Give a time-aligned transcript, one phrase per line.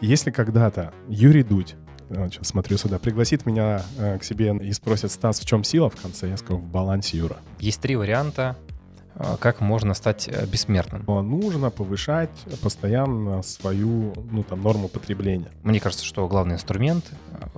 [0.00, 1.76] Если когда-то Юрий Дудь
[2.08, 5.88] вот сейчас смотрю сюда, пригласит меня э, к себе и спросит, Стас, в чем сила
[5.90, 6.28] в конце?
[6.28, 7.36] Я скажу, в балансе, Юра.
[7.60, 8.56] Есть три варианта,
[9.14, 11.04] э, как можно стать э, бессмертным.
[11.06, 12.30] Нужно повышать
[12.62, 15.50] постоянно свою ну, там, норму потребления.
[15.62, 17.04] Мне кажется, что главный инструмент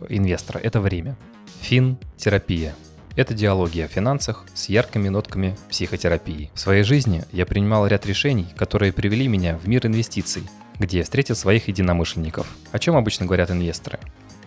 [0.00, 1.16] э, инвестора— это время.
[1.60, 2.74] Фин-терапия.
[3.16, 6.50] Это диалоги о финансах с яркими нотками психотерапии.
[6.54, 10.44] В своей жизни я принимал ряд решений, которые привели меня в мир инвестиций,
[10.78, 12.46] где я встретил своих единомышленников.
[12.72, 13.98] О чем обычно говорят инвесторы?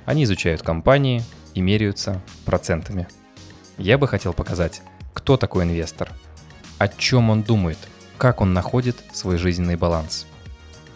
[0.05, 3.07] Они изучают компании и меряются процентами.
[3.77, 4.81] Я бы хотел показать,
[5.13, 6.11] кто такой инвестор,
[6.77, 7.77] о чем он думает,
[8.17, 10.25] как он находит свой жизненный баланс.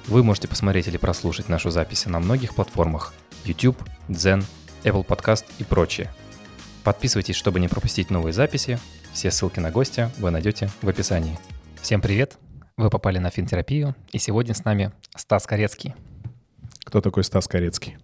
[0.07, 3.13] Вы можете посмотреть или прослушать нашу запись на многих платформах
[3.45, 4.43] YouTube, Zen,
[4.83, 6.11] Apple Podcast и прочее.
[6.83, 8.79] Подписывайтесь, чтобы не пропустить новые записи.
[9.13, 11.37] Все ссылки на гостя вы найдете в описании.
[11.81, 12.48] Всем привет!
[12.79, 15.95] Вы попали на финтерапию, и сегодня с нами Стас Корецкий.
[16.85, 17.97] Кто такой Стас Корецкий?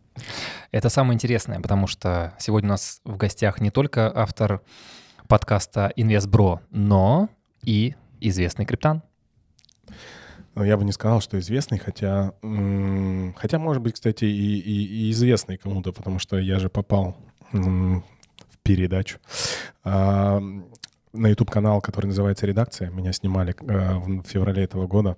[0.70, 4.62] Это самое интересное, потому что сегодня у нас в гостях не только автор
[5.30, 7.30] подкаста «Инвестбро», но
[7.64, 9.02] и известный криптан.
[10.56, 12.34] Ну, я бы не сказал, что известный, хотя,
[13.38, 17.16] хотя может быть, кстати, и, и, и известный кому-то, потому что я же попал
[17.54, 18.04] в
[18.62, 19.20] передачу
[19.86, 20.42] а,
[21.16, 22.90] на YouTube-канал, который называется «Редакция».
[22.90, 25.18] Меня снимали э, в феврале этого года,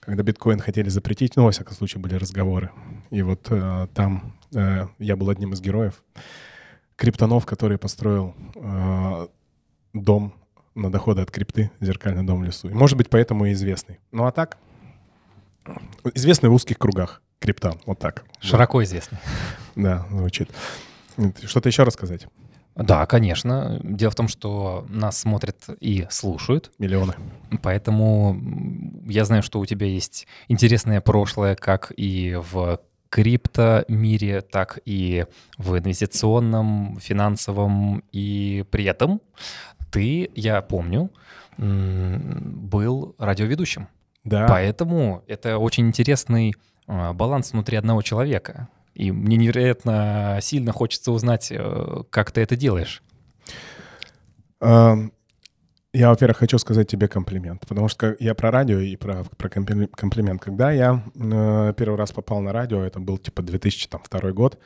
[0.00, 1.36] когда биткоин хотели запретить.
[1.36, 2.70] Ну, во всяком случае, были разговоры.
[3.10, 6.02] И вот э, там э, я был одним из героев.
[6.96, 9.26] Криптонов, который построил э,
[9.92, 10.34] дом
[10.74, 12.68] на доходы от крипты, зеркальный дом в лесу.
[12.68, 13.98] И, может быть, поэтому и известный.
[14.12, 14.58] Ну, а так,
[16.14, 17.78] известный в узких кругах криптан.
[17.86, 18.24] Вот так.
[18.40, 19.18] Широко известный.
[19.76, 20.50] Да, звучит.
[21.44, 22.26] Что-то еще рассказать?
[22.76, 23.80] Да, конечно.
[23.82, 26.72] Дело в том, что нас смотрят и слушают.
[26.78, 27.14] Миллионы.
[27.62, 28.40] Поэтому
[29.06, 32.80] я знаю, что у тебя есть интересное прошлое, как и в
[33.10, 38.02] крипто мире, так и в инвестиционном, финансовом.
[38.10, 39.20] И при этом
[39.92, 41.12] ты, я помню,
[41.56, 43.86] был радиоведущим.
[44.24, 44.46] Да.
[44.48, 46.54] Поэтому это очень интересный
[46.86, 48.68] а, баланс внутри одного человека.
[48.94, 53.02] И мне невероятно сильно хочется узнать, э, как ты это делаешь.
[55.94, 60.42] Я, во-первых, хочу сказать тебе комплимент, потому что я про радио и про, про комплимент.
[60.42, 64.58] Когда я э, первый раз попал на радио, это был типа 2002 год,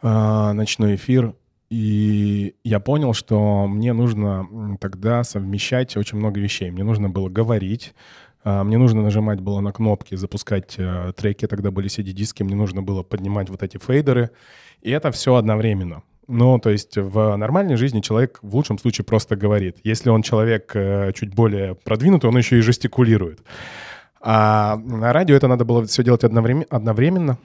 [0.00, 1.34] э, ночной эфир,
[1.70, 6.70] и я понял, что мне нужно тогда совмещать очень много вещей.
[6.70, 7.94] Мне нужно было говорить,
[8.44, 13.02] мне нужно нажимать было на кнопки, запускать э, треки, тогда были CD-диски, мне нужно было
[13.02, 14.30] поднимать вот эти фейдеры,
[14.82, 16.02] и это все одновременно.
[16.26, 19.78] Ну, то есть в нормальной жизни человек в лучшем случае просто говорит.
[19.84, 23.40] Если он человек э, чуть более продвинутый, он еще и жестикулирует.
[24.20, 27.38] А на радио это надо было все делать одновременно.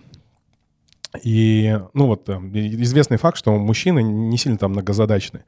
[1.23, 5.43] И, ну вот, известный факт, что мужчины не сильно там многозадачны.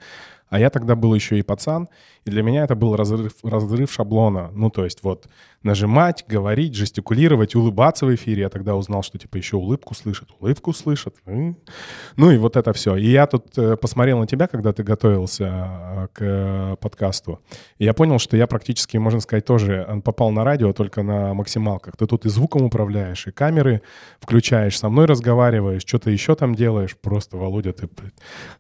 [0.52, 1.88] А я тогда был еще и пацан,
[2.26, 4.52] и для меня это был разрыв, разрыв шаблона.
[4.54, 5.28] Ну, то есть вот
[5.64, 8.42] нажимать, говорить, жестикулировать, улыбаться в эфире.
[8.42, 10.28] Я тогда узнал, что типа еще улыбку слышат.
[10.42, 11.16] Улыбку слышат.
[11.26, 12.98] Ну и вот это все.
[12.98, 17.40] И я тут э, посмотрел на тебя, когда ты готовился э, к э, подкасту.
[17.78, 21.96] И я понял, что я практически, можно сказать, тоже попал на радио, только на максималках.
[21.96, 23.84] Ты тут и звуком управляешь, и камеры
[24.20, 26.98] включаешь, со мной разговариваешь, что-то еще там делаешь.
[27.02, 27.88] Просто, Володя, ты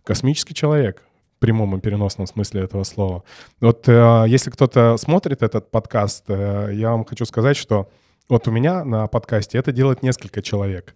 [0.06, 1.03] космический человек
[1.41, 3.24] прямом и переносном смысле этого слова.
[3.59, 7.90] Вот э, если кто-то смотрит этот подкаст, э, я вам хочу сказать, что
[8.29, 10.96] вот у меня на подкасте это делает несколько человек.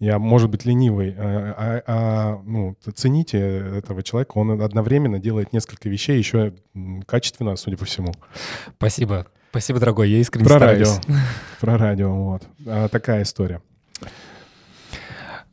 [0.00, 5.90] Я, может быть, ленивый, э, а, а, ну, цените этого человека, он одновременно делает несколько
[5.90, 6.54] вещей, еще
[7.06, 8.12] качественно, судя по всему.
[8.78, 9.26] Спасибо.
[9.50, 10.88] Спасибо, дорогой, я искренне Про стараюсь.
[10.88, 11.14] радио.
[11.60, 12.42] Про радио, вот.
[12.66, 13.60] А, такая история.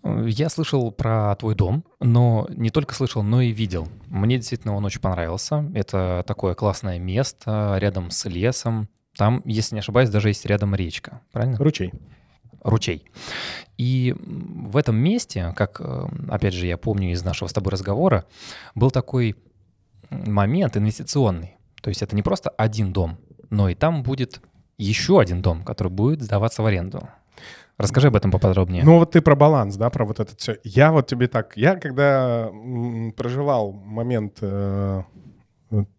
[0.04, 3.88] Я слышал про твой дом, но не только слышал, но и видел.
[4.08, 5.70] Мне действительно он очень понравился.
[5.74, 8.88] Это такое классное место рядом с лесом.
[9.18, 11.58] Там, если не ошибаюсь, даже есть рядом речка, правильно?
[11.58, 11.92] Ручей.
[12.64, 13.06] Ручей.
[13.78, 18.26] И в этом месте, как, э, опять же, я помню из нашего с тобой разговора,
[18.76, 19.36] был такой
[20.10, 21.58] момент инвестиционный.
[21.82, 23.18] То есть это не просто один дом,
[23.50, 24.42] но и там будет
[24.78, 27.10] еще один дом, который будет сдаваться в аренду.
[27.80, 28.84] Расскажи об этом поподробнее.
[28.84, 30.58] Ну вот ты про баланс, да, про вот это все.
[30.66, 32.52] Я вот тебе так, я когда
[33.16, 35.04] проживал момент, э,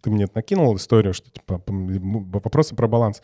[0.03, 3.23] ты мне накинул историю, что типа вопросы про баланс.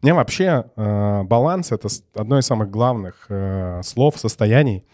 [0.00, 4.86] Мне вообще э, баланс это одно из самых главных э, слов, состояний,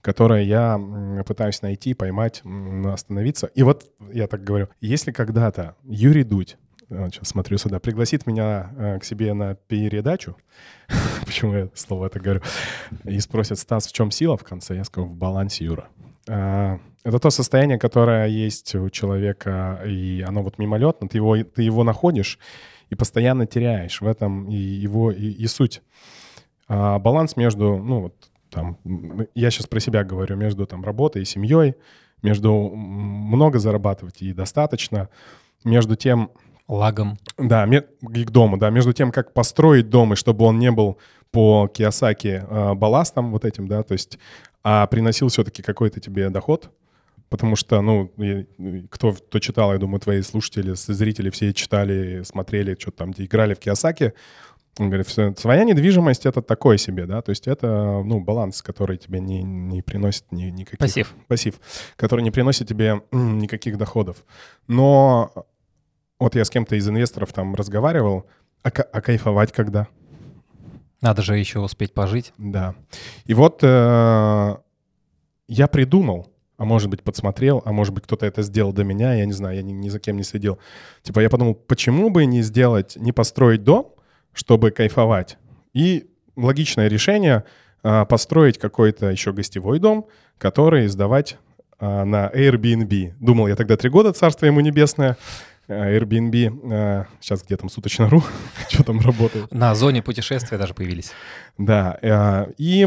[0.00, 0.80] которое я
[1.26, 2.42] пытаюсь найти, поймать,
[2.86, 3.46] остановиться.
[3.48, 6.56] И вот я так говорю, если когда-то Юрий Дудь
[6.88, 10.36] сейчас смотрю сюда, пригласит меня э, к себе на передачу,
[11.26, 12.42] почему я слово это говорю,
[13.04, 14.76] и спросит, Стас, в чем сила в конце?
[14.76, 15.88] Я скажу, в балансе, Юра.
[16.28, 21.62] А, это то состояние, которое есть у человека, и оно вот мимолетно, ты его, ты
[21.62, 22.38] его находишь
[22.90, 24.00] и постоянно теряешь.
[24.00, 25.82] В этом и его и, и суть.
[26.68, 28.78] А баланс между, ну вот там,
[29.34, 31.74] я сейчас про себя говорю, между там работой и семьей,
[32.22, 35.08] между много зарабатывать и достаточно,
[35.64, 36.30] между тем...
[36.68, 37.18] Лагом.
[37.36, 40.98] Да, к дому, да, между тем, как построить дом, и чтобы он не был
[41.30, 44.18] по Киосаки э, балластом вот этим, да, то есть,
[44.62, 46.70] а приносил все-таки какой-то тебе доход,
[47.28, 48.10] потому что, ну,
[48.90, 53.54] кто, кто читал, я думаю, твои слушатели, зрители все читали, смотрели, что там, где играли
[53.54, 54.14] в Киосаки,
[54.78, 55.08] он говорит,
[55.38, 59.82] своя недвижимость— это такое себе, да, то есть это, ну, баланс, который тебе не, не
[59.82, 60.78] приносит ни, никаких...
[60.78, 61.14] Пассив.
[61.28, 61.60] Пассив,
[61.96, 64.24] который не приносит тебе никаких доходов.
[64.66, 65.46] Но
[66.24, 68.26] вот я с кем-то из инвесторов там разговаривал,
[68.62, 69.88] а, а кайфовать когда?
[71.00, 72.32] Надо же еще успеть пожить.
[72.38, 72.74] Да.
[73.26, 74.56] И вот э,
[75.48, 79.26] я придумал, а может быть подсмотрел, а может быть кто-то это сделал до меня, я
[79.26, 80.58] не знаю, я ни, ни за кем не следил.
[81.02, 83.94] Типа я подумал, почему бы не сделать, не построить дом,
[84.32, 85.36] чтобы кайфовать.
[85.74, 87.44] И логичное решение
[87.82, 90.06] а, построить какой-то еще гостевой дом,
[90.38, 91.36] который сдавать
[91.78, 93.12] а, на Airbnb.
[93.20, 95.16] Думал я тогда три года, царство ему небесное.
[95.68, 98.22] А, Airbnb, сейчас где там суточно.ру,
[98.68, 99.52] что там работает.
[99.52, 101.12] На зоне путешествия даже появились.
[101.58, 101.98] Да,
[102.58, 102.84] и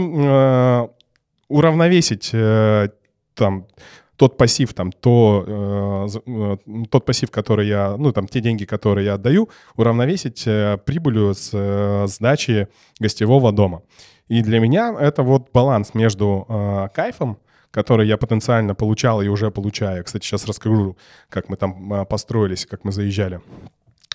[1.48, 2.90] уравновесить э,
[3.34, 3.68] там
[4.16, 9.06] тот пассив, там, то, э, э, тот пассив, который я, ну, там, те деньги, которые
[9.06, 12.68] я отдаю, уравновесить э, прибылью с э, сдачи
[13.00, 13.84] гостевого дома.
[14.28, 17.38] И для меня это вот баланс между э, кайфом,
[17.78, 20.04] который я потенциально получал и уже получаю.
[20.04, 20.98] Кстати, сейчас расскажу,
[21.30, 23.40] как мы там э, построились, как мы заезжали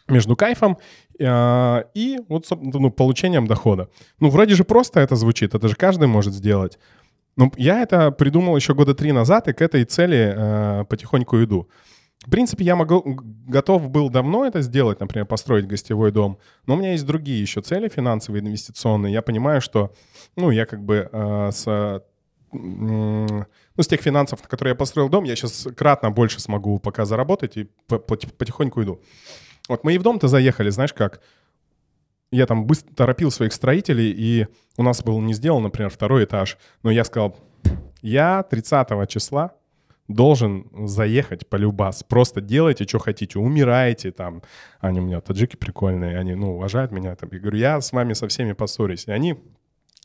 [0.09, 0.79] между кайфом
[1.21, 3.89] э, и вот ну, получением дохода.
[4.19, 6.81] Ну, вроде же просто это звучит, это же каждый может сделать.
[7.37, 11.69] Ну, я это придумал еще года три назад, и к этой цели э, потихоньку иду.
[12.27, 13.03] В принципе, я могу,
[13.49, 17.61] готов был давно это сделать, например, построить гостевой дом, но у меня есть другие еще
[17.61, 19.13] цели финансовые, инвестиционные.
[19.13, 19.93] Я понимаю, что,
[20.37, 22.03] ну, я как бы э, с,
[22.53, 23.47] ну,
[23.77, 27.57] с тех финансов, на которые я построил дом, я сейчас кратно больше смогу пока заработать
[27.57, 29.01] и потихоньку иду.
[29.69, 31.21] Вот мы и в дом-то заехали, знаешь как,
[32.31, 34.47] я там быстро торопил своих строителей, и
[34.77, 36.57] у нас был не сделан, например, второй этаж.
[36.83, 37.37] Но я сказал,
[38.01, 39.53] я 30 числа
[40.09, 42.03] должен заехать по любас.
[42.03, 44.43] Просто делайте, что хотите, умираете там.
[44.81, 47.15] Они у меня таджики прикольные, они, ну, уважают меня.
[47.17, 47.29] Там.
[47.33, 49.05] Я говорю, я с вами со всеми поссорюсь.
[49.07, 49.37] И они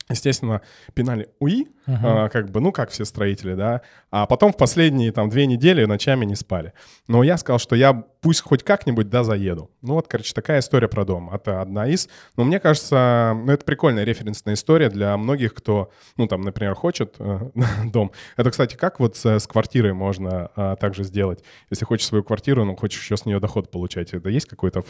[0.09, 0.62] естественно,
[0.94, 2.25] пинали УИ, uh-huh.
[2.25, 5.86] а, как бы, ну, как все строители, да, а потом в последние, там, две недели
[5.86, 6.74] ночами не спали.
[7.07, 9.71] Но я сказал, что я пусть хоть как-нибудь, да, заеду.
[9.81, 11.33] Ну, вот, короче, такая история про дом.
[11.33, 12.09] Это одна из.
[12.36, 17.15] Но мне кажется, ну, это прикольная референсная история для многих, кто, ну, там, например, хочет
[17.19, 17.50] э,
[17.86, 18.12] дом.
[18.36, 21.44] Это, кстати, как вот с, с квартирой можно э, также сделать?
[21.69, 24.81] Если хочешь свою квартиру, но хочешь еще с нее доход получать, это есть какой-то,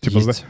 [0.00, 0.44] типа, есть.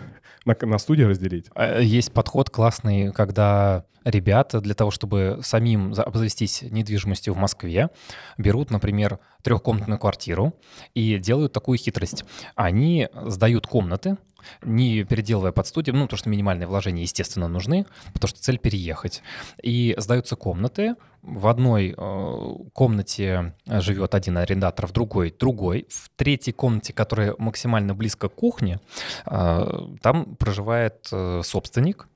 [0.45, 1.47] На, на студии разделить?
[1.55, 7.91] А, есть подход классный, когда ребята для того, чтобы самим обзавестись недвижимостью в Москве,
[8.39, 10.55] берут, например, трехкомнатную квартиру
[10.95, 12.25] и делают такую хитрость.
[12.55, 14.17] Они сдают комнаты,
[14.63, 19.23] не переделывая под студию, ну, то, что минимальные вложения, естественно, нужны, потому что цель переехать.
[19.63, 20.95] И сдаются комнаты.
[21.23, 25.87] В одной э, комнате живет один арендатор, в другой— другой.
[25.91, 28.81] В третьей комнате, которая максимально близко к кухне,
[29.27, 29.67] э,
[30.01, 32.08] там проживает э, собственник,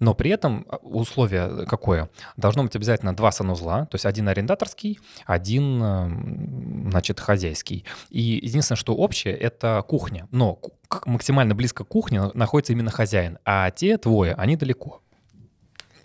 [0.00, 2.10] но при этом а, условие какое?
[2.36, 7.84] Должно быть обязательно два санузла, то есть один арендаторский, один, эм, значит, хозяйский.
[8.10, 10.28] И единственное, что общее, это кухня.
[10.30, 10.60] Но
[11.06, 15.02] максимально близко к кухне находится именно хозяин, а те двое, они далеко.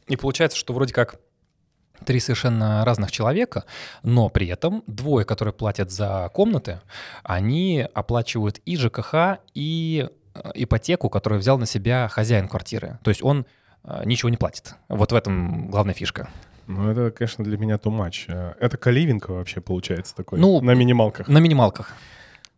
[0.07, 1.19] И получается, что вроде как
[2.03, 3.65] три совершенно разных человека,
[4.03, 6.81] но при этом двое, которые платят за комнаты,
[7.23, 10.09] они оплачивают и ЖКХ, и э,
[10.53, 12.99] ипотеку, которую взял на себя хозяин квартиры.
[13.03, 13.45] То есть он
[13.83, 14.75] а, ничего не платит.
[14.87, 16.29] Вот в этом главная фишка.
[16.67, 18.25] Ну, это, конечно, для меня too much.
[18.27, 20.39] Э, это каливинка вообще получается такой?
[20.39, 21.27] Ну, на минималках.
[21.27, 21.93] На минималках.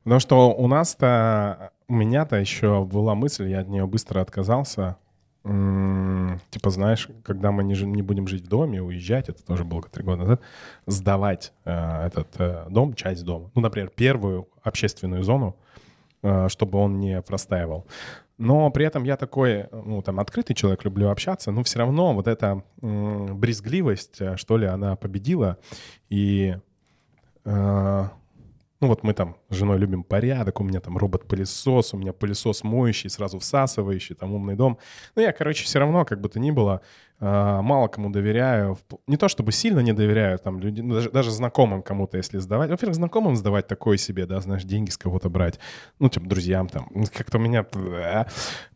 [0.03, 4.97] Потому что у нас-то, у меня-то еще была мысль, я от нее быстро отказался.
[5.43, 9.81] М-м, типа, знаешь, когда мы не, не будем жить в доме, уезжать, это тоже было
[9.81, 10.41] три года назад,
[10.85, 13.49] сдавать э, этот э, дом, часть дома.
[13.55, 15.64] Ну, например, первую общественную зону, э,
[16.49, 17.85] чтобы он не простаивал.
[18.37, 22.27] Но при этом я такой, ну, там, открытый человек, люблю общаться, но все равно вот
[22.27, 25.57] эта брезгливость, э, что ли, она победила.
[26.09, 26.57] И,
[27.45, 28.03] э,
[28.81, 32.63] ну, вот мы там с женой любим порядок, у меня там робот-пылесос, у меня пылесос
[32.63, 34.79] моющий, сразу всасывающий, там умный дом.
[35.15, 36.81] Ну я, короче, все равно, как бы то ни было,
[37.19, 38.77] мало кому доверяю.
[39.07, 42.69] Не то чтобы сильно не доверяю, там, люди, ну, даже, даже знакомым кому-то, если сдавать.
[42.69, 45.59] Во-первых, знакомым сдавать такое себе, да, знаешь, деньги с кого-то брать.
[45.99, 46.89] Ну, типа, друзьям там.
[47.13, 47.65] Как-то у меня...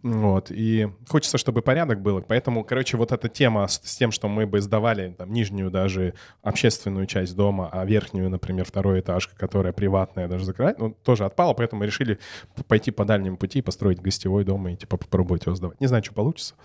[0.01, 0.51] Вот.
[0.51, 2.21] И хочется, чтобы порядок был.
[2.21, 6.13] Поэтому, короче, вот эта тема с, с тем, что мы бы сдавали там нижнюю даже
[6.41, 11.53] общественную часть дома, а верхнюю, например, второй этаж, которая приватная, даже закрывать, ну, тоже отпала.
[11.53, 12.19] Поэтому мы решили
[12.67, 15.81] пойти по дальнему пути, построить гостевой дом и, типа, попробовать его сдавать.
[15.81, 16.55] Не знаю, что получится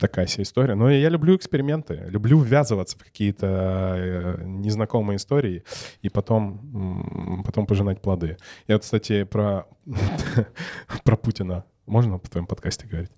[0.00, 0.74] такая вся история.
[0.74, 5.62] Но я люблю эксперименты, люблю ввязываться в какие-то э, незнакомые истории
[6.02, 8.36] и потом, потом пожинать плоды.
[8.66, 9.66] Я, кстати, про,
[11.04, 13.12] про Путина можно в твоем подкасте говорить?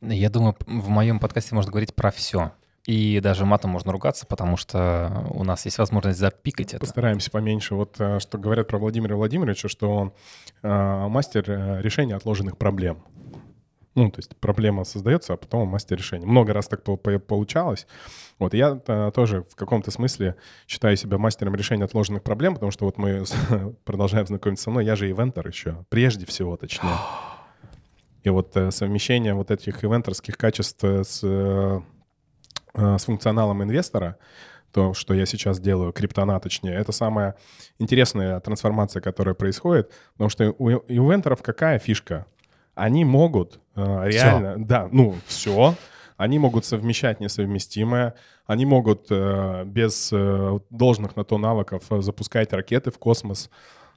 [0.00, 2.52] Я думаю, в моем подкасте можно говорить про все.
[2.84, 6.80] И даже матом можно ругаться, потому что у нас есть возможность запикать это.
[6.80, 7.76] Постараемся поменьше.
[7.76, 10.12] Вот э, что говорят про Владимира Владимировича, что он
[10.62, 11.44] э, мастер
[11.80, 13.04] решения отложенных проблем.
[13.94, 16.26] Ну, то есть проблема создается, а потом мастер решения.
[16.26, 17.86] Много раз так получалось.
[18.38, 22.86] Вот я -то тоже в каком-то смысле считаю себя мастером решения отложенных проблем, потому что
[22.86, 23.24] вот мы
[23.84, 24.86] продолжаем знакомиться со мной.
[24.86, 26.96] Я же ивентер еще, прежде всего, точнее.
[28.22, 31.80] И вот э, совмещение вот этих ивентерских качеств с, э,
[32.74, 34.16] с функционалом инвестора,
[34.72, 37.36] то, что я сейчас делаю, криптона точнее, это самая
[37.78, 42.26] интересная трансформация, которая происходит, потому что у ивентеров какая фишка?
[42.74, 44.64] Они могут э, реально, все.
[44.64, 45.74] да, ну, все.
[46.16, 48.14] Они могут совмещать несовместимое,
[48.46, 53.50] они могут э, без э, должных на то навыков э, запускать ракеты в космос.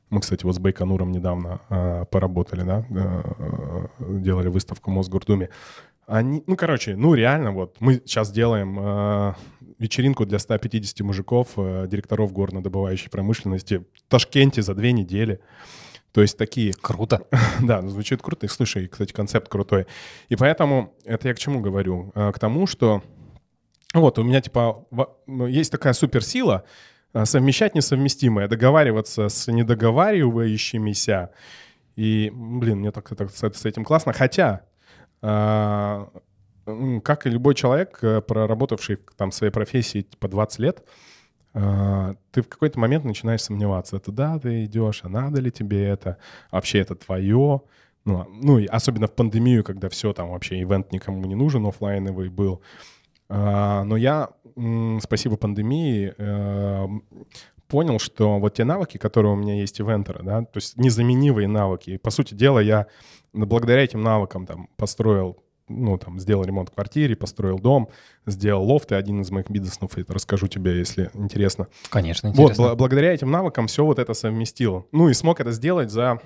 [0.09, 3.87] Мы, кстати, вот с Байконуром недавно э, поработали, да, э,
[4.19, 5.49] делали выставку в Мосгордуме.
[6.07, 9.33] Они, ну, короче, ну, реально, вот, мы сейчас делаем э,
[9.79, 15.39] вечеринку для 150 мужиков, э, директоров горнодобывающей промышленности в Ташкенте за две недели.
[16.15, 16.71] То есть такие...
[16.71, 17.27] Круто.
[17.61, 18.45] да, звучит круто.
[18.45, 19.85] И слушай, кстати, концепт крутой.
[20.29, 22.13] И поэтому это я к чему говорю?
[22.15, 23.03] А, к тому, что
[23.93, 24.85] вот у меня типа
[25.27, 26.63] ну, есть такая суперсила
[27.11, 31.31] а, совмещать несовместимое, договариваться с недоговаривающимися.
[31.97, 34.13] И, блин, мне так, так с этим классно.
[34.13, 34.61] Хотя,
[35.21, 36.07] а,
[37.03, 40.87] как и любой человек, э, проработавший там в своей профессии по 20 лет,
[41.55, 46.17] ты в какой-то момент начинаешь сомневаться, туда ты идешь, а надо ли тебе это,
[46.51, 47.61] вообще это твое.
[48.03, 51.65] Ну, а, ну и особенно в пандемию, когда все там вообще ивент никому не нужен,
[51.65, 52.61] офлайновый был.
[53.29, 54.31] А, но я,
[54.99, 56.87] спасибо пандемии, э,
[57.67, 61.97] понял, что вот те навыки, которые у меня есть ивентера, да, то есть незаменимые навыки.
[61.97, 62.87] По сути дела, я
[63.33, 67.89] благодаря этим навыкам там построил ну, там, сделал ремонт в квартире, построил дом,
[68.25, 71.67] сделал лофт, и один из моих бизнесов, это расскажу тебе, если интересно.
[71.89, 72.63] Конечно, интересно.
[72.63, 74.87] Вот, бл- благодаря этим навыкам все вот это совместил.
[74.91, 76.19] Ну, и смог это сделать за,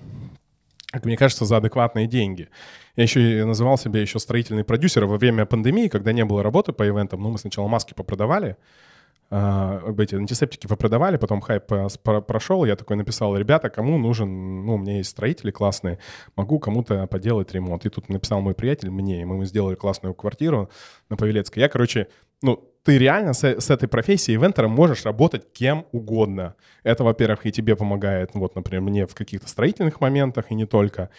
[0.92, 2.50] как мне кажется, за адекватные деньги.
[2.96, 6.88] Я еще называл себя еще строительный продюсер во время пандемии, когда не было работы по
[6.88, 7.22] ивентам.
[7.22, 8.58] Ну, мы сначала маски попродавали,
[9.32, 11.66] Uh, эти антисептики попродавали, потом хайп
[12.26, 16.00] прошел, я такой написал, ребята, кому нужен, ну, у меня есть строители классные,
[16.36, 17.86] могу кому-то поделать ремонт.
[17.86, 20.72] И тут написал мой приятель мне, и мы сделали классную квартиру
[21.10, 21.62] на Павелецкой.
[21.62, 22.08] Я, короче,
[22.42, 26.56] ну, ты реально с, с этой профессией ивентером можешь работать кем угодно.
[26.84, 31.12] Это, во-первых, и тебе помогает, вот, например, мне в каких-то строительных моментах, и не только.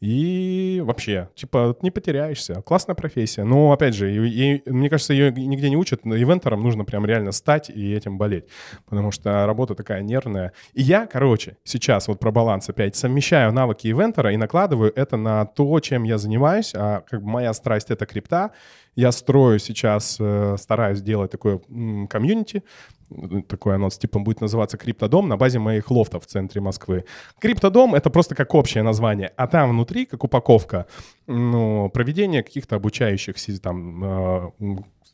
[0.00, 2.62] И вообще, типа, не потеряешься.
[2.62, 3.42] Классная профессия.
[3.42, 6.04] Но, опять же, и, мне кажется, ее нигде не учат.
[6.04, 8.44] Но ивентерам нужно прям реально стать и этим болеть.
[8.88, 10.52] Потому что работа такая нервная.
[10.72, 15.44] И я, короче, сейчас вот про баланс опять совмещаю навыки ивентера и накладываю это на
[15.46, 16.72] то, чем я занимаюсь.
[16.76, 18.52] А как бы моя страсть— это крипта.
[18.94, 21.60] Я строю сейчас, э, стараюсь делать такое
[22.08, 22.62] комьюнити,
[23.48, 27.04] такой анонс, типа будет называться «Криптодом» на базе моих лофтов в центре Москвы.
[27.40, 30.86] «Криптодом»— это просто как общее название, а там внутри, как упаковка,
[31.26, 34.50] ну, проведение каких-то обучающих там э,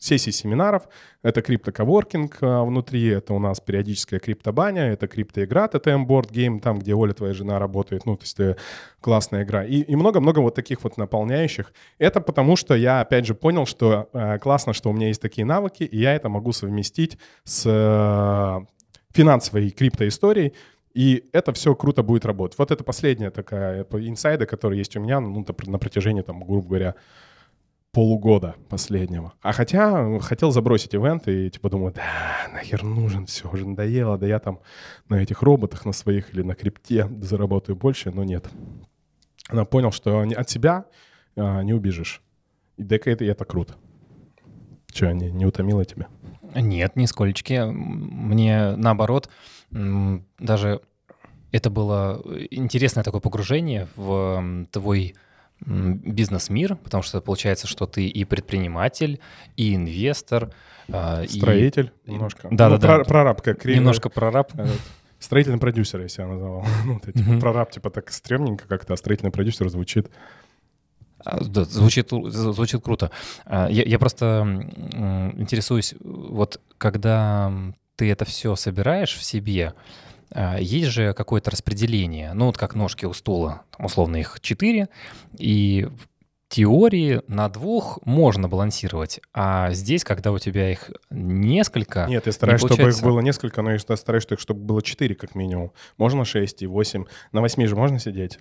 [0.05, 0.83] сессий семинаров.
[1.23, 6.79] Это криптоковоркинг а, внутри, это у нас периодическая криптобаня, это криптоигра, TTM Board Game, там,
[6.79, 8.05] где Оля, твоя жена, работает.
[8.05, 8.57] Ну, то есть э,
[9.01, 9.65] классная игра.
[9.65, 11.73] И много-много вот таких вот наполняющих.
[11.99, 15.47] Это потому, что я, опять же, понял, что э, классно, что у меня есть такие
[15.47, 18.67] навыки, и я это могу совместить с э,
[19.15, 20.53] финансовой криптоисторией,
[20.93, 22.59] и это все круто будет работать.
[22.59, 26.95] Вот это последняя такая инсайда, которая есть у меня ну, на протяжении, там, грубо говоря,
[27.95, 29.33] полугода последнего.
[29.41, 34.27] А хотя хотел забросить ивент и типа думаю, да, нахер нужен, все, уже надоело, да
[34.27, 34.59] я там
[35.09, 38.47] на этих роботах, на своих или на крипте заработаю больше, но нет.
[39.49, 40.87] Она понял, что от себя
[41.37, 42.21] а, не убежишь.
[42.77, 43.77] И дека это, это круто.
[44.91, 46.09] Че, не, не утомило тебя?
[46.55, 47.63] Нет, нисколечки.
[47.65, 49.31] Мне наоборот,
[49.71, 50.81] даже
[51.53, 52.21] Это было
[52.51, 55.15] интересное такое погружение в твой
[55.67, 59.21] бизнес-мир, потому что получается, что ты и предприниматель,
[59.57, 60.53] и инвестор,
[60.93, 62.13] а, строитель и...
[62.13, 62.49] немножко.
[62.51, 63.05] Да, ну, да, про, да.
[63.05, 64.53] Прораб как Немножко прораб.
[65.19, 66.67] Строительный продюсер я себя называл.
[66.85, 70.11] ну, это, типа, прораб, типа так стрёмненько как-то, а строительный продюсер звучит
[71.25, 73.11] а, да, звучит, звучит круто.
[73.47, 74.69] А, я, я просто
[75.37, 77.51] интересуюсь, вот когда
[77.97, 79.75] ты это все собираешь в себе,
[80.59, 84.89] есть же какое-то распределение, ну вот как ножки у стула, условно их четыре,
[85.39, 86.09] и в
[86.49, 92.07] теории на двух можно балансировать, а здесь, когда у тебя их несколько...
[92.07, 92.99] Нет, я стараюсь, не получается...
[92.99, 95.73] чтобы их было несколько, но я стараюсь, чтобы было четыре как минимум.
[95.97, 97.07] Можно шесть и восемь.
[97.33, 98.39] На восьми же можно сидеть?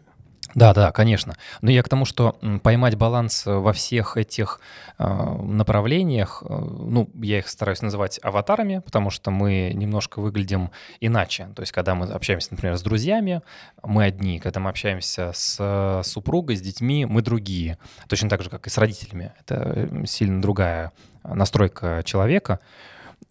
[0.56, 1.34] Да, да, конечно.
[1.62, 4.60] Но я к тому, что поймать баланс во всех этих
[5.00, 11.50] э, направлениях, э, ну, я их стараюсь называть аватарами, потому что мы немножко выглядим иначе.
[11.56, 13.42] То есть, когда мы общаемся, например, с друзьями,
[13.82, 14.40] мы одни.
[14.40, 17.78] Когда мы общаемся с супругой, с детьми, мы другие.
[18.08, 19.34] Точно так же, как и с родителями.
[19.40, 20.92] Это сильно другая
[21.24, 22.60] настройка человека.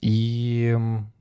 [0.01, 0.77] И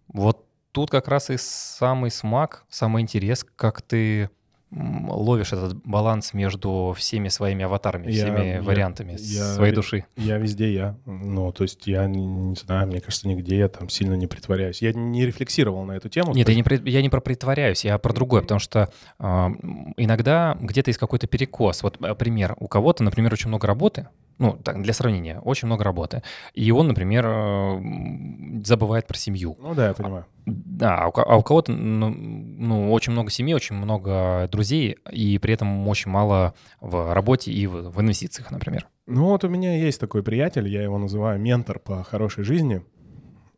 [0.08, 4.30] вот тут как раз и самый смак, самый интерес, как ты
[4.72, 10.06] ловишь этот баланс между всеми своими аватарами, я, всеми я, вариантами я, своей души?
[10.16, 10.98] Я везде я.
[11.06, 14.82] Ну, то есть я не, не знаю, мне кажется, нигде я там сильно не притворяюсь.
[14.82, 16.34] Я не рефлексировал на эту тему.
[16.34, 19.24] Нет, я не, я не про притворяюсь, я про другое, потому что э,
[19.98, 21.84] иногда где-то есть какой-то перекос.
[21.84, 22.56] Вот э, пример.
[22.60, 24.08] У кого-то, например, очень много работы,
[24.42, 26.24] ну, так, для сравнения, очень много работы.
[26.56, 29.56] И он, например, э, забывает про семью.
[29.62, 30.26] Ну да, я понимаю.
[30.48, 35.38] Да, а у, а у кого-то ну, ну, очень много семьи, очень много друзей, и
[35.38, 38.88] при этом очень мало в работе и в, в инвестициях, например.
[39.06, 42.82] Ну вот у меня есть такой приятель, я его называю ментор по хорошей жизни.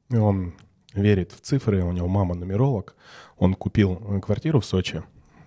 [0.10, 0.54] И он
[0.94, 2.98] верит в цифры, у него мама нумеролог.
[3.38, 5.02] Он купил квартиру в Сочи,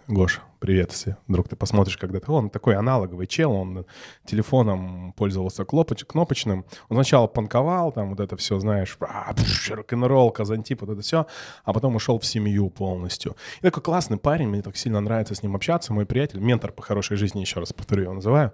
[0.08, 2.32] Гоша, привет, если вдруг ты посмотришь когда-то.
[2.32, 3.86] Он такой аналоговый чел, он
[4.24, 6.64] телефоном пользовался кнопоч, кнопочным.
[6.88, 9.34] Он сначала панковал, там вот это все, знаешь, а,
[9.70, 11.26] рок-н-ролл, казантип, вот это все,
[11.64, 13.36] а потом ушел в семью полностью.
[13.58, 16.82] И такой классный парень, мне так сильно нравится с ним общаться, мой приятель, ментор по
[16.82, 18.52] хорошей жизни, еще раз повторю, его называю.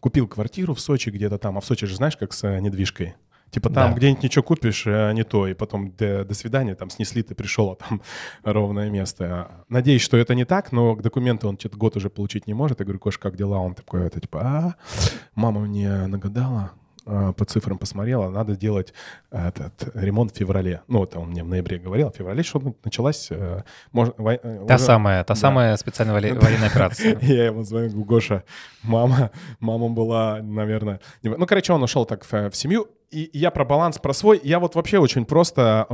[0.00, 3.14] Купил квартиру в Сочи где-то там, а в Сочи же знаешь, как с э, недвижкой.
[3.50, 3.96] Типа там да.
[3.96, 7.70] где-нибудь ничего купишь, а не то, и потом до, до свидания, там снесли, ты пришел,
[7.70, 8.02] а там
[8.42, 9.64] ровное место.
[9.68, 12.80] Надеюсь, что это не так, но документы он что-то год уже получить не может.
[12.80, 13.58] Я говорю, Кош, как дела?
[13.58, 14.74] Он такой, это типа, а,
[15.34, 16.72] мама мне нагадала,
[17.06, 18.92] по цифрам посмотрела, надо делать
[19.30, 20.82] этот ремонт в феврале.
[20.88, 23.28] Ну, это он мне в ноябре говорил, в феврале что началась...
[23.30, 25.40] Э, Мож, во, та уже, самая, та да.
[25.40, 27.16] самая специальная военная операция.
[27.22, 28.42] Я ему звоню, Гоша,
[28.82, 31.00] мама, мама была, наверное...
[31.22, 34.58] Ну, короче, он ушел так в, в семью, и я про баланс, про свой, я
[34.58, 35.86] вот вообще очень просто...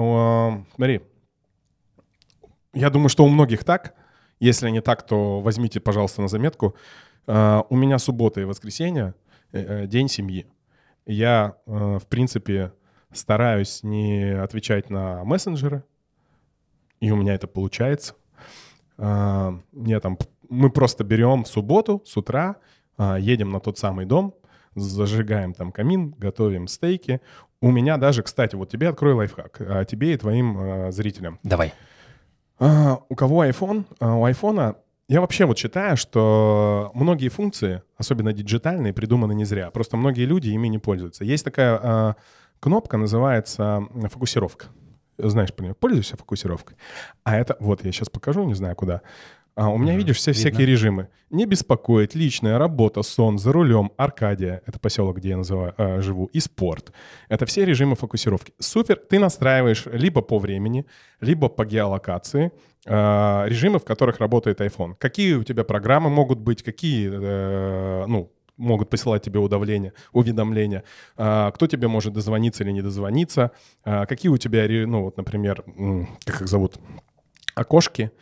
[0.74, 1.02] Смотри,
[2.72, 3.94] я думаю, что у многих так.
[4.40, 6.74] Если не так, то возьмите, пожалуйста, на заметку.
[7.26, 9.14] А, у меня суббота и воскресенье
[9.52, 10.46] э,— день семьи
[11.06, 12.72] я, э, в принципе,
[13.12, 15.84] стараюсь не отвечать на мессенджеры,
[17.00, 18.14] и у меня это получается.
[18.98, 22.56] А, я там, мы просто берем субботу с утра,
[22.96, 24.34] а, едем на тот самый дом,
[24.74, 27.20] зажигаем там камин, готовим стейки.
[27.60, 31.38] У меня даже, кстати, вот тебе открою лайфхак, а тебе и твоим э, зрителям.
[31.42, 31.72] Давай.
[32.58, 34.76] У кого iPhone, у айфона
[35.08, 39.70] я вообще вот считаю, что многие функции, особенно диджитальные, придуманы не зря.
[39.70, 41.24] Просто многие люди ими не пользуются.
[41.24, 42.14] Есть такая э,
[42.60, 44.66] кнопка, называется фокусировка.
[45.18, 46.76] Знаешь, пользуешься фокусировкой.
[47.24, 49.02] А это, вот я сейчас покажу, не знаю куда.
[49.54, 50.40] А, у меня, видишь, все Видно.
[50.40, 51.08] всякие режимы.
[51.30, 56.26] Не беспокоить, личная работа, сон, за рулем, Аркадия, это поселок, где я называю, э, живу,
[56.26, 56.92] и спорт.
[57.28, 58.54] Это все режимы фокусировки.
[58.58, 60.86] Супер, ты настраиваешь либо по времени,
[61.20, 62.52] либо по геолокации
[62.86, 64.94] э, режимы, в которых работает iPhone.
[64.98, 70.84] Какие у тебя программы могут быть, какие, э, ну, могут посылать тебе удавления, уведомления,
[71.16, 73.50] а, кто тебе может дозвониться или не дозвониться,
[73.82, 75.64] какие у тебя, ну вот, например,
[76.24, 76.78] как их зовут,
[77.54, 78.12] окошки,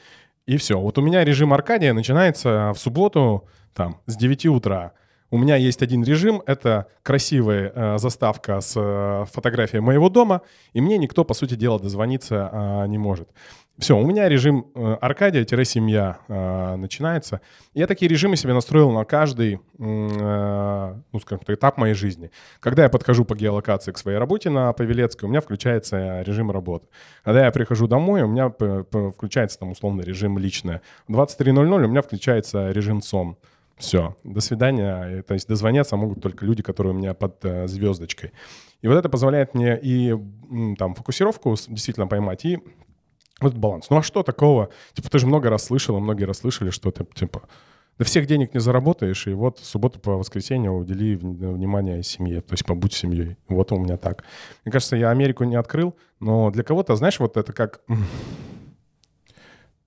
[0.51, 0.81] и все.
[0.81, 4.95] Вот у меня режим Аркадия начинается в субботу там с 9 утра.
[5.33, 10.81] У меня есть один режим, это красивая э, заставка с э, фотографией моего дома, и
[10.81, 13.29] мне никто, по сути дела, дозвониться э, не может.
[13.81, 17.41] Все, у меня режим э, Аркадия-семья э, начинается.
[17.73, 22.31] Я такие режимы себе настроил на каждый, э, ну, скажем так, этап моей жизни.
[22.59, 26.89] Когда я подхожу по геолокации к своей работе на Павелецкой, у меня включается режим работы.
[27.25, 28.51] Когда я прихожу домой, у меня
[29.13, 30.83] включается там условно режим личное.
[31.09, 33.39] В 23.00 у меня включается режим сон.
[33.81, 35.23] Все, до свидания.
[35.23, 38.33] То есть дозвоняться могут только люди, которые у меня под э, звездочкой.
[38.83, 40.15] И вот это позволяет мне и
[40.79, 42.59] там фокусировку действительно поймать, и
[43.41, 43.89] Вот баланс.
[43.91, 44.69] Ну а что такого?
[44.93, 47.43] Типа ты же много раз слышал, и многие раз слышали, что ты, типа,
[47.99, 52.67] да всех денег не заработаешь, и вот субботу по воскресенье удели внимание семье, то есть
[52.67, 53.37] побудь семьей.
[53.49, 54.25] Вот у меня так.
[54.65, 57.81] Мне кажется, я Америку не открыл, но для кого-то, знаешь, вот это как...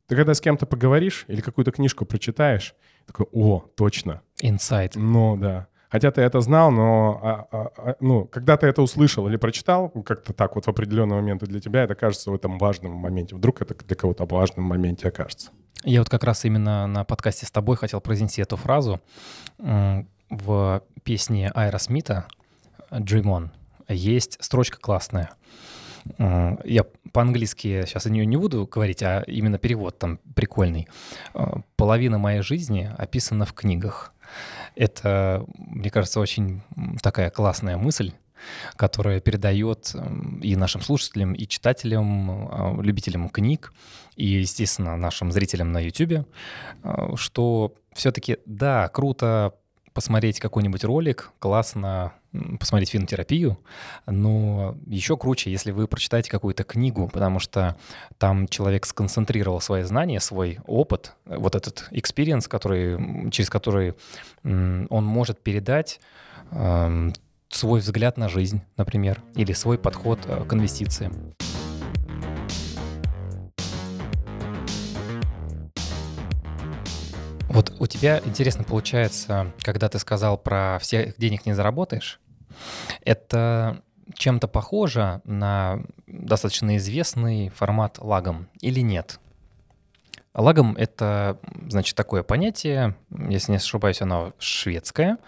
[0.07, 4.21] Ты когда с кем-то поговоришь или какую-то книжку прочитаешь, такой, о, точно.
[4.41, 4.95] Инсайт.
[4.95, 5.67] Ну, да.
[5.89, 9.89] Хотя ты это знал, но а, а, а, ну, когда ты это услышал или прочитал,
[9.89, 13.35] как-то так вот в определенный момент, и для тебя это кажется в этом важном моменте.
[13.35, 15.51] Вдруг это для кого-то в важном моменте окажется.
[15.83, 19.01] Я вот как раз именно на подкасте с тобой хотел произнести эту фразу.
[19.59, 22.25] В песне Айра Смита
[22.89, 23.49] «Dream On»
[23.87, 25.29] есть строчка классная.
[26.17, 30.87] Я по-английски сейчас о нее не буду говорить, а именно перевод там прикольный.
[31.75, 34.13] Половина моей жизни описана в книгах.
[34.75, 36.61] Это, мне кажется, очень
[37.01, 38.13] такая классная мысль,
[38.75, 39.95] которая передает
[40.41, 43.73] и нашим слушателям, и читателям, а, любителям книг,
[44.15, 46.27] и, естественно, нашим зрителям на YouTube,
[46.83, 49.53] а, что все-таки, да, круто
[49.93, 52.13] посмотреть какой-нибудь ролик, классно
[52.59, 53.59] посмотреть фильм-терапию,
[54.07, 57.77] но еще круче, если вы прочитаете какую-то книгу, потому что
[58.17, 63.93] там человек сконцентрировал свои знания, свой опыт, вот этот experience, который, через который
[64.43, 65.99] он может передать
[67.55, 71.35] свой взгляд на жизнь, например, или свой подход э, к инвестициям.
[77.53, 82.19] Вот у тебя интересно получается, когда ты сказал про всех денег не заработаешь,
[83.05, 83.83] это
[84.15, 89.19] чем-то похоже на достаточно известный формат лагом или нет?
[90.33, 91.37] Лагом— это,
[91.69, 95.19] значит, такое понятие, если не ошибаюсь, оно шведское,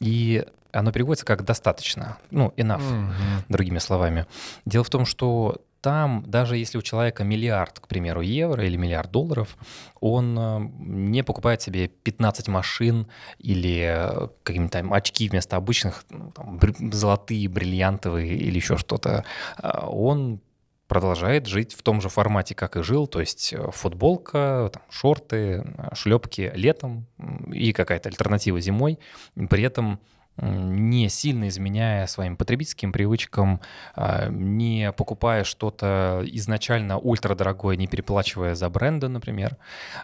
[0.00, 3.44] и оно переводится как «достаточно», ну, enough, mm-hmm.
[3.50, 4.24] другими словами.
[4.64, 9.12] Дело в том, что там, даже если у человека миллиард, к примеру, евро или миллиард
[9.12, 9.56] долларов,
[10.00, 13.06] он э, не покупает себе 15 машин
[13.38, 16.58] или э, какие-то там очки вместо обычных, ну, там,
[16.92, 19.24] золотые, бриллиантовые или еще что-то.
[19.58, 20.40] А он
[20.88, 25.64] продолжает жить в том же формате, как и жил, то есть э, футболка, там, шорты,
[25.92, 27.06] шлепки летом
[27.52, 28.98] и какая-то альтернатива зимой.
[29.36, 30.00] При этом
[30.38, 33.60] не сильно изменяя своим потребительским привычкам,
[33.94, 39.56] а, не покупая что-то изначально ультрадорогое, не переплачивая за бренды, например.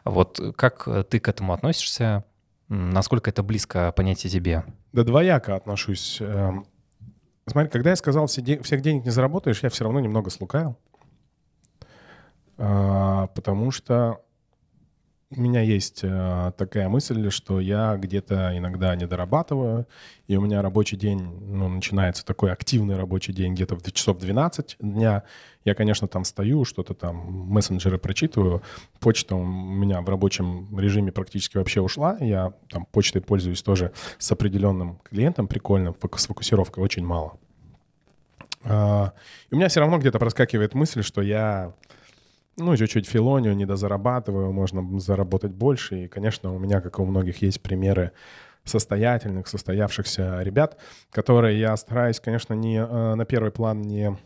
[0.05, 2.25] Вот как ты к этому относишься?
[2.69, 4.65] Насколько это близко понятие тебе?
[4.93, 6.19] Да двояко отношусь.
[6.21, 6.67] Эм,
[7.47, 10.79] смотри, когда я сказал, всех денег не заработаешь, я все равно немного слукавил.
[12.57, 14.21] А, потому что
[15.37, 19.87] у меня есть э, такая мысль, что я где-то иногда не дорабатываю,
[20.27, 24.77] и у меня рабочий день, ну, начинается такой активный рабочий день где-то в часов 12
[24.81, 25.23] дня.
[25.65, 28.63] Я, конечно, там стою, что-то там, мессенджеры прочитываю.
[29.01, 32.17] Почта у меня в рабочем режиме практически вообще ушла.
[32.21, 37.39] Я там почтой пользуюсь тоже с определенным клиентом прикольным, с фокусировкой очень мало.
[38.65, 39.13] А,
[39.51, 41.75] и у меня все равно где-то проскакивает мысль, что я
[42.57, 46.05] ну, чуть-чуть филонию, недозарабатываю, можно заработать больше.
[46.05, 48.13] И, конечно, у меня, как и у многих, есть примеры
[48.65, 50.79] состоятельных, состоявшихся ребят,
[51.11, 54.17] которые я стараюсь, конечно, не э, на первый план не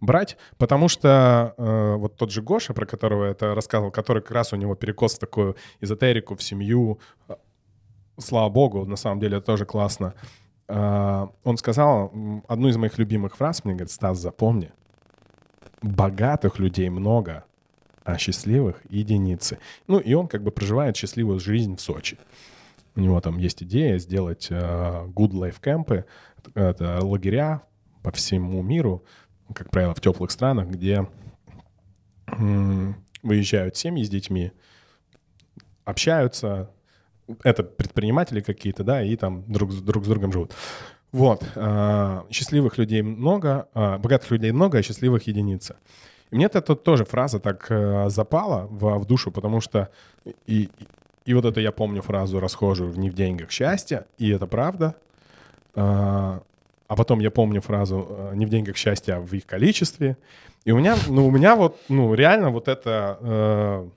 [0.00, 4.32] брать, потому что э, вот тот же Гоша, про которого я это рассказывал, который как
[4.32, 7.34] раз у него перекос в такую эзотерику, в семью, э,
[8.18, 10.14] слава богу, на самом деле это тоже классно.
[10.68, 12.12] Э, он сказал
[12.48, 14.72] одну из моих любимых фраз, мне говорит, Стас, запомни,
[15.82, 17.44] богатых людей много,
[18.04, 19.58] а счастливых единицы.
[19.86, 22.18] Ну, и он как бы проживает счастливую жизнь в Сочи.
[22.94, 26.06] У него там есть идея сделать uh, good life кемпы,
[26.54, 27.62] это лагеря
[28.02, 29.04] по всему миру,
[29.52, 31.06] как правило, в теплых странах, где
[32.26, 34.52] м- выезжают семьи с детьми,
[35.84, 36.70] общаются,
[37.42, 40.54] это предприниматели какие-то, да, и там друг, друг с другом живут.
[41.16, 41.42] Вот.
[41.54, 45.76] Э, счастливых людей много, э, богатых людей много, а счастливых единица.
[46.30, 49.88] И мне это тоже фраза так э, запала в, в душу, потому что
[50.46, 50.68] и,
[51.24, 54.94] и вот это я помню фразу расхожую «не в деньгах счастье», и это правда.
[55.74, 56.40] А
[56.88, 60.16] потом я помню фразу «не в деньгах счастье, а в их количестве».
[60.66, 63.88] И у меня, ну, у меня вот, ну, реально вот это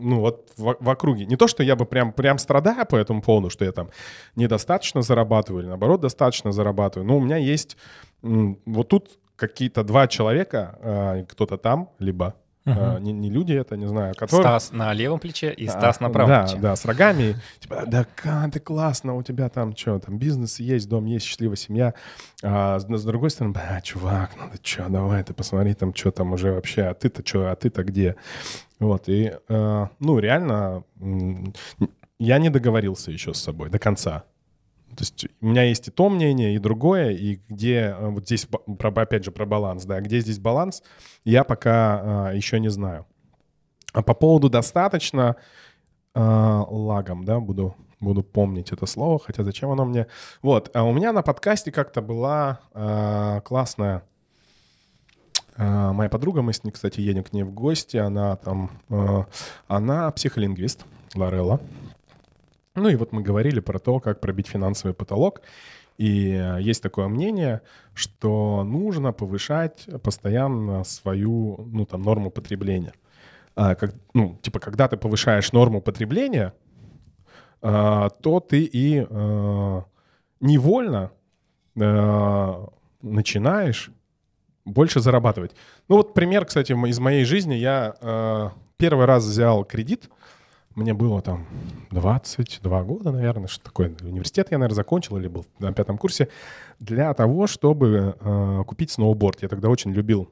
[0.00, 1.26] ну вот в, в округе.
[1.26, 3.90] Не то, что я бы прям, прям страдаю по этому поводу, что я там
[4.36, 7.06] недостаточно зарабатываю или наоборот достаточно зарабатываю.
[7.06, 7.76] Но у меня есть
[8.22, 12.34] вот тут какие-то два человека, а, кто-то там, либо
[12.66, 12.98] Угу.
[12.98, 14.14] Не, не люди это, не знаю.
[14.14, 14.42] Которые...
[14.42, 16.58] Стас на левом плече и Стас а, на правом да, плече.
[16.58, 17.36] Да, с рогами.
[17.58, 21.56] Типа, да, как ты классно, у тебя там что, там бизнес есть, дом есть, счастливая
[21.56, 21.94] семья.
[22.42, 26.10] А с, с другой стороны, бля, чувак, ну ты что, давай ты посмотри там, что
[26.10, 28.16] там уже вообще, а ты-то что, а ты-то где?
[28.80, 30.84] Вот, и, э, ну, реально,
[32.18, 34.24] я не договорился еще с собой до конца.
[34.96, 38.46] То есть у меня есть и то мнение, и другое, и где э, вот здесь,
[38.46, 40.82] про, опять же, про баланс, да, где здесь баланс,
[41.24, 43.06] я пока а, еще не знаю.
[43.92, 45.36] А по поводу достаточно
[46.14, 50.06] а, лагом, да, буду, буду помнить это слово, хотя зачем оно мне...
[50.42, 54.02] Вот, а у меня на подкасте как-то была а, классная
[55.60, 59.26] моя подруга, мы с ней, кстати, едем к ней в гости, она там, а,
[59.68, 61.60] она психолингвист, Лорелла,
[62.74, 65.42] ну и вот мы говорили про то, как пробить финансовый потолок.
[65.98, 67.60] И э, есть такое мнение,
[67.92, 72.94] что нужно повышать постоянно свою, ну, там, норму потребления.
[73.54, 76.54] А, как, ну, типа, когда ты повышаешь норму потребления,
[77.60, 79.84] а, то ты и а,
[80.40, 81.10] невольно
[81.78, 82.68] а,
[83.02, 83.90] начинаешь
[84.70, 85.52] больше зарабатывать.
[85.88, 87.54] Ну вот пример, кстати, из моей жизни.
[87.54, 90.08] Я а, первый раз взял кредит—
[90.76, 91.46] мне было там
[91.90, 93.92] 22 года, наверное, что такое.
[94.02, 96.28] Университет я, наверное, закончил или был на пятом курсе.
[96.78, 99.42] Для того, чтобы э, купить сноуборд.
[99.42, 100.30] Я тогда очень любил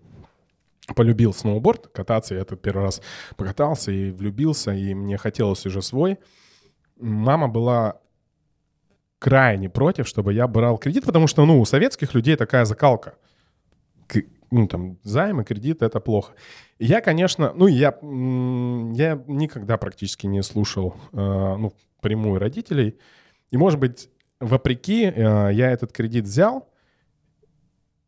[0.94, 2.34] полюбил сноуборд, кататься.
[2.34, 3.02] Я тут первый раз
[3.36, 6.18] покатался и влюбился, и мне хотелось уже свой.
[6.98, 8.00] Мама была
[9.18, 13.16] крайне против, чтобы я брал кредит, потому что, ну, у советских людей такая закалка.
[14.50, 16.32] Ну, там, займы, кредит— это плохо.
[16.78, 22.98] Я, конечно, ну, я, я никогда практически не слушал, э, ну, прямую родителей.
[23.50, 24.08] И, может быть,
[24.40, 26.68] вопреки, э, я этот кредит взял,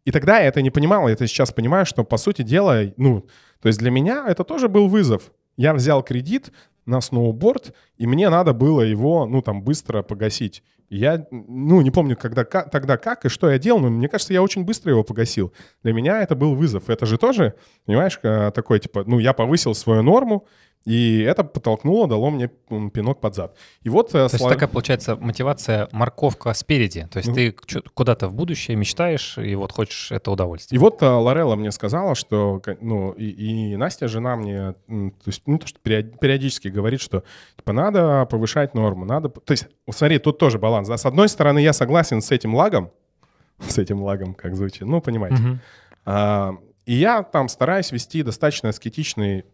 [0.04, 3.26] и тогда я это не понимал, я это сейчас понимаю, что, по сути дела, ну,
[3.60, 5.32] то есть для меня это тоже был вызов.
[5.56, 6.52] Я взял кредит
[6.86, 10.62] на сноуборд, и мне надо было его, ну, там, быстро погасить.
[10.90, 14.32] Я, ну, не помню, когда, как, тогда как и что я делал, но мне кажется,
[14.32, 15.52] я очень быстро его погасил.
[15.84, 16.90] Для меня это был вызов.
[16.90, 17.54] Это же тоже,
[17.86, 18.18] понимаешь,
[18.52, 20.48] такой, типа, ну, я повысил свою норму,
[20.86, 23.56] и это подтолкнуло, дало мне пинок под зад.
[23.82, 24.08] И вот...
[24.10, 24.40] Э, То слав...
[24.40, 27.06] есть такая, получается, мотивация морковка спереди.
[27.10, 27.54] То есть ну, ты
[27.92, 30.76] куда-то в будущее мечтаешь, и вот хочешь это удовольствие.
[30.76, 32.62] И вот uh, Лорелла мне сказала, что...
[32.80, 37.24] Ну, и, и Настя, жена мне, то есть, ну, то, что периодически говорит, что,
[37.56, 39.28] типа, надо повышать норму, надо...
[39.28, 40.88] То есть, смотри, тут тоже баланс.
[40.88, 40.96] Да?
[40.96, 42.90] С одной стороны, я согласен с этим лагом,
[43.58, 45.42] с этим лагом, как звучит, ну, понимаете.
[45.42, 45.58] Угу.
[46.06, 46.54] А,
[46.86, 49.44] и я там стараюсь вести достаточно аскетичный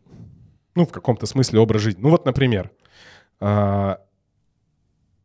[0.76, 2.00] ну, в каком-то смысле образ жизни.
[2.02, 2.70] Ну вот, например,
[3.40, 4.00] а,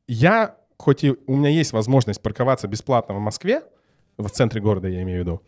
[0.07, 3.63] я, хоть и у меня есть возможность парковаться бесплатно в Москве,
[4.17, 5.41] в центре города я имею в виду,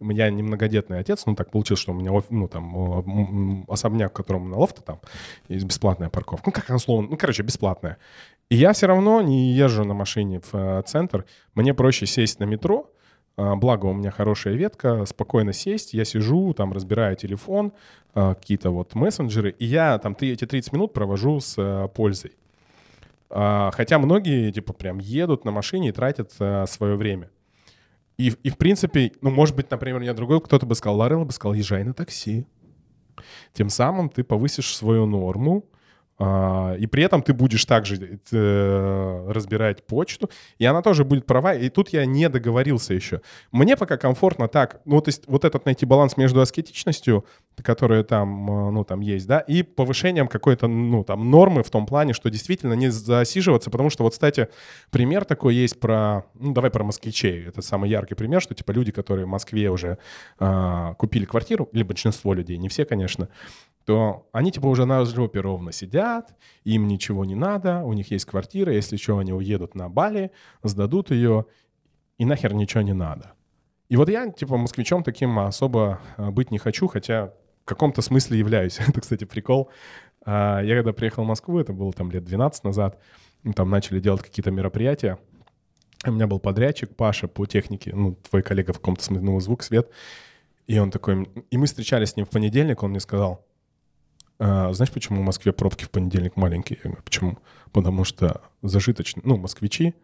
[0.00, 4.56] я немногодетный отец, ну так получилось, что у меня ну, там, особняк, в котором на
[4.56, 5.00] лофте там
[5.48, 6.44] есть бесплатная парковка.
[6.46, 7.98] Ну как условно, ну короче, бесплатная.
[8.48, 11.26] И я все равно не езжу на машине в э, центр.
[11.54, 12.90] Мне проще сесть на метро,
[13.36, 17.72] благо у меня хорошая ветка, спокойно сесть, я сижу, там разбираю телефон,
[18.12, 22.32] а, какие-то вот мессенджеры, и я там эти 30 минут провожу с э, пользой.
[23.28, 27.30] А, хотя многие, типа, прям едут на машине и тратят э, свое время.
[28.18, 31.32] И, и в принципе, ну, может быть, например, я другой, кто-то бы сказал, Ларел бы
[31.32, 32.46] сказал, езжай на такси.
[33.52, 35.69] Тем самым ты повысишь свою норму, а,
[36.20, 40.28] и при этом ты будешь также э, разбирать почту,
[40.58, 41.54] и она тоже будет права.
[41.54, 43.22] И тут я не договорился еще.
[43.52, 47.24] Мне пока комфортно так, ну, то есть вот этот найти баланс между аскетичностью,
[47.62, 51.86] которая там, э, ну, там есть, да, и повышением какой-то, ну, там, нормы в том
[51.86, 54.48] плане, что действительно не засиживаться, потому что вот, кстати,
[54.90, 57.46] пример такой есть про, ну, давай про москвичей.
[57.46, 59.98] Это самый яркий пример, что, типа, люди, которые в Москве уже
[60.38, 63.28] э, купили квартиру, или большинство людей, не все, конечно,
[63.84, 68.24] то они типа уже на жопе ровно сидят, им ничего не надо, у них есть
[68.24, 70.30] квартира, если что, они уедут на Бали,
[70.62, 71.46] сдадут ее,
[72.18, 73.32] и нахер ничего не надо.
[73.88, 77.34] И вот я, типа, москвичом таким особо а, быть не хочу, хотя
[77.70, 78.78] каком-то смысле являюсь.
[78.86, 79.70] это, кстати, прикол.
[80.24, 83.00] А, я когда приехал в Москву, это было там лет 12 назад,
[83.54, 85.18] там начали делать какие-то мероприятия,
[86.04, 89.62] у меня был подрядчик Паша по технике, ну, твой коллега в каком-то смысле, ну, звук,
[89.62, 89.90] свет,
[90.66, 93.46] и он такой, и мы встречались с ним в понедельник, он мне сказал,
[94.38, 96.78] а, знаешь, почему в Москве пробки в понедельник маленькие?
[96.82, 97.38] Я говорю, почему?
[97.72, 99.94] Потому что зажиточные, ну, москвичи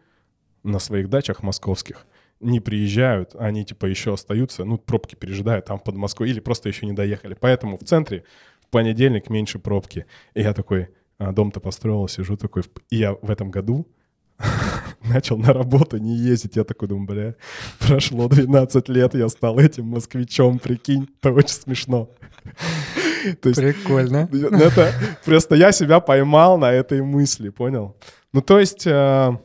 [0.63, 2.05] на своих дачах московских
[2.39, 6.85] не приезжают, они типа еще остаются, ну, пробки пережидают там под Москвой или просто еще
[6.85, 7.35] не доехали.
[7.39, 8.23] Поэтому в центре
[8.61, 10.05] в понедельник меньше пробки.
[10.33, 13.87] И я такой, а, дом-то построил, сижу такой, и я в этом году
[15.03, 16.55] начал на работу не ездить.
[16.55, 17.35] Я такой думаю, бля,
[17.79, 22.09] прошло 12 лет, я стал этим москвичом, прикинь, это очень смешно.
[23.41, 24.29] То есть, Прикольно.
[24.31, 24.93] ну, это
[25.25, 27.95] просто я себя поймал на этой мысли, понял?
[28.31, 29.37] Ну, то есть, э,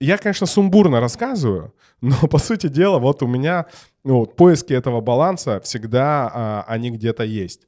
[0.00, 3.66] я, конечно, сумбурно рассказываю, но, по сути дела, вот у меня
[4.04, 7.66] ну, вот поиски этого баланса всегда а, они где-то есть.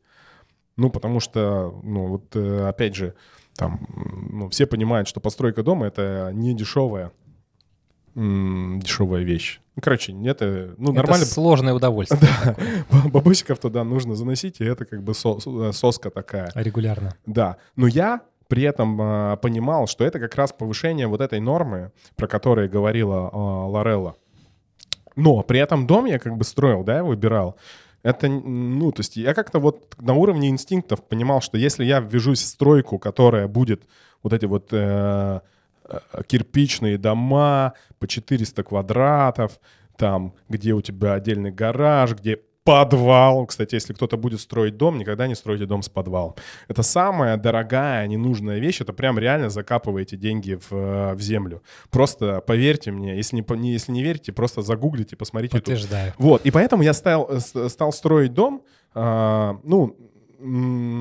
[0.76, 3.14] Ну, потому что, ну, вот, э, опять же,
[3.54, 3.86] там,
[4.30, 7.12] ну, все понимают, что постройка дома— это не дешевая,
[8.14, 9.60] дешевая вещь.
[9.76, 11.24] Ну, короче, это, ну, нормально.
[11.24, 12.20] Это сложное удовольствие.
[13.12, 16.50] Бабусиков туда нужно заносить, и это как бы со- со- соска такая.
[16.54, 17.14] Регулярно.
[17.26, 21.92] Да, но я при этом а, понимал, что это как раз повышение вот этой нормы,
[22.16, 24.16] про которую говорила а, Лорелла.
[25.16, 27.56] Но при этом дом я как бы строил, да, выбирал.
[28.02, 32.40] Это, ну, то есть я как-то вот на уровне инстинктов понимал, что если я ввяжусь
[32.40, 33.82] в стройку, которая будет
[34.22, 35.40] вот эти вот э,
[35.84, 39.60] э, кирпичные дома по 400 квадратов,
[39.96, 43.46] там, где у тебя отдельный гараж, где подвал.
[43.46, 46.34] Кстати, если кто-то будет строить дом, никогда не стройте дом с подвалом.
[46.68, 48.80] Это самая дорогая, ненужная вещь.
[48.80, 51.62] Это прям реально закапываете деньги в, э, в землю.
[51.90, 55.56] Просто поверьте мне, если не, если не верите, просто загуглите, посмотрите.
[55.56, 56.12] Подтверждаю.
[56.18, 58.62] Вот, и поэтому я стал, э, стал строить дом,
[58.94, 59.96] а, ну,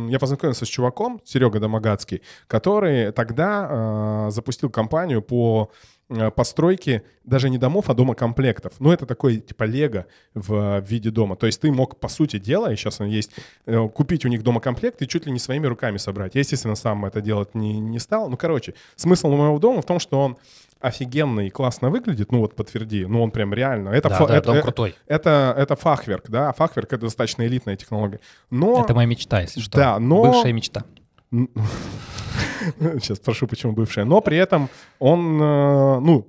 [0.10, 5.72] я познакомился с чуваком, Серега Домогацкий, который тогда а, запустил компанию по
[6.10, 8.74] э, постройке даже не домов, а домокомплектов.
[8.80, 11.36] Ну, это такой типа лего в, в виде дома.
[11.36, 13.32] То есть ты мог, по сути дела, и сейчас он есть,
[13.66, 16.36] э, купить у них домокомплект и чуть ли не своими руками собрать.
[16.36, 18.30] Я, естественно, сам это делать не, не стал.
[18.30, 20.38] Ну, короче, смысл моего дома в том, что он
[20.82, 23.90] офигенно и классно выглядит, ну вот подтверди, ну он прям реально.
[23.90, 24.96] Это, Да, фа- да, это, дом э, крутой.
[25.08, 28.22] это, это фахверк, да, а фахверк— это достаточно элитная технология.
[28.50, 28.82] Но...
[28.82, 29.78] Это моя мечта, если что.
[29.78, 30.86] Да, но- Бывшая мечта.
[33.00, 34.06] Сейчас спрошу, почему бывшая.
[34.06, 36.28] Но при этом он, э, ну,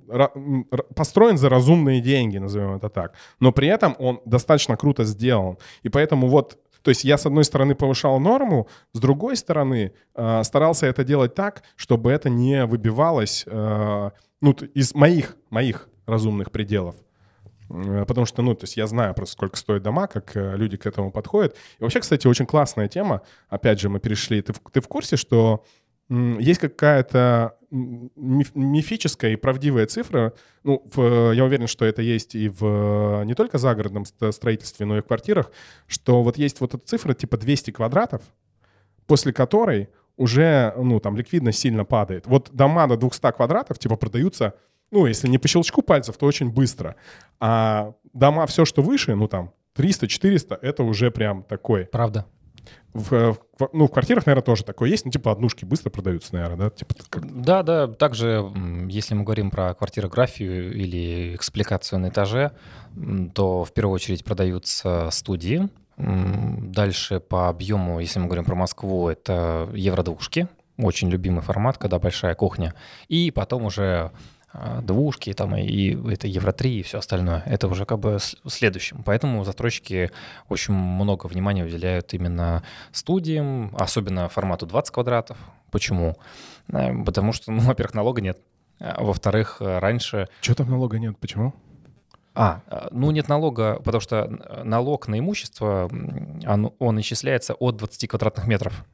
[0.95, 3.13] построен за разумные деньги, назовем это так.
[3.39, 5.57] Но при этом он достаточно круто сделан.
[5.83, 10.43] И поэтому вот то есть я, с одной стороны, повышал норму, с другой стороны, э,
[10.43, 14.09] старался это делать так, чтобы это не выбивалось э,
[14.41, 16.95] ну, из моих, моих разумных пределов.
[17.69, 20.77] Э, Потому что, ну, то есть я знаю просто, сколько стоят дома, как э, люди
[20.77, 21.55] к этому подходят.
[21.79, 23.21] И вообще, кстати, очень классная тема.
[23.49, 24.41] Опять же, мы перешли.
[24.41, 25.63] Ты ты в курсе, что
[26.39, 30.33] есть какая-то мифическая и правдивая цифра?
[30.63, 34.97] Ну, в- я уверен, что это есть и в не только загородном ст- строительстве, но
[34.97, 35.51] и в квартирах,
[35.87, 38.21] что вот есть вот эта цифра типа 200 квадратов,
[39.07, 42.27] после которой уже, ну, там, ликвидность сильно падает.
[42.27, 44.53] Вот дома до 200 квадратов, типа, продаются,
[44.91, 46.95] ну, если не по щелчку пальцев, то очень быстро.
[47.39, 51.85] А дома, все, что выше, ну, там, 300-400, это уже прям такой.
[51.85, 52.25] Правда.
[52.93, 55.05] В, э, в ну, в квартирах, наверное, тоже такое есть.
[55.05, 56.69] Ну, типа, однушки быстро продаются, наверное, да?
[56.71, 57.87] Типа, как- Да, да.
[57.87, 58.51] Также,
[58.89, 62.51] если мы говорим про квартирографию или экспликацию на этаже,
[63.33, 65.69] то в первую очередь продаются студии.
[65.97, 70.47] Дальше по объему, если мы говорим про Москву, это евродвушки.
[70.77, 72.73] Очень любимый формат, когда большая кухня.
[73.07, 74.11] И потом уже
[74.81, 77.43] двушки, там и это Евро 3 и все остальное.
[77.45, 79.03] Это уже как бы следующим.
[79.03, 80.11] Поэтому застройщики
[80.49, 85.37] очень много внимания уделяют именно студиям, особенно формату 20 квадратов.
[85.71, 86.17] Почему?
[86.67, 88.39] Э, Потому что, ну, во-первых, налога нет.
[88.81, 90.27] А Во-вторых, э, раньше...
[90.41, 91.17] Чё там налога нет?
[91.19, 91.53] Почему?
[92.33, 95.89] А, э, ну нет налога, потому что э, налог на имущество,
[96.47, 98.85] он, он исчисляется от 20 квадратных метров.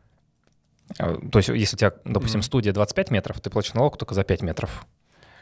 [0.97, 4.41] То есть если у тебя, допустим, студия 25 метров, ты платишь налог только за 5
[4.41, 4.85] метров.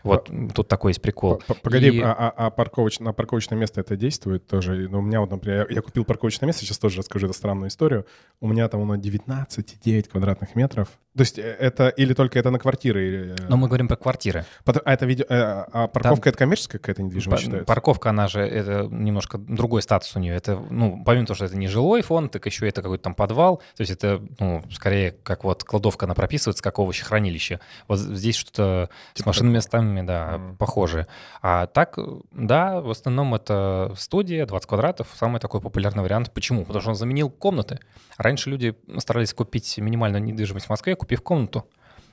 [0.05, 1.41] Вот м, тут такой есть прикол.
[1.63, 4.87] Погоди, И- а, а- а парковоч- на парковочное место это действует тоже?
[4.89, 7.69] Ну, у меня вот, например, я, я купил парковочное место, сейчас тоже расскажу эту странную
[7.69, 8.05] историю.
[8.39, 10.89] У меня там оно 19,9 квадратных метров.
[11.15, 13.07] То есть э, это или только это на квартиры?
[13.07, 14.45] или, э, Но мы говорим про квартиры.
[14.65, 17.65] а это видео, э, а парковка это коммерческая какая-то недвижимость считается?
[17.65, 20.35] Парковка, она же, это немножко другой статус у нее.
[20.35, 23.57] Это, ну, помимо того, что это не жилой фонд, так еще это какой-то там подвал.
[23.75, 27.59] То есть это, ну, скорее, как вот кладовка, она прописывается, как овощехранилище.
[27.87, 29.81] Вот здесь что-то с Типа машинными такого.
[29.83, 30.57] местами, да, Мгм.
[30.57, 31.07] похоже.
[31.41, 31.97] А так,
[32.31, 36.31] да, в основном это студия, 20 квадратов, самый такой популярный вариант.
[36.33, 36.65] Почему?
[36.65, 37.79] Потому что он заменил комнаты.
[38.17, 41.65] Раньше люди старались купить минимальную недвижимость в Москве, купив комнату.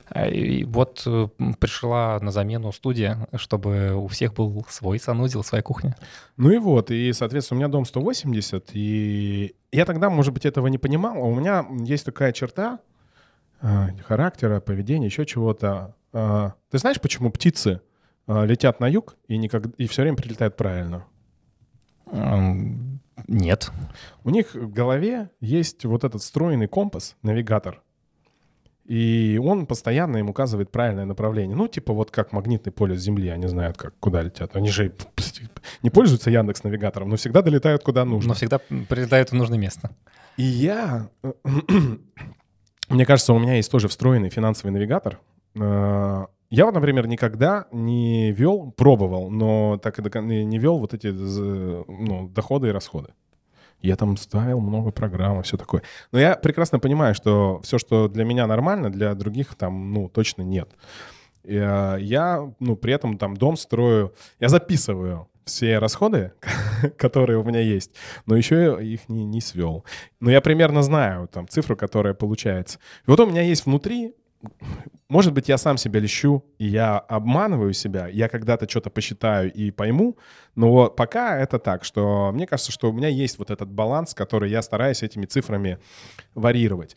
[0.09, 1.27] А, И вот э,
[1.59, 5.95] пришла на замену студия, чтобы у всех был свой санузел, своя кухня.
[6.37, 10.67] Ну и вот, и, соответственно, у меня дом 180, и я тогда, может быть, этого
[10.67, 12.79] не понимал, а у меня есть такая черта
[13.61, 15.95] э, характера, поведения, еще чего-то.
[16.13, 17.81] Э, Ты знаешь, почему птицы
[18.27, 21.05] летят на юг и, никогда, и все время прилетают правильно?
[23.27, 23.71] Нет.
[24.23, 27.82] У них в голове есть вот этот встроенный компас, навигатор.
[28.85, 31.55] И он постоянно им указывает правильное направление.
[31.55, 34.55] Ну, типа вот как магнитный поле Земли, они знают, как, куда летят.
[34.55, 34.93] Они же
[35.81, 38.29] не пользуются Яндекс Навигатором, но всегда долетают куда нужно.
[38.29, 39.95] Но всегда прилетают в нужное место.
[40.35, 41.09] И я...
[42.89, 45.19] Мне кажется, у меня есть тоже встроенный финансовый навигатор.
[45.55, 51.07] Э, я вот, например, никогда не вел, пробовал, но так и не вел вот эти
[51.07, 53.13] ну, доходы и расходы.
[53.83, 55.83] Я там ставил много программ и все такое.
[56.11, 60.41] Но я прекрасно понимаю, что все, что для меня нормально, для других там, ну, точно
[60.41, 60.71] нет.
[61.43, 66.31] И, э, я, ну, при этом там дом строю, я записываю все расходы,
[66.97, 67.91] которые у меня есть,
[68.25, 69.83] но еще их не, не свел.
[70.21, 72.79] Но я примерно знаю там цифру, которая получается.
[73.05, 74.13] И вот у меня есть внутри
[75.09, 79.71] может быть, я сам себя лещу, и я обманываю себя, я когда-то что-то посчитаю и
[79.71, 80.17] пойму,
[80.55, 84.49] но пока это так, что мне кажется, что у меня есть вот этот баланс, который
[84.49, 85.79] я стараюсь этими цифрами
[86.35, 86.95] варьировать.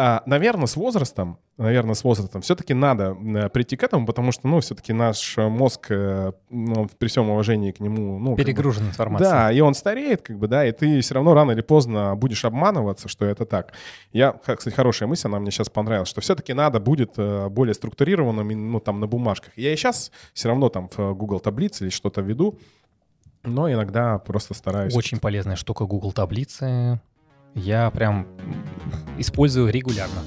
[0.00, 4.46] А, наверное, с возрастом, наверное, с возрастом все-таки надо э, прийти к этому, потому что,
[4.46, 8.16] ну, все-таки наш мозг, э, ну, при всем уважении к нему...
[8.20, 9.30] Ну, Перегружен как бы, информацией.
[9.30, 12.44] Да, и он стареет, как бы, да, и ты все равно рано или поздно будешь
[12.44, 13.72] обманываться, что это так.
[14.12, 18.70] Я, кстати, хорошая мысль, она мне сейчас понравилась, что все-таки надо будет э, более структурированным,
[18.70, 19.52] ну, там, на бумажках.
[19.56, 22.56] Я и сейчас все равно там в Google таблице или что-то веду,
[23.42, 24.94] но иногда просто стараюсь...
[24.94, 27.00] Очень полезная штука Google таблицы.
[27.54, 28.26] Я прям
[29.16, 30.20] использую регулярно.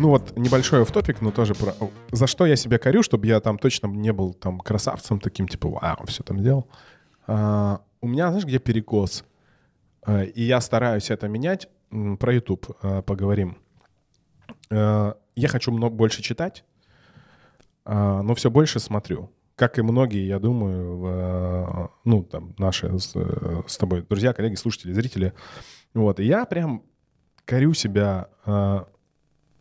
[0.00, 1.74] Ну вот небольшой офтопик, но тоже про...
[2.10, 5.68] За что я себя корю, чтобы я там точно не был там красавцем таким, типа,
[5.68, 6.66] вау, все там делал.
[7.26, 9.24] А, у меня, знаешь, где перекос?
[10.02, 11.68] А, и я стараюсь это менять.
[12.18, 13.58] Про YouTube а, поговорим.
[14.70, 16.64] А, я хочу много больше читать,
[17.92, 19.30] но все больше смотрю
[19.60, 23.14] как и многие, я думаю, в, ну, там, наши с,
[23.66, 25.34] с тобой друзья, коллеги, слушатели, зрители.
[25.92, 26.82] Вот, и я прям
[27.44, 28.84] корю себя, э,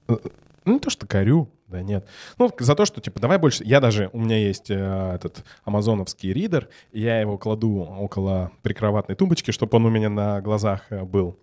[0.08, 0.22] ну,
[0.64, 2.08] не то, что корю, да нет.
[2.38, 3.64] Ну, за то, что, типа, давай больше...
[3.66, 4.10] Я даже...
[4.14, 9.86] У меня есть э, этот амазоновский ридер, я его кладу около прикроватной тумбочки, чтобы он
[9.86, 11.38] у меня на глазах э, был.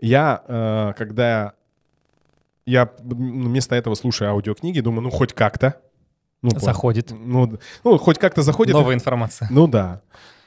[0.00, 1.52] Я, э, когда
[2.66, 5.80] я вместо этого слушаю аудиокниги, думаю, ну, хоть как-то,
[6.42, 7.10] ну, заходит.
[7.10, 8.74] Ну, ну, хоть как-то заходит.
[8.74, 9.48] Новая информация.
[9.50, 10.02] Ну да.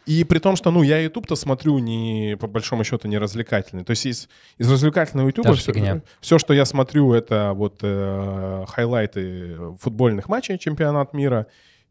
[0.05, 3.83] И при том, что, ну, я YouTube-то смотрю не, по большому счету, не развлекательный.
[3.83, 9.57] То есть из, из развлекательного YouTube все, все, что я смотрю, это вот э, хайлайты
[9.79, 11.47] футбольных матчей чемпионат мира.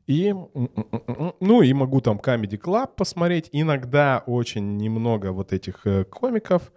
[0.09, 0.34] И,
[1.40, 3.48] ну, и могу там Comedy Club посмотреть.
[3.53, 6.72] Иногда очень немного вот этих э, комиков.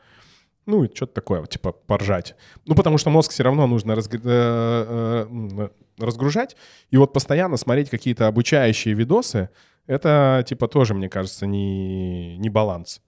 [0.65, 2.35] Ну, и что-то такое, типа, поржать.
[2.65, 3.93] Ну, потому что мозг все равно нужно.
[3.93, 6.55] Э, э, разгружать.
[6.89, 9.49] И вот постоянно смотреть какие-то обучающие видосы,
[9.85, 13.01] это, типа, тоже, мне кажется, не, не баланс,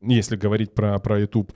[0.00, 1.52] если говорить про, про YouTube.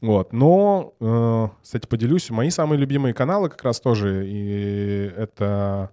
[0.00, 0.32] Вот.
[0.32, 5.90] Но, э, кстати, поделюсь, мои самые любимые каналы как раз тоже, и это...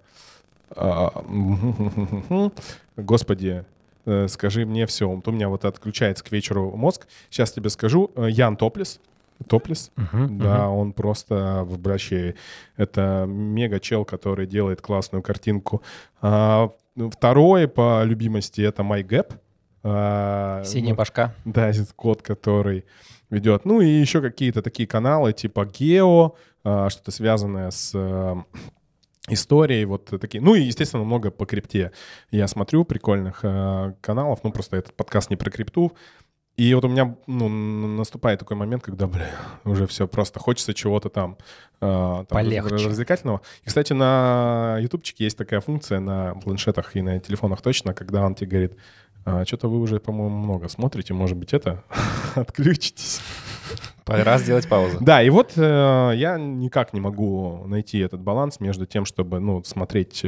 [0.76, 1.10] Э,
[2.98, 3.66] господи,
[4.06, 5.10] э, скажи мне все.
[5.10, 7.08] Вот у меня вот отключается к вечеру мозг.
[7.30, 8.12] Сейчас тебе скажу.
[8.16, 9.00] Э, Ян Топлис.
[9.48, 9.92] Топлис.
[9.98, 10.68] Uh-huh, да, uh-huh.
[10.68, 12.36] он просто вообще...
[12.78, 15.82] Это мега-чел, который делает классную картинку.
[16.22, 16.72] А,
[17.12, 19.34] второе по любимости— это MyGap.
[19.84, 21.36] А, Синяя ну, башка.
[21.46, 22.86] Да, этот код, который
[23.30, 23.66] ведет.
[23.66, 27.94] Ну и еще какие-то такие каналы типа Гео, а, что-то связанное с
[29.30, 30.42] историей, вот такие.
[30.42, 31.92] Ну и, естественно, много по крипте.
[32.32, 35.94] Я смотрю прикольных а, каналов, ну просто этот подкаст не про крипту,
[36.56, 39.32] и вот у меня ну, наступает такой момент, когда, бля,
[39.64, 41.38] уже все просто хочется чего-то там,
[41.82, 42.76] э, там Полегче.
[42.76, 43.42] развлекательного.
[43.64, 48.36] И, кстати, на ютубчике есть такая функция на планшетах и на телефонах точно, когда он
[48.36, 48.78] тебе говорит,
[49.26, 51.84] а, что-то вы уже, по-моему, много смотрите, может быть, это
[52.36, 53.20] отключитесь.
[54.06, 54.98] Пора сделать паузу.
[55.02, 59.64] Да, и вот э, я никак не могу найти этот баланс между тем, чтобы ну,
[59.64, 60.26] смотреть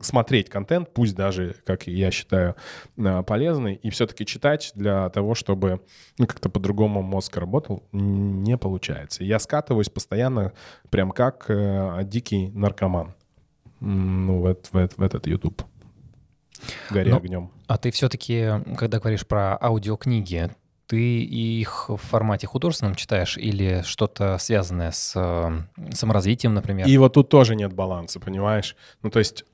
[0.00, 2.54] смотреть контент, пусть даже, как я считаю,
[2.96, 5.80] э, полезный, и все-таки читать для того, чтобы
[6.18, 9.24] ну, как-то по-другому мозг работал, не получается.
[9.24, 10.52] Я скатываюсь постоянно,
[10.90, 13.14] прям как э, дикий наркоман
[13.80, 15.62] ну, в, в, в этот YouTube,
[16.90, 17.50] горя ну, огнем.
[17.66, 20.50] А ты все-таки, когда говоришь про аудиокниги,
[20.88, 26.88] ты их в формате художественном читаешь или что-то связанное с э, саморазвитием, например?
[26.88, 28.74] И вот тут тоже нет баланса, понимаешь?
[29.02, 29.44] Ну, то есть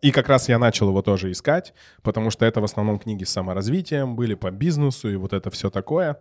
[0.00, 3.30] и как раз я начал его тоже искать, потому что это в основном книги с
[3.30, 6.18] саморазвитием, были по бизнесу и вот это все такое.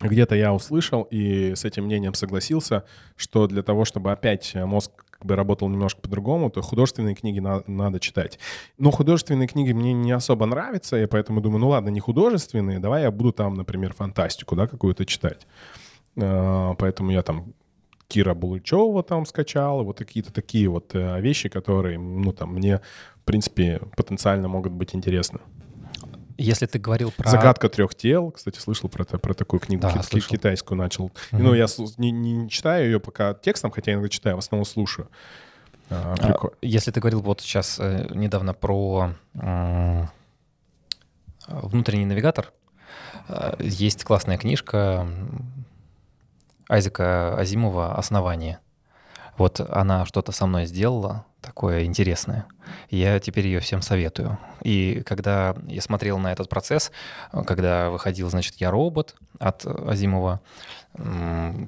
[0.00, 2.84] Где-то я услышал и с этим мнением согласился,
[3.16, 7.62] что для того, чтобы опять мозг как бы работал немножко по-другому, то художественные книги на,
[7.68, 8.40] надо читать.
[8.76, 13.02] Но художественные книги мне не особо нравятся, и поэтому думаю, ну ладно, не художественные, давай
[13.02, 15.46] я буду там, например, фантастику, да, какую-то читать.
[16.20, 17.54] А, поэтому я там
[18.08, 22.80] Кира Булычева там скачал, вот какие-то такие вот э, вещи, которые, ну, там, мне,
[23.14, 25.38] в принципе, потенциально могут быть интересны.
[26.38, 27.28] Если ты говорил про...
[27.30, 30.30] «Загадка трех тел», кстати, слышал про, про такую книгу, Да, ки- слышал.
[30.30, 31.10] китайскую начал.
[31.30, 31.42] Мгм.
[31.44, 31.66] Ну, я
[31.98, 35.08] не, не читаю ее пока текстом, хотя иногда читаю, в основном слушаю.
[35.90, 36.56] А, А, прикольно.
[36.62, 40.08] Если ты говорил вот сейчас э, недавно про м,
[41.48, 42.52] внутренний навигатор,
[43.28, 45.06] э, есть классная книжка
[46.68, 48.58] Айзека Азимова «Основание».
[49.38, 52.46] Вот она что-то со мной сделала такое интересное.
[52.88, 54.38] Я теперь ее всем советую.
[54.62, 56.92] И когда я смотрел на этот процесс,
[57.46, 60.40] когда выходил, значит, «Я робот» от Азимова,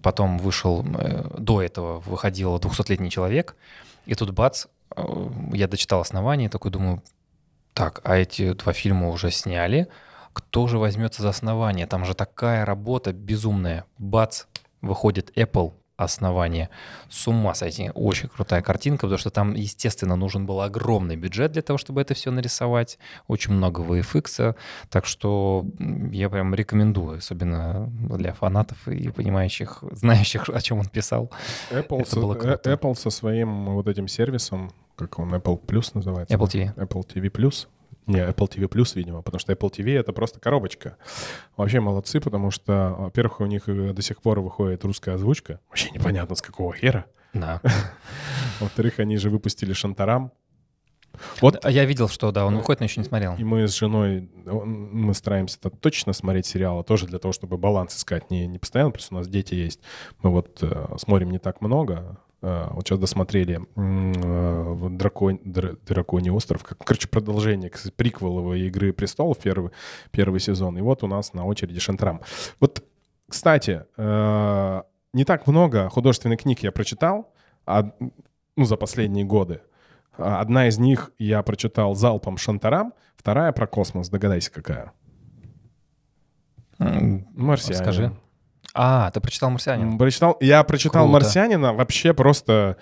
[0.03, 3.57] потом вышел, э, до этого выходил «200-летний человек»,
[4.07, 4.67] и тут бац,
[4.97, 5.03] э,
[5.53, 7.03] я дочитал «Основание», такой думаю,
[7.73, 9.89] так, а эти два фильма уже сняли,
[10.33, 11.87] кто же возьмется за «Основание»?
[11.87, 13.85] Там же такая работа безумная.
[13.99, 14.45] Бац,
[14.83, 16.71] выходит Apple «Основание».
[17.09, 17.91] С ума сойти.
[17.95, 22.15] Очень крутая картинка, потому что там, естественно, нужен был огромный бюджет для того, чтобы это
[22.15, 22.99] все нарисовать.
[23.29, 24.57] Очень много VFX.
[24.91, 25.65] Так что
[26.11, 31.31] я прям рекомендую, особенно для фанатов и понимающих, знающих, о чем он писал.
[31.71, 32.73] Apple, это со, было э, круто.
[32.73, 36.35] Apple со своим вот этим сервисом, как он, Apple Plus называется?
[36.35, 36.75] Apple TV.
[36.75, 37.67] Apple TV Plus.
[38.07, 40.97] Не, Apple TV Plus, видимо, потому что Apple TV— это просто коробочка.
[41.57, 45.61] Вообще молодцы, потому что, во-первых, у них э, до сих пор выходит русская озвучка.
[45.69, 47.07] Вообще непонятно, с какого хера.
[47.33, 47.61] Да.
[48.61, 50.33] Во-вторых, они же выпустили Шантарам.
[51.41, 53.37] Вот Я видел, что да, он выходит, но еще не смотрел.
[53.37, 57.97] и мы с женой, мы стараемся -то точно смотреть сериалы, тоже для того, чтобы баланс
[57.97, 59.81] искать, не, не постоянно, просто у нас дети есть.
[60.23, 62.19] Мы вот э, смотрим не так много.
[62.47, 68.93] Э, вот сейчас досмотрели э, Дракон, Дра- Драконий остров, как, короче, продолжение к- приквеловой «Игры
[68.93, 69.71] престолов», первый,
[70.11, 70.77] первый сезон.
[70.77, 72.21] И вот у нас на очереди Шантрам.
[72.61, 72.85] Вот,
[73.31, 74.83] кстати, э,
[75.15, 77.33] не так много художественных книг я прочитал,
[77.67, 77.91] а,
[78.57, 79.63] ну, за последние годы.
[80.19, 84.11] А, Одна из них я прочитал залпом Шантарам, вторая про космос.
[84.11, 84.93] Догадайся, какая?
[86.79, 87.83] Марсианин.
[87.83, 88.13] Скажи.
[88.75, 89.93] А, ты прочитал «Марсианин»?
[89.93, 91.13] М, Прочитал, я прочитал Круто.
[91.25, 92.77] «Марсианина» вообще просто...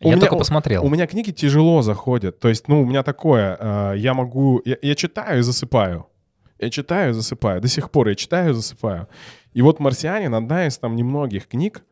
[0.00, 0.84] У Я меня- только у- посмотрел.
[0.84, 2.38] У меня книги тяжело заходят.
[2.40, 4.62] То есть, ну, у меня такое, э, я могу...
[4.64, 6.06] Я, я читаю и засыпаю.
[6.58, 7.60] Я читаю и засыпаю.
[7.60, 9.06] До сих пор я читаю и засыпаю.
[9.52, 11.84] И вот «Марсианин» одна из там немногих книг,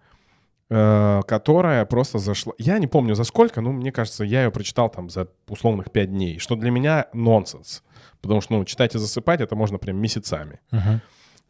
[0.71, 2.55] э, которая просто зашла...
[2.59, 6.11] Я не помню за сколько, но мне кажется, я ее прочитал там за условных пять
[6.11, 7.83] дней, что для меня нонсенс.
[8.23, 10.61] Потому что, ну, читать и засыпать это можно прям месяцами.
[10.71, 11.01] Мгм.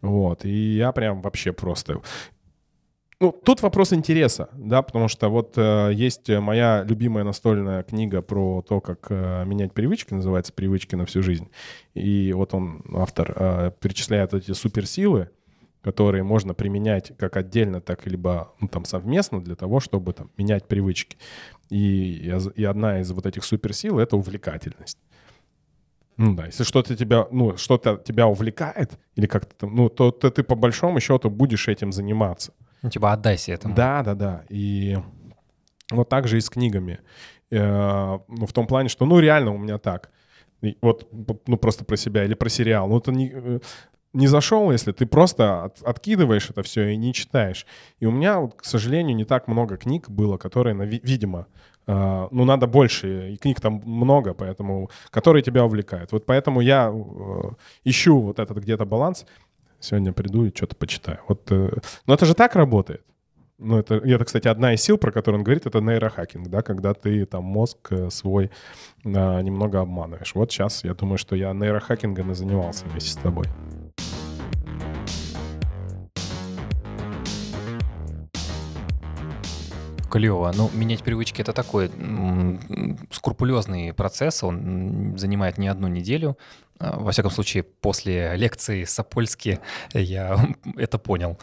[0.02, 2.00] Вот, и я прям вообще просто...
[3.18, 8.60] Ну, тут вопрос интереса, да, потому что вот э, есть моя любимая настольная книга про
[8.60, 11.48] то, как э, менять привычки, называется «Привычки на всю жизнь».
[11.94, 15.30] И вот он, автор, э, перечисляет эти суперсилы,
[15.86, 20.30] которые можно применять как отдельно, так и либо ну, там совместно для того, чтобы там
[20.36, 21.16] менять привычки.
[21.70, 24.98] И, и одна из вот этих суперсил— это увлекательность.
[26.16, 30.30] Ну да, если что-то тебя, ну, что-то тебя увлекает, или как-то там, ну, то, то
[30.30, 32.52] ты по большому счету будешь этим заниматься.
[32.82, 33.74] Ну, типа, отдайся этому.
[33.74, 34.44] Да, да, да.
[34.48, 34.96] И
[35.90, 36.98] вот так же и с книгами.
[37.50, 40.10] Э, Ну, в том плане, что, ну, реально у меня так.
[40.62, 41.08] И Вот,
[41.46, 42.88] ну, просто про себя или про сериал.
[42.88, 43.60] Ну, это не, э,
[44.14, 47.66] не зашел, если ты просто от- откидываешь это все и не читаешь.
[48.00, 51.46] И у меня, вот, к сожалению, не так много книг было, которые, нави- видимо,
[51.86, 56.12] ну, надо больше, и книг там много, поэтому, которые тебя увлекают.
[56.12, 57.50] Вот поэтому я э,
[57.84, 59.24] ищу вот этот где-то баланс.
[59.78, 61.18] Сегодня приду и что-то почитаю.
[61.28, 61.70] Вот, э,
[62.06, 63.02] но это же так работает.
[63.58, 66.92] Ну, это, это, кстати, одна из сил, про которую он говорит, это нейрохакинг, да, когда
[66.92, 68.50] ты там мозг э, свой
[69.04, 70.34] а, немного обманываешь.
[70.34, 73.46] Вот сейчас я думаю, что я нейрохакингом и занимался вместе с тобой.
[80.16, 80.50] Клево.
[80.56, 81.90] Ну, менять привычки это такой
[83.10, 84.42] скрупулезный процесс.
[84.42, 86.38] Он занимает не одну неделю.
[86.78, 89.60] А, Во всяком случае, после лекции Сапольски
[89.92, 90.38] я
[90.78, 91.38] это понял.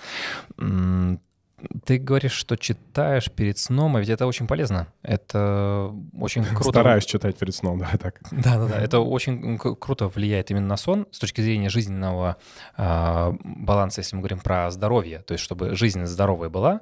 [1.86, 4.88] Ты говоришь, что читаешь перед сном, а ведь это очень полезно.
[5.01, 6.70] Это очень круто.
[6.70, 8.20] Стараюсь читать перед сном, да, так.
[8.32, 8.80] Да, да, да.
[8.80, 12.38] Это очень круто влияет именно на сон с точки зрения жизненного
[12.76, 16.82] а, баланса, если мы говорим про здоровье, то есть чтобы жизнь здоровая была.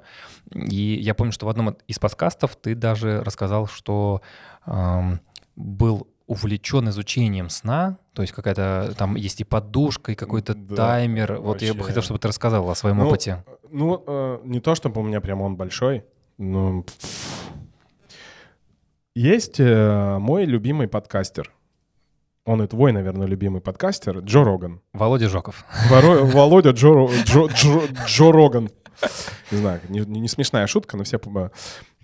[0.52, 4.22] И я помню, что в одном из подкастов ты даже рассказал, что
[4.64, 5.20] ам,
[5.56, 11.36] был увлечен изучением сна, то есть какая-то там есть и подушка, и какой-то Да, таймер.
[11.40, 11.88] Вот я бы вообще.
[11.88, 13.44] хотел, чтобы ты рассказал о своем Ну, опыте.
[13.70, 16.04] Ну, э, не то, чтобы у меня прям он большой,
[16.38, 16.84] но...
[19.14, 21.52] Есть э, мой любимый подкастер.
[22.44, 24.80] Он и твой, наверное, любимый подкастер, Джо Роган.
[24.92, 25.64] Володя Жоков.
[25.90, 28.70] Воро- Володя Джо, Джо, Джо- Джо Роган.
[29.50, 31.18] Не знаю, не, не смешная шутка, но все...
[31.18, 31.52] понимают.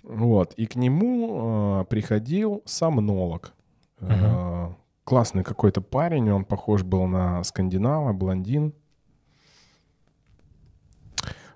[0.03, 0.53] Вот.
[0.53, 3.53] И к нему э, приходил сомнолог.
[4.01, 4.69] Э,
[5.03, 8.73] классный какой-то парень, он похож был на скандинава, блондин.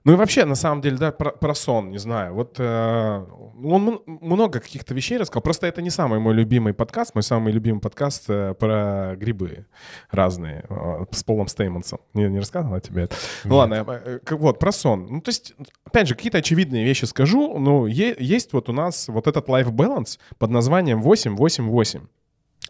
[0.06, 2.34] Ну и вообще, на самом деле, да, про, про сон, не знаю.
[2.34, 3.26] Вот э,
[3.64, 5.42] он много каких-то вещей рассказал.
[5.42, 7.16] Просто это не самый мой любимый подкаст.
[7.16, 9.66] Мой самый любимый подкаст э, про грибы
[10.12, 12.00] разные э, с Полом Стеймонсом.
[12.14, 13.16] Не, не рассказывал тебе это?
[13.46, 15.08] Ну ладно, э, э, вот, про сон.
[15.10, 15.54] Ну то есть,
[15.86, 17.58] опять же, какие-то очевидные вещи скажу.
[17.58, 22.02] Ну, е- есть вот у нас вот этот life balance под названием 8-8-8.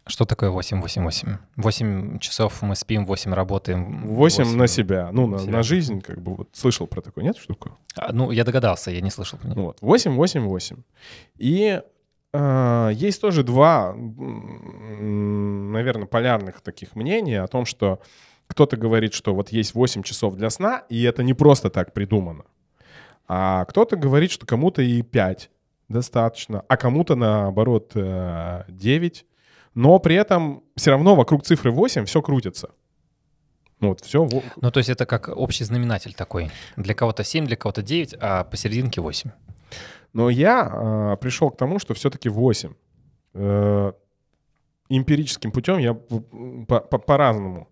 [0.06, 1.38] Что такое 8-8-8?
[1.56, 4.08] 8 часов мы спим, 8 работаем.
[4.08, 5.52] 8 на себя, ну, на, себя.
[5.52, 7.78] на жизнь, как бы, вот, слышал про такую, нет, штуку?
[7.96, 9.62] А, ну, я догадался, я не слышал про нее.
[9.62, 10.78] Вот, 8, 8, 8.
[11.38, 11.82] И
[12.34, 18.02] э, есть тоже два, наверное, полярных таких мнения о том, что
[18.48, 22.44] кто-то говорит, что вот есть 8 часов для сна, и это не просто так придумано.
[23.28, 25.50] А кто-то говорит, что кому-то и 5
[25.88, 29.26] достаточно, а кому-то, наоборот, э, 9.
[29.76, 32.70] Но при этом все равно вокруг цифры 8 все крутится.
[33.80, 34.28] Ну вот все.
[34.62, 36.52] Ну, то есть это как общий знаменатель такой.
[36.78, 39.32] Для кого-то 7, для кого-то 9, а посерединке 8.
[40.14, 40.70] Но я
[41.14, 42.74] э, пришел к тому, что все-таки 8.
[43.34, 43.92] Э,
[44.90, 46.22] эмпирическим путем я п-
[46.68, 47.68] по- по- по-разному.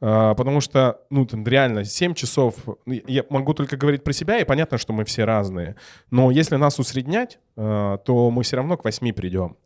[0.00, 2.54] Э, потому что, ну, там реально 7 часов...
[2.86, 5.74] ну, Я могу только говорить про себя, и понятно, что мы все разные.
[6.10, 9.56] Но если нас усреднять, э, то мы все равно к 8 придем.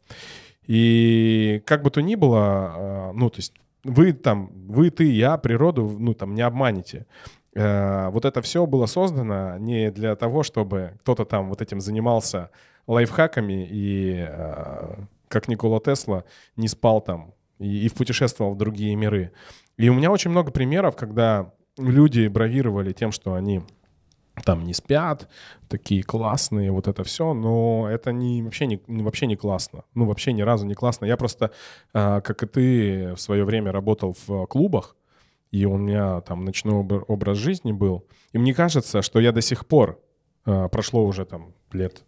[0.67, 3.55] И как бы то ни было, э, ну, то есть
[3.85, 7.07] вы там, вы, ты, я, природу, ну, там, не обманете.
[7.55, 12.51] Э, Вот это все было создано не для того, чтобы кто-то там вот этим занимался
[12.87, 14.95] лайфхаками и, э,
[15.29, 16.25] как Никола Тесла,
[16.57, 19.33] не спал там и, и путешествовал в другие миры.
[19.77, 23.62] И у меня очень много примеров, когда люди бравировали тем, что они
[24.45, 25.28] там не спят,
[25.68, 29.84] такие классные, вот это все, но это не, вообще, не, вообще не классно.
[29.95, 31.07] Ну, вообще ни разу не классно.
[31.07, 31.53] Я просто,
[31.95, 34.97] э, как и ты, в свое время работал в клубах,
[35.51, 38.05] и у меня там ночной об- образ жизни был.
[38.32, 40.01] И мне кажется, что я до сих пор,
[40.45, 42.05] э, прошло уже там лет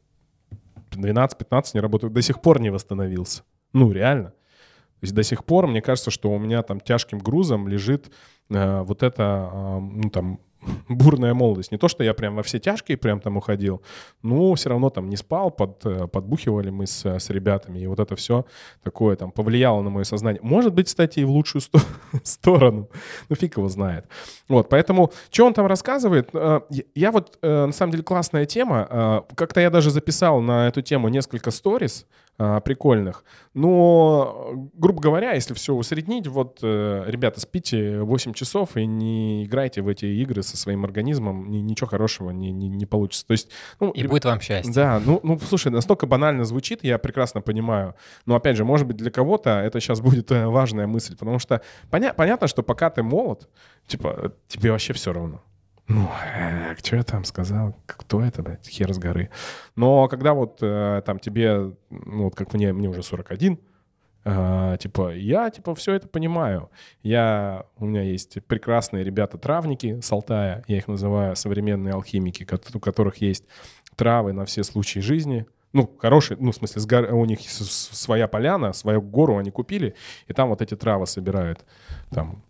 [0.91, 3.43] 12-15 не работаю, до сих пор не восстановился.
[3.73, 4.31] Ну, реально.
[4.31, 8.11] То есть до сих пор мне кажется, что у меня там тяжким грузом лежит
[8.51, 10.41] э, вот это, э, ну там,
[10.89, 11.73] бурная молодость.
[11.73, 13.83] Не то, что я прям во все тяжкие прям там уходил,
[14.23, 18.01] но все равно там не спал, под, э, подбухивали мы с, с ребятами, и вот
[18.01, 18.45] это все
[18.83, 20.41] такое там повлияло на мое сознание.
[20.43, 21.81] Может быть, кстати, и в лучшую сто-
[22.25, 22.89] сторону.
[23.29, 24.07] Ну, фиг его знает.
[24.49, 26.31] Вот, поэтому, что он там рассказывает?
[26.33, 26.61] Э,
[26.95, 28.87] я- вот, э, на самом деле, классная тема.
[28.91, 32.07] Э, Как-то я даже записал на эту тему несколько сториз
[32.41, 33.25] э, прикольных.
[33.55, 39.45] Но, э, грубо говоря, если все усреднить, вот, э, ребята, спите 8 часов и не
[39.45, 43.27] играйте в эти игры со своим организмом, ни- ничего хорошего не, не, не получится.
[43.27, 44.73] То есть, ну, И будет вам счастье.
[44.75, 47.95] да, ну, ну, слушай, настолько банально звучит, я прекрасно понимаю.
[48.27, 51.61] Но, опять же, может быть, для кого-то это сейчас будет э, важная мысль, потому что
[51.91, 53.49] поня- понятно, что пока ты молод,
[53.87, 55.41] типа, э, тебе вообще все равно.
[55.91, 56.07] Ну,
[56.83, 57.75] что я там сказал?
[57.87, 58.69] Кто это, блядь?
[58.69, 59.31] Хер с горы.
[59.75, 63.59] Но когда вот э, там тебе, ну, вот как мне, мне уже 41,
[64.31, 66.71] э, типа, я, типа, все это понимаю.
[67.03, 73.17] Я, у меня есть прекрасные ребята-травники с Алтая, я их называю современные алхимики, у которых
[73.19, 73.45] есть
[73.97, 75.47] травы на все случаи жизни.
[75.73, 79.95] Ну, хорошие, ну, в смысле, гор- у них своя поляна, свою гору они купили,
[80.27, 81.65] и там вот эти травы собирают.
[82.11, 82.43] Там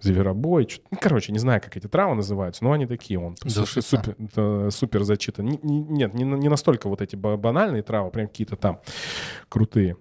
[0.00, 3.96] зверобой, ну, короче, не знаю, как эти травы называются, но они такие, он су- Душица.
[3.96, 5.46] супер, это супер зачитан.
[5.46, 8.78] Не- не- нет, не, не настолько вот эти ба- банальные травы, прям какие-то там
[9.48, 9.96] крутые.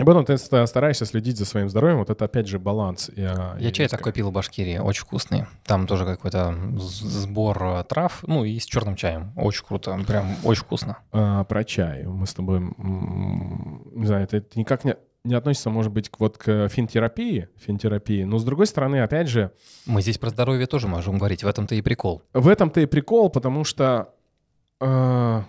[0.00, 3.10] И потом ты ста- стараешься следить за своим здоровьем, вот это опять же баланс.
[3.14, 5.46] Я, Я чай такой пил в Башкирии, очень вкусный.
[5.66, 9.32] Там тоже какой-то сбор э, трав, ну и с черным чаем.
[9.36, 10.98] Очень круто, прям очень вкусно.
[11.12, 12.02] А, про чай.
[12.04, 16.38] Мы с тобой, не знаю, это, это никак не, не относится, может быть, к, вот
[16.38, 18.24] к финтерапии, финтерапии.
[18.24, 19.52] Но с другой стороны, опять же,
[19.86, 22.22] Мы здесь про здоровье тоже можем говорить, в этом-то и прикол.
[22.32, 24.08] в этом-то и прикол, потому что
[24.80, 25.42] э,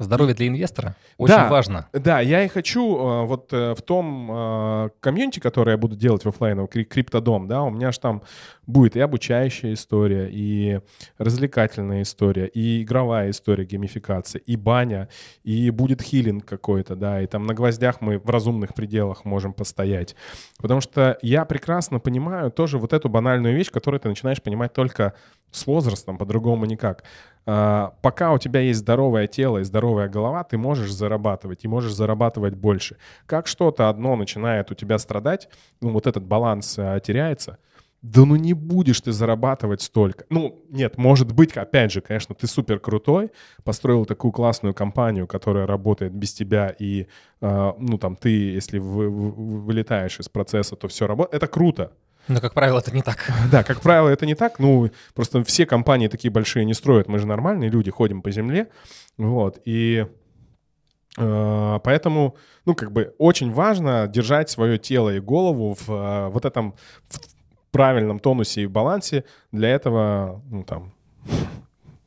[0.00, 1.48] Здоровье для инвестора очень Да.
[1.48, 1.88] важно.
[1.92, 6.24] Да, я и хочу э, вот э, в том э, комьюнити, которое я буду делать
[6.24, 8.22] в офлайновом, кри- криптодом, да, у меня же там
[8.66, 10.80] будет и обучающая история, и
[11.18, 15.08] развлекательная история, и игровая история геймификации, и баня,
[15.44, 20.16] и будет хилинг какой-то, да, и там на гвоздях мы в разумных пределах можем постоять.
[20.58, 25.14] Потому что я прекрасно понимаю тоже вот эту банальную вещь, которую ты начинаешь понимать только
[25.50, 27.04] с возрастом, по-другому никак.
[27.46, 31.92] А, пока у тебя есть здоровое тело и здоровая голова, ты можешь зарабатывать и можешь
[31.92, 32.96] зарабатывать больше.
[33.26, 35.48] Как что-то одно начинает у тебя страдать,
[35.80, 37.58] ну вот этот баланс а, теряется,
[38.02, 40.24] да ну не будешь ты зарабатывать столько.
[40.30, 43.30] Ну, нет, может быть, опять же, конечно, ты супер крутой,
[43.62, 47.08] построил такую классную компанию, которая работает без тебя, и,
[47.42, 49.30] э, ну, там, ты, если вы, вы,
[49.60, 51.42] вылетаешь из процесса, то все работает.
[51.42, 51.92] Это круто.
[52.30, 53.30] Но, как правило, это не так.
[53.50, 54.58] Да, как правило, это не так.
[54.60, 57.08] Ну, просто все компании такие большие не строят.
[57.08, 58.68] Мы же нормальные люди, ходим по земле.
[59.18, 60.06] Вот, и
[61.18, 66.44] э, Поэтому, ну, как бы очень важно держать свое тело и голову в э, вот
[66.44, 66.74] этом
[67.08, 67.18] в
[67.72, 69.24] правильном тонусе и балансе.
[69.50, 70.92] Для этого, ну, там,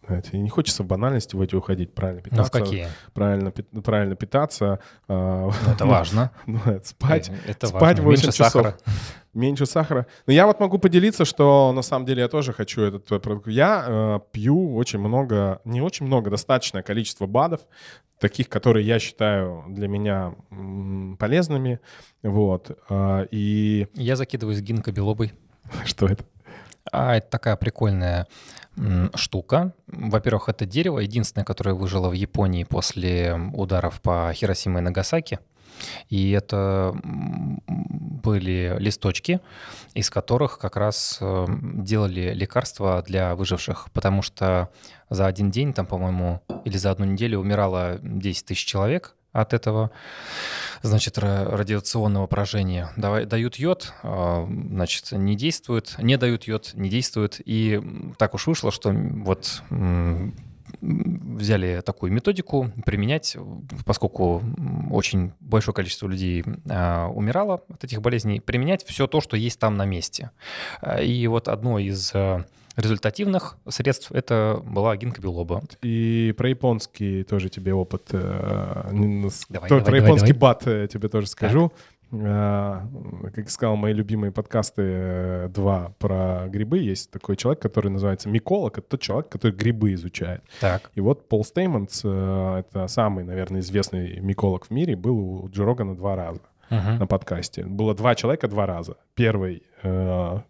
[0.06, 2.51] знаете, не хочется в банальности в эти уходить, правильно питаться.
[2.58, 2.88] Ну, в какие?
[3.14, 4.80] Правильно, правильно питаться.
[5.08, 6.32] Э, это важно.
[6.45, 7.32] Ну, спать.
[7.47, 8.04] Это спать важно.
[8.04, 8.51] 8 Меньше часов.
[8.51, 8.78] Сахара.
[9.34, 10.08] Меньше сахара.
[10.28, 13.47] Но я вот могу поделиться, что на самом деле я тоже хочу этот продукт.
[13.47, 17.62] Я э, пью очень много, не очень много, достаточное количество БАДов,
[18.20, 20.36] таких, которые я считаю для меня
[21.18, 21.80] полезными.
[22.22, 22.78] Вот.
[22.89, 23.88] Э, и...
[23.95, 25.34] Я закидываю с гинкобелобой.
[25.86, 26.26] Что это?
[26.92, 28.28] А, это такая прикольная
[29.16, 29.74] штука.
[29.88, 35.40] Во-первых, это дерево, единственное, которое выжило в Японии после ударов по Хиросиме и Нагасаки.
[36.10, 39.42] И это были листочки,
[39.96, 44.70] из которых как раз э, делали лекарства для выживших, потому что
[45.10, 49.92] за один день, там, по-моему, или за одну неделю умирало 10 тысяч человек от этого,
[50.82, 52.90] значит, радиационного поражения.
[52.96, 57.42] Давай, дают йод, а, значит, не действует, не дают йод, не действует.
[57.44, 57.82] И
[58.18, 59.62] так уж вышло, что вот
[60.82, 63.38] взяли такую методику применять,
[63.86, 64.44] поскольку
[64.92, 69.78] очень большое количество людей а, умирало от этих болезней, применять все то, что есть там
[69.78, 70.32] на месте.
[70.82, 72.46] А, и вот одно из а,
[72.76, 75.64] результативных средств это была гинкобилоба.
[75.82, 78.10] И про японский тоже тебе опыт.
[78.12, 80.40] Э, давай, то, давай, про давай, японский давай.
[80.40, 81.70] бат э, тебе тоже скажу.
[81.70, 81.80] Так.
[82.16, 82.88] А,
[83.34, 86.80] как сказал, мои любимые подкасты э, два про грибы.
[86.80, 88.78] Есть такой человек, который называется миколог.
[88.78, 90.44] Это тот человек, который грибы изучает.
[90.60, 90.92] Так.
[90.96, 95.96] И вот Пол Стеймонс, это самый, наверное, известный миколог в мире, был у Джо Рогана
[95.96, 97.00] два раза uh-huh.
[97.00, 97.64] на подкасте.
[97.64, 98.98] Было два человека два раза.
[99.16, 99.64] Первый,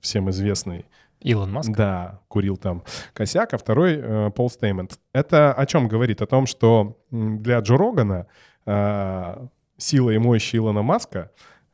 [0.01, 0.85] всем известный,
[1.23, 1.71] Илон Маск?
[1.71, 4.99] Да, курил там косяк, а второй э, Пол Стеймец.
[5.13, 6.21] Это о чем говорит?
[6.21, 8.27] О том, что для Джо Рогана
[8.65, 9.47] э,
[9.77, 11.31] сила и мощь Илона Маска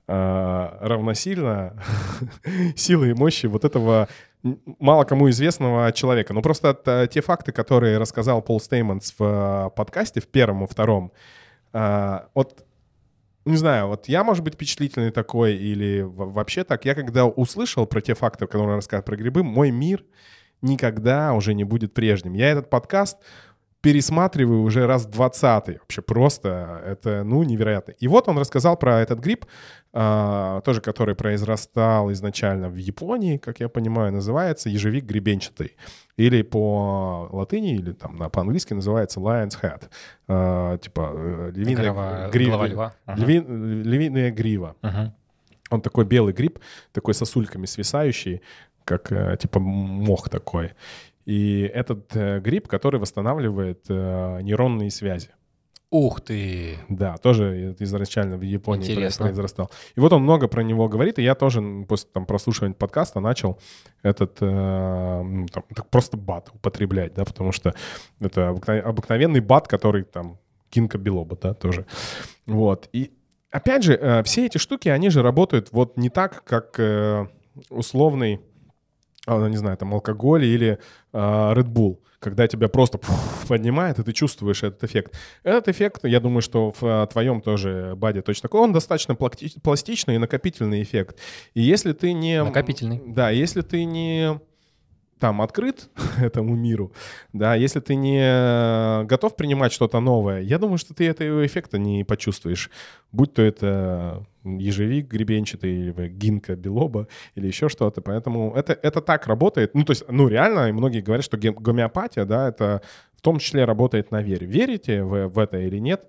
[0.07, 1.81] э, равносильно
[2.75, 4.07] сила и мощи вот этого
[4.79, 6.33] мало кому известного человека.
[6.33, 10.67] Ну просто это те факты, которые рассказал Пол Стеймец в э, подкасте, в первом и
[10.67, 11.11] втором,
[11.73, 12.65] э, вот
[13.49, 16.85] не знаю, вот я, может быть, впечатлительный такой или вообще так.
[16.85, 20.05] Я когда услышал про те факты, которые он рассказывает про грибы, мой мир
[20.61, 22.33] никогда уже не будет прежним.
[22.33, 23.17] Я этот подкаст
[23.81, 27.91] пересматриваю уже раз 20 Вообще просто это, ну, невероятно.
[27.91, 29.45] И вот он рассказал про этот гриб,
[29.93, 35.77] а, тоже который произрастал изначально в Японии, как я понимаю, называется ежевик гребенчатый.
[36.19, 39.83] Или по латыни, или там по-английски называется lion's head.
[40.27, 42.93] А, типа э, львиная, Голова, гри, голова льва.
[43.15, 44.75] Льви, львиная грива.
[44.83, 45.13] Угу.
[45.69, 46.59] Он такой белый гриб,
[46.91, 48.41] такой сосульками свисающий,
[48.83, 50.73] как э, типа мох такой.
[51.23, 55.29] И этот э, гриб, который восстанавливает э, нейронные связи.
[55.91, 56.77] Ух ты!
[56.87, 59.25] Да, тоже изначально в Японии Интересно.
[59.25, 59.71] произрастал.
[59.95, 63.59] И вот он много про него говорит, и я тоже после там, прослушивания подкаста начал
[64.03, 67.73] этот э, ну, там, просто бат употреблять, да, потому что
[68.19, 70.37] это обыкновенный бат, который там
[70.69, 71.87] кинка белоба, да, тоже.
[72.45, 72.87] Вот.
[72.93, 73.11] И
[73.49, 77.27] опять же, э, все эти штуки, они же работают вот не так, как э,
[77.71, 78.41] условный
[79.25, 80.79] а, не знаю, там алкоголь или
[81.13, 82.99] э, Red Bull, когда тебя просто
[83.47, 85.17] поднимает, и ты чувствуешь этот эффект.
[85.43, 90.15] Этот эффект, я думаю, что в а, твоем тоже баде точно такой, он достаточно пластичный
[90.15, 91.17] и накопительный эффект.
[91.53, 92.43] И если ты не...
[92.43, 93.01] Накопительный.
[93.05, 94.39] Да, если ты не
[95.19, 95.89] там открыт
[96.21, 96.91] этому миру,
[97.33, 102.03] да, если ты не готов принимать что-то новое, я думаю, что ты этого эффекта не
[102.03, 102.69] почувствуешь.
[103.11, 108.01] Будь то это ежевик гребенчатый, или гинка белоба, или еще что-то.
[108.01, 109.75] Поэтому это, это так работает.
[109.75, 112.81] Ну, то есть, ну, реально, многие говорят, что гомеопатия, да, это
[113.15, 114.47] в том числе работает на вере.
[114.47, 116.05] Верите вы в это или нет?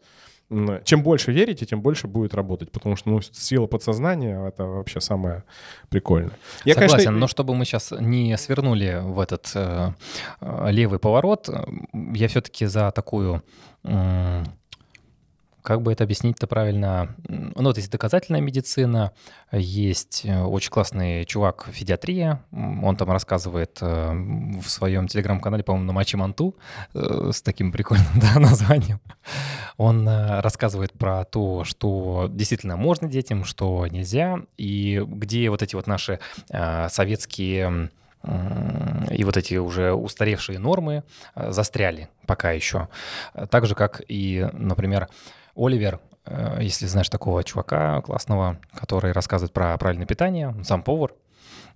[0.85, 5.45] Чем больше верите, тем больше будет работать, потому что ну, сила подсознания— это вообще самое
[5.89, 6.33] прикольное.
[6.65, 7.19] Я, Согласен, конечно...
[7.19, 9.93] но чтобы мы сейчас не свернули в этот э,
[10.41, 11.49] э левый поворот,
[11.93, 13.43] я все-таки за такую...
[13.85, 14.43] Э,
[15.63, 17.15] как бы это объяснить-то правильно?
[17.29, 19.13] Ну вот есть доказательная медицина,
[19.53, 25.93] есть э, очень классный чувак федиатрия, он там рассказывает э, в своем телеграм-канале, по-моему, на
[25.93, 26.57] Мачи Манту
[26.95, 29.01] э, с таким прикольным да, названием.
[29.77, 35.87] Он рассказывает про то, что действительно можно детям, что нельзя, и где вот эти вот
[35.87, 36.21] наши
[36.89, 37.91] советские
[38.23, 41.05] и вот эти уже устаревшие нормы
[41.35, 42.89] застряли пока еще.
[43.51, 45.09] Так же, как и, например,
[45.57, 51.13] Оливер, э, если знаешь такого чувака классного, который рассказывает про правильное питание, сам повар,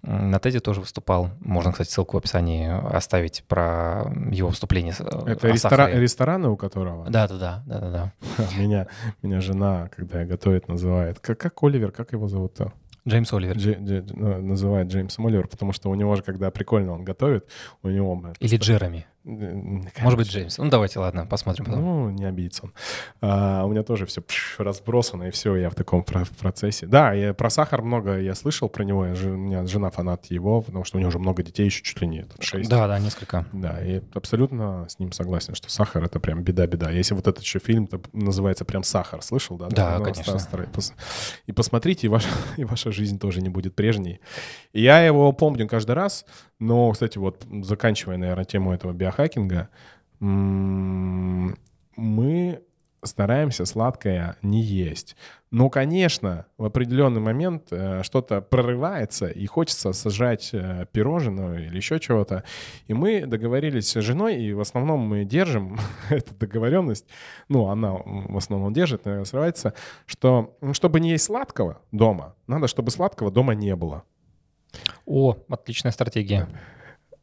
[0.02, 1.30] на Теди тоже выступал.
[1.40, 4.94] Можно, кстати, ссылку в описании оставить про его выступление.
[4.98, 5.90] Э, Это рестора...
[5.90, 7.08] рестораны у которого?
[7.10, 8.12] Да, да, да, да, да, да.
[8.58, 8.86] Меня,
[9.22, 11.20] меня жена, когда я готовит, называет.
[11.20, 12.72] Как, как Оливер, как его зовут-то?
[13.06, 13.56] Джеймс Оливер.
[13.56, 17.48] Дж, Дж, ну, называет Джеймсом Оливер, потому что у него же, когда прикольно он готовит,
[17.82, 18.32] у него...
[18.40, 19.06] Или Джереми.
[19.24, 19.90] Конечно.
[20.02, 20.58] Может быть, Джеймс.
[20.58, 21.80] Ну, давайте, ладно, посмотрим потом.
[21.80, 22.74] Ну, не обидится он.
[23.22, 24.22] А, у меня тоже все
[24.58, 26.86] разбросано, и все, я в таком процессе.
[26.86, 29.06] Да, я про сахар много я слышал про него.
[29.06, 32.00] Я, у меня жена фанат его, потому что у него уже много детей, еще чуть
[32.02, 32.68] ли не там, 6.
[32.68, 33.46] Да, да, несколько.
[33.52, 36.90] Да, и абсолютно с ним согласен, что сахар— это прям беда-беда.
[36.90, 39.68] Если вот этот еще фильм называется прям «Сахар», слышал, да?
[39.68, 40.38] Да, да конечно.
[40.38, 40.68] Старый.
[41.46, 44.20] И посмотрите, и ваша, и ваша жизнь тоже не будет прежней.
[44.74, 46.26] И я его помню каждый раз,
[46.58, 49.68] но, кстати, вот заканчивая, наверное, тему этого биохакинга,
[50.20, 51.54] мы
[53.06, 55.16] стараемся сладкое не есть.
[55.50, 62.00] Но, конечно, в определенный момент э, что-то прорывается, и хочется сажать э, пирожное или еще
[62.00, 62.42] чего-то.
[62.88, 65.78] И мы договорились с женой, и в основном мы держим
[66.10, 67.06] эту договоренность,
[67.48, 69.74] ну, она в основном держит, наверное, срывается,
[70.06, 74.04] что ну, чтобы не есть сладкого дома, надо, чтобы сладкого дома не было.
[75.06, 76.48] О, отличная стратегия.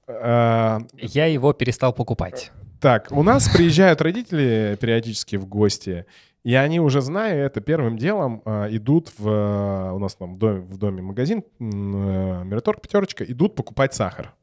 [0.07, 2.51] А, Я его перестал покупать.
[2.79, 6.05] Так, у нас приезжают родители периодически в гости,
[6.43, 10.61] и они уже зная это первым делом а, идут в у нас там в доме,
[10.61, 14.33] в доме магазин э, Мираторг пятерочка идут покупать сахар.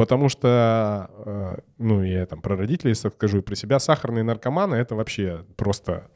[0.00, 4.94] Потому что, э, ну, я там про родителей скажу и про себя, сахарные наркоманы— это
[4.94, 6.08] вообще просто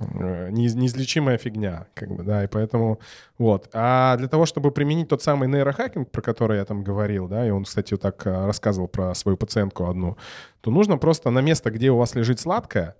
[0.00, 2.98] э, неизлечимая фигня, как бы, да, и поэтому
[3.38, 3.70] вот.
[3.72, 7.50] А для того, чтобы применить тот самый нейрохакинг, про который я там говорил, да, и
[7.50, 10.16] он, кстати, вот так э, рассказывал про свою пациентку одну,
[10.60, 12.96] то нужно просто на место, где у вас лежит сладкое,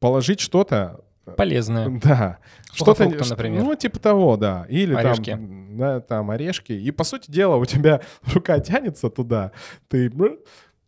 [0.00, 1.04] положить что-то
[1.36, 1.88] Полезное.
[2.02, 2.38] Да.
[2.72, 3.62] Что-то, например.
[3.62, 4.66] Ну, типа того, да.
[4.68, 5.30] Или орешки.
[5.30, 6.72] там, да, там орешки.
[6.72, 8.00] И, по сути дела, у тебя
[8.32, 9.52] рука тянется туда,
[9.88, 10.10] ты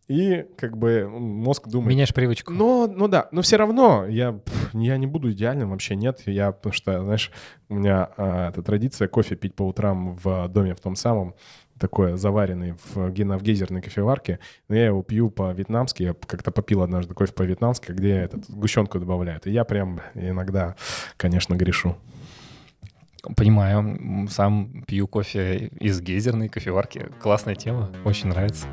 [0.07, 1.89] и как бы мозг думает...
[1.89, 2.51] Меняешь привычку.
[2.51, 4.39] Ну, ну да, но все равно я,
[4.73, 6.21] я не буду идеальным, вообще нет.
[6.25, 7.31] Я, потому что, знаешь,
[7.69, 11.35] у меня а, эта традиция кофе пить по утрам в доме в том самом
[11.83, 16.03] такое заваренный в, в гейзерной кофеварке, но я его пью по-вьетнамски.
[16.03, 19.47] Я как-то попил однажды кофе по-вьетнамски, где этот сгущенку добавляют.
[19.47, 20.77] И я прям иногда,
[21.17, 21.97] конечно, грешу.
[23.35, 24.27] Понимаю.
[24.29, 27.09] Сам пью кофе из гейзерной кофеварки.
[27.21, 27.91] Классная тема.
[28.05, 28.65] Очень нравится.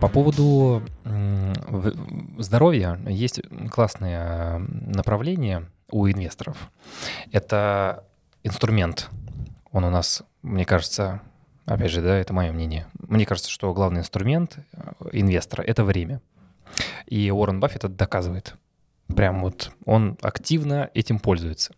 [0.00, 0.82] По поводу
[2.38, 3.40] здоровья есть
[3.70, 6.70] классные направления у инвесторов.
[7.32, 8.04] Это
[8.44, 9.10] инструмент.
[9.72, 11.20] Он у нас, мне кажется,
[11.66, 12.86] опять же, да, это мое мнение.
[13.08, 16.20] Мне кажется, что главный инструмент э, инвестора— это время.
[17.06, 18.54] И Уоррен Баффет это доказывает.
[19.14, 21.74] Прям вот он активно этим пользуется.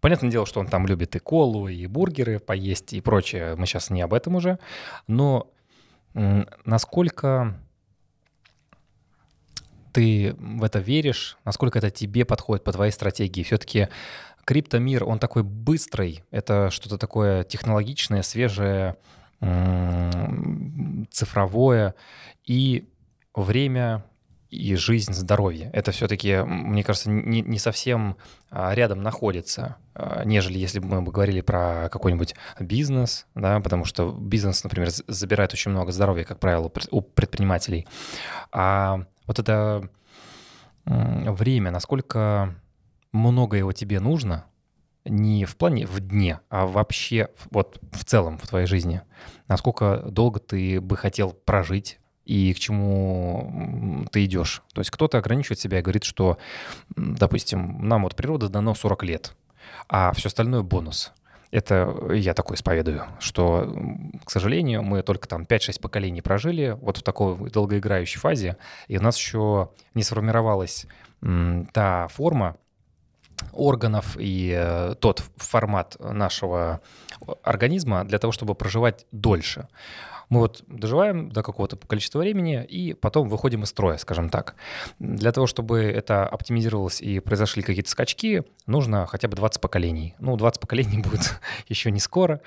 [0.00, 3.56] Понятное дело, что он там любит и колу, и бургеры поесть, и прочее.
[3.56, 4.58] Мы сейчас не об этом уже.
[5.06, 5.50] Но
[6.64, 7.60] насколько
[9.92, 13.42] ты в это веришь, насколько это тебе подходит по твоей стратегии.
[13.42, 13.88] Все-таки
[14.44, 18.96] криптомир, он такой быстрый, это что-то такое технологичное, свежее,
[21.10, 21.94] цифровое,
[22.44, 22.88] и
[23.34, 24.04] время
[24.50, 25.70] и жизнь, здоровье.
[25.72, 28.16] Это все-таки, мне кажется, не, не совсем
[28.50, 34.12] а, рядом находится, а, нежели если бы мы говорили про какой-нибудь бизнес, да, потому что
[34.12, 37.86] бизнес, например, забирает очень много здоровья, как правило, у предпринимателей.
[38.52, 39.88] А вот это
[40.84, 42.54] время, насколько
[43.12, 44.46] много его тебе нужно,
[45.04, 49.02] не в плане в дне, а вообще вот в целом в твоей жизни.
[49.48, 54.62] Насколько долго ты бы хотел прожить и к чему ты идешь.
[54.74, 56.38] То есть кто-то ограничивает себя и говорит, что,
[56.96, 59.34] допустим, нам вот природа дано 40 лет,
[59.88, 61.12] а все остальное бонус.
[61.52, 63.72] это я такой исповедую, что,
[64.24, 68.56] к сожалению, мы только там 5-6 поколений прожили вот в такой долгоиграющей фазе,
[68.88, 70.86] и у нас еще не сформировалась
[71.72, 72.56] та форма,
[73.52, 76.80] органов и э, тот формат нашего
[77.42, 79.68] организма для того, чтобы проживать дольше.
[80.28, 84.56] Мы вот доживаем до какого-то количества времени и потом выходим из строя, скажем так.
[84.98, 90.14] Для того, чтобы это оптимизировалось и произошли какие-то скачки, нужно хотя бы 20 поколений.
[90.18, 92.40] Ну, 20 поколений будет еще не скоро,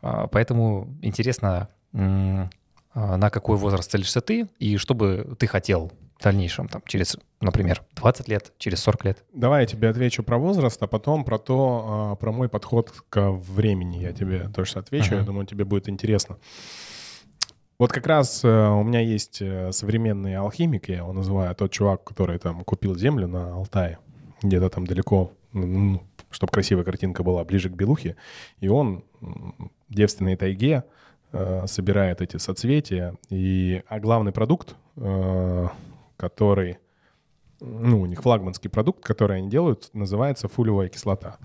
[0.00, 6.68] а, поэтому интересно, на какой возраст целишься ты и что бы ты хотел в дальнейшем,
[6.68, 9.24] там, через, например, 20 лет, через 40 лет?
[9.32, 13.30] Давай я тебе отвечу про возраст, а потом про то, а, про мой подход к
[13.30, 15.14] времени я тебе тоже отвечу.
[15.14, 15.18] Uh-huh.
[15.18, 16.38] Я думаю, тебе будет интересно.
[17.78, 22.04] Вот как раз э, у меня есть э, современный алхимик, я его называю, тот чувак,
[22.04, 23.98] который там купил землю на Алтае,
[24.42, 25.32] где-то там далеко,
[26.30, 28.16] чтобы красивая картинка была, ближе к Белухе,
[28.60, 30.84] и он в девственной тайге
[31.32, 34.76] э, собирает эти соцветия, и, а главный продукт,
[36.16, 36.78] который,
[37.60, 41.38] ну, у них флагманский продукт, который они делают, называется фулевая кислота.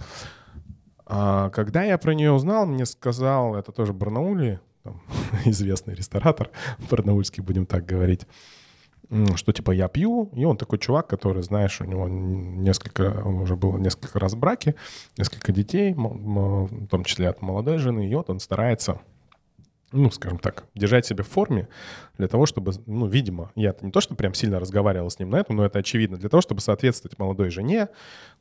[1.05, 5.01] А когда я про нее узнал, мне сказал, это тоже в Барнауле, там,
[5.45, 6.49] известный ресторатор,
[6.89, 8.25] барнаульский, будем так говорить,
[9.35, 13.55] что типа я пью, и он такой чувак, который, знаешь, у него несколько, он уже
[13.55, 14.75] был несколько раз в браке,
[15.17, 18.99] несколько детей, в том числе от молодой жены, и вот он старается
[19.91, 21.69] ну, скажем так, держать себя в форме
[22.17, 25.37] для того, чтобы, ну, видимо, я не то, что прям сильно разговаривал с ним на
[25.37, 27.87] этом, но это очевидно, для того, чтобы соответствовать молодой жене,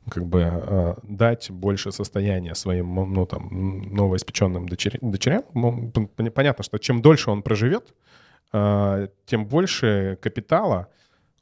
[0.09, 3.49] как бы э, дать больше состояния своим, ну, там,
[3.93, 5.11] новоиспеченным дочерям.
[5.11, 5.43] дочерям.
[6.33, 7.93] Понятно, что чем дольше он проживет,
[8.51, 10.87] э, тем больше капитала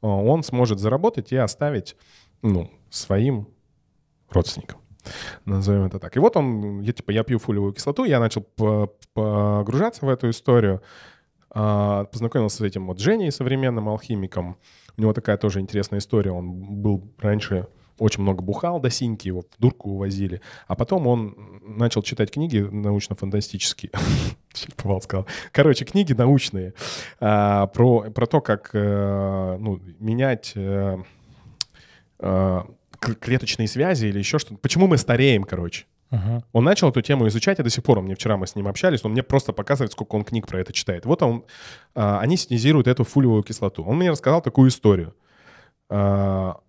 [0.02, 1.96] э, он сможет заработать и оставить,
[2.42, 3.48] ну, своим
[4.30, 4.80] родственникам.
[5.44, 6.16] Назовем это так.
[6.16, 8.42] И вот он, я типа, я пью фолиевую кислоту, я начал
[9.14, 10.82] погружаться в эту историю,
[11.50, 14.56] а, познакомился с этим вот Женей, современным алхимиком.
[14.96, 16.32] У него такая тоже интересная история.
[16.32, 16.52] Он
[16.82, 17.66] был раньше
[17.98, 20.40] очень много бухал до синьки, его в дурку увозили.
[20.66, 23.90] А потом он начал читать книги научно-фантастические.
[24.76, 25.26] Повал сказал.
[25.52, 26.74] Короче, книги научные
[27.20, 30.98] а, про, про то, как э, ну, менять э,
[32.18, 32.62] э,
[33.14, 34.58] клеточные связи или еще что-то.
[34.60, 35.86] Почему мы стареем, короче?
[36.10, 36.42] Uh-huh.
[36.52, 39.04] Он начал эту тему изучать, и до сих пор, мне вчера мы с ним общались,
[39.04, 41.04] он мне просто показывает, сколько он книг про это читает.
[41.04, 41.44] Вот он,
[41.94, 43.82] а, они синтезируют эту фулевую кислоту.
[43.84, 45.14] Он мне рассказал такую историю
[45.88, 46.60] а,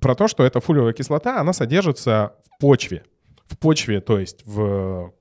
[0.00, 3.04] про то, что эта фулевая кислота, она содержится в почве.
[3.46, 5.12] В почве, то есть в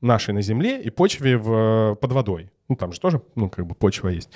[0.00, 2.50] нашей на Земле и почве в, под водой.
[2.68, 4.30] Ну, там же тоже, ну, как бы почва есть.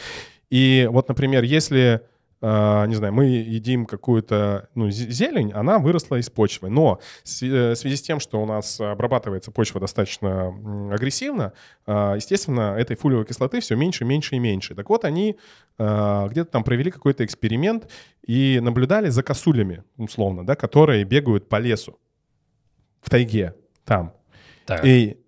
[0.50, 2.02] И вот, например, если
[2.42, 6.70] не знаю, мы едим какую-то ну, зелень, она выросла из почвы.
[6.70, 10.48] Но в связи с тем, что у нас обрабатывается почва достаточно
[10.90, 11.52] агрессивно,
[11.86, 14.74] uh, естественно, этой фолиевой кислоты все меньше, меньше и меньше.
[14.74, 15.36] Так вот, они
[15.78, 17.90] uh, где-то там провели какой-то эксперимент
[18.26, 21.98] и наблюдали за косулями, условно, да, которые бегают по лесу
[23.02, 24.14] в тайге там.
[24.64, 24.84] Так.
[24.84, 25.18] И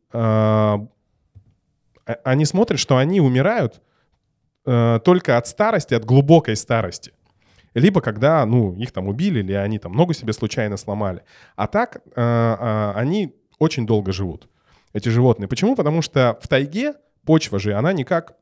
[2.25, 3.81] они смотрят, что они умирают
[4.67, 7.13] э, только от старости, от глубокой старости.
[7.75, 11.23] Либо когда, ну, их там убили, или они там ногу себе случайно сломали.
[11.57, 14.49] А так э, э, они очень долго живут,
[14.93, 15.49] эти животные.
[15.49, 15.75] Почему?
[15.75, 16.95] Потому что в тайге
[17.25, 18.35] почва же, она никак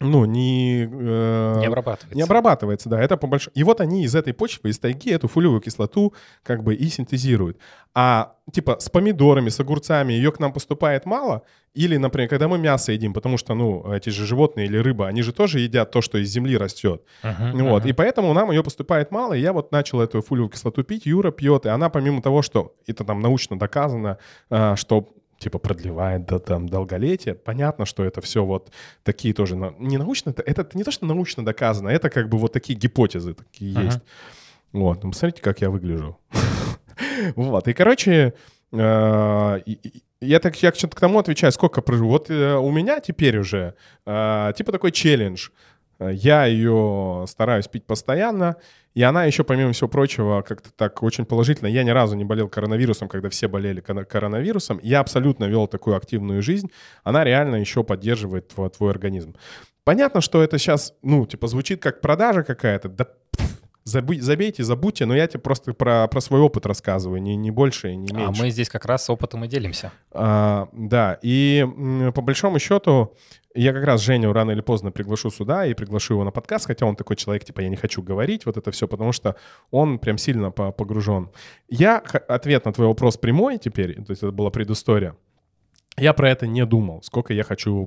[0.00, 0.88] ну, не...
[0.90, 2.16] Э, не обрабатывается.
[2.16, 3.00] Не обрабатывается, да.
[3.00, 3.52] Это по большому...
[3.54, 7.58] И вот они из этой почвы, из тайги эту фолиевую кислоту как бы и синтезируют.
[7.94, 11.42] А типа с помидорами, с огурцами ее к нам поступает мало.
[11.74, 15.22] Или, например, когда мы мясо едим, потому что, ну, эти же животные или рыба, они
[15.22, 17.02] же тоже едят то, что из земли растет.
[17.22, 17.84] Uh-huh, вот.
[17.84, 17.90] Uh-huh.
[17.90, 19.34] И поэтому нам ее поступает мало.
[19.34, 21.66] И я вот начал эту фолиевую кислоту пить, Юра пьет.
[21.66, 24.18] И она, помимо того, что это там научно доказано,
[24.50, 25.14] э, что
[25.44, 27.34] типа продлевает до там долголетия.
[27.34, 28.72] Понятно, что это все вот
[29.02, 32.52] такие тоже не научно, это, это не то, что научно доказано, это как бы вот
[32.52, 33.84] такие гипотезы такие uh-huh.
[33.84, 34.00] есть.
[34.72, 36.16] Вот, ну, посмотрите, как я выгляжу.
[37.36, 38.32] вот, и короче,
[38.72, 39.60] э,
[40.20, 42.10] я так я к тому отвечаю, сколько проживу.
[42.10, 43.74] Вот э, у меня теперь уже
[44.06, 45.50] э, типа такой челлендж.
[45.98, 48.56] Я ее стараюсь пить постоянно.
[48.94, 51.66] И она еще, помимо всего прочего, как-то так очень положительно.
[51.66, 54.78] Я ни разу не болел коронавирусом, когда все болели коронавирусом.
[54.82, 56.70] Я абсолютно вел такую активную жизнь.
[57.02, 59.34] Она реально еще поддерживает твой, твой организм.
[59.82, 62.88] Понятно, что это сейчас, ну, типа, звучит как продажа какая-то.
[62.88, 63.08] Да
[63.84, 67.94] забы- забейте, забудьте, но я тебе просто про, про свой опыт рассказываю, не, не больше,
[67.94, 68.40] не меньше.
[68.40, 69.92] А мы здесь как раз опытом и делимся.
[70.12, 71.66] А, да, и
[72.14, 73.16] по большому счету
[73.54, 76.86] я как раз Женю рано или поздно приглашу сюда и приглашу его на подкаст, хотя
[76.86, 79.36] он такой человек, типа, я не хочу говорить вот это все, потому что
[79.70, 81.30] он прям сильно погружен.
[81.68, 85.16] Я ответ на твой вопрос прямой теперь, то есть это была предыстория.
[85.96, 87.86] Я про это не думал, сколько я хочу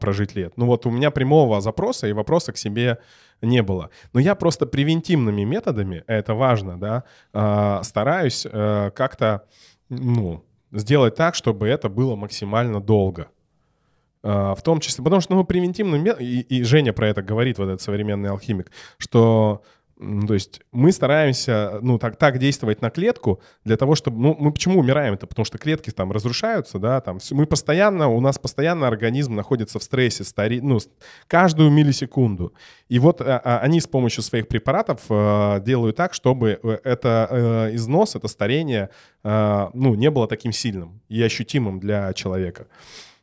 [0.00, 0.52] прожить лет.
[0.56, 2.98] Ну вот у меня прямого запроса и вопроса к себе
[3.42, 3.90] не было.
[4.12, 9.44] Но я просто превентивными методами, это важно, да, а, стараюсь э, как-то,
[9.88, 13.28] ну, сделать так, чтобы это было максимально долго.
[14.22, 17.66] А, в том числе, потому что ну, превентивным и, и Женя про это говорит, вот
[17.66, 19.62] этот современный алхимик, что
[19.98, 24.20] то есть мы стараемся, ну, так, так действовать на клетку для того, чтобы...
[24.20, 25.14] Ну, мы почему умираем?
[25.14, 27.18] Это потому что клетки там разрушаются, да, там...
[27.32, 30.78] Мы постоянно, у нас постоянно организм находится в стрессе, стари, ну,
[31.26, 32.54] каждую миллисекунду.
[32.88, 37.28] И вот а, а, они с помощью своих препаратов а, делают так, чтобы э, это
[37.28, 38.90] а, износ, это старение,
[39.24, 42.68] а, ну, не было таким сильным и ощутимым для человека.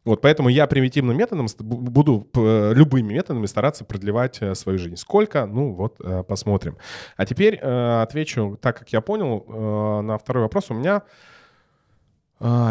[0.05, 4.97] Вот поэтому я примитивным методом буду любыми методами стараться продлевать э, свою жизнь.
[4.97, 5.47] Сколько?
[5.47, 6.77] Ну вот э, посмотрим.
[7.17, 10.69] А теперь э, отвечу так, как я понял, на второй вопрос.
[10.69, 11.01] У меня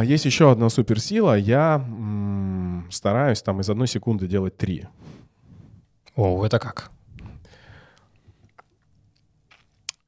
[0.05, 1.37] есть еще одна суперсила.
[1.37, 1.85] Я
[2.91, 4.87] стараюсь там из одной секунды делать три.
[6.14, 6.91] О, это как?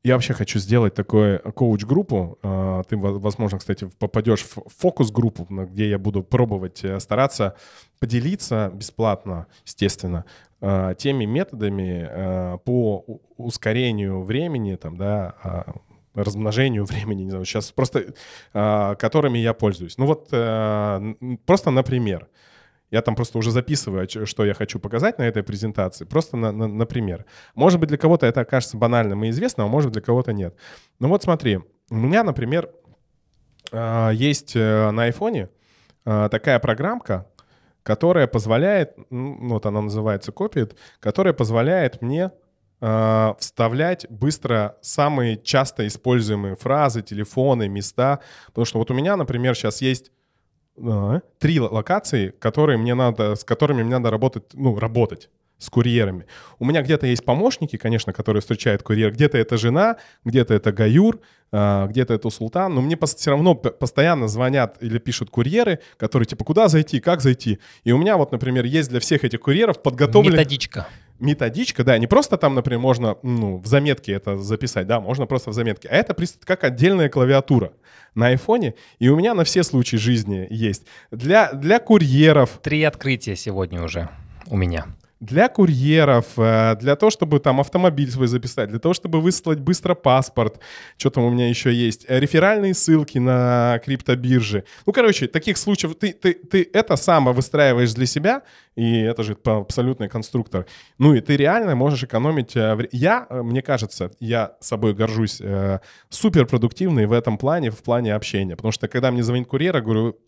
[0.06, 2.38] Я вообще хочу сделать такую коуч-группу.
[2.40, 7.56] А, ты, возможно, кстати, попадешь в фокус-группу, где я буду пробовать э, стараться
[7.98, 10.24] поделиться бесплатно, естественно,
[10.60, 13.04] а, теми методами а, по
[13.36, 15.34] ускорению времени, там, да,
[16.14, 18.14] размножению времени, не знаю, сейчас просто
[18.52, 19.98] которыми я пользуюсь.
[19.98, 21.14] Ну вот э,
[21.46, 22.28] просто например.
[22.90, 26.68] Я там просто уже записываю, что я хочу показать на этой презентации, просто на, на,
[26.68, 27.24] например.
[27.54, 30.56] Может быть, для кого-то это окажется банальным и известным, а может, для кого-то нет.
[31.00, 31.60] Ну вот смотри,
[31.90, 32.70] у меня, например,
[33.72, 35.48] а, есть э, на айфоне
[36.04, 37.26] а, такая программка,
[37.82, 42.32] которая позволяет, ну, вот она называется Copied, которая позволяет мне
[42.80, 48.20] э, вставлять быстро самые часто используемые фразы, телефоны, места.
[48.46, 50.10] Потому что вот у меня, например, сейчас есть
[51.38, 56.26] три локации, которые мне надо, с которыми мне надо работать, ну, работать с курьерами.
[56.58, 59.12] У меня где-то есть помощники, конечно, которые встречают курьер.
[59.12, 61.20] Где-то это жена, где-то это Гаюр,
[61.50, 62.74] а, где-то это Султан.
[62.74, 67.58] Но мне все равно постоянно звонят или пишут курьеры, которые типа, куда зайти, как зайти.
[67.84, 70.86] И у меня вот, например, есть для всех этих курьеров подготовленная Методичка
[71.18, 75.50] методичка, да, не просто там, например, можно ну, в заметке это записать, да, можно просто
[75.50, 76.14] в заметке, а это
[76.44, 77.72] как отдельная клавиатура
[78.14, 80.86] на айфоне, и у меня на все случаи жизни есть.
[81.10, 82.60] Для, для курьеров...
[82.62, 84.08] Три открытия сегодня уже
[84.46, 84.86] у меня
[85.20, 89.94] для курьеров, э, для того, чтобы там автомобиль свой записать, для того, чтобы выслать быстро
[89.94, 90.60] паспорт,
[90.98, 94.64] что там у меня еще есть, э, реферальные ссылки на криптобиржи.
[94.84, 98.42] Ну, короче, таких случаев ты, ты, ты это само выстраиваешь для себя,
[98.74, 100.66] и это же абсолютный конструктор.
[100.98, 102.54] Ну, и ты реально можешь экономить...
[102.54, 105.40] Э, я, мне кажется, я собой горжусь,
[106.10, 110.18] суперпродуктивный в этом плане, в плане общения, потому что когда мне звонит курьер, я говорю,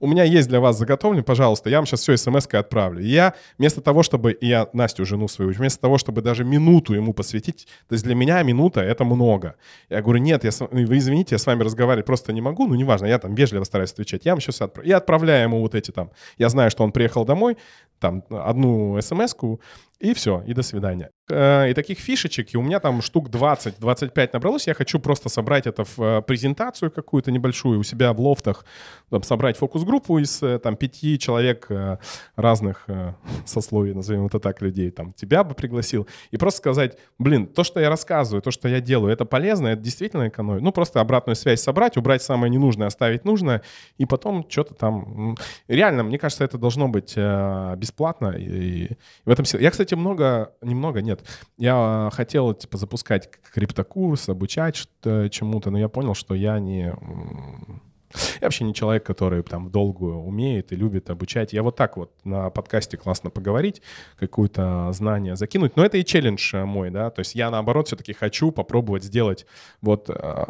[0.00, 3.02] у меня есть для вас заготовлено, пожалуйста, я вам сейчас все смс-кой отправлю.
[3.02, 7.14] И я вместо того, чтобы я Настю, жену свою, вместо того, чтобы даже минуту ему
[7.14, 9.54] посвятить, то есть для меня минута— это много.
[9.88, 13.06] Я говорю, нет, я, вы извините, я с вами разговаривать просто не могу, ну, неважно,
[13.06, 14.90] я там вежливо стараюсь отвечать, я вам сейчас отправляю.
[14.90, 17.56] Я отправляю ему вот эти там, я знаю, что он приехал домой,
[18.00, 19.60] там, одну смс-ку,
[20.02, 21.10] и все, и до свидания.
[21.30, 24.66] Э, и таких фишечек, и у меня там штук 20-25 набралось.
[24.66, 28.64] Я хочу просто собрать это в э, презентацию какую-то небольшую у себя в лофтах,
[29.10, 31.68] там, собрать фокус-группу из э, там пяти человек
[32.36, 32.86] разных
[33.46, 34.90] сословий, назовем это так, людей.
[34.90, 36.06] Там тебя бы пригласил.
[36.32, 39.82] И просто сказать, блин, то, что я рассказываю, то, что я делаю, это полезно, это
[39.82, 40.62] действительно экономит.
[40.62, 43.62] Ну, просто обратную связь собрать, убрать самое ненужное, оставить нужное,
[43.98, 45.36] и потом что-то там...
[45.68, 48.34] Реально, мне кажется, это должно быть бесплатно.
[48.36, 48.88] И,
[49.24, 49.44] в этом.
[49.60, 51.22] Я, кстати, много, немного, нет,
[51.56, 56.92] я хотел, типа, запускать криптокурс, обучать чему-то, но я понял, что я не...
[58.40, 61.54] Я вообще не человек, который там в долгую умеет и любит обучать.
[61.54, 63.80] Я вот так вот на подкасте классно поговорить,
[64.18, 65.76] какое-то знание закинуть.
[65.76, 67.08] Но это и челлендж э, мой, да.
[67.08, 69.46] То есть я, наоборот, все-таки хочу попробовать сделать
[69.80, 70.44] вот э,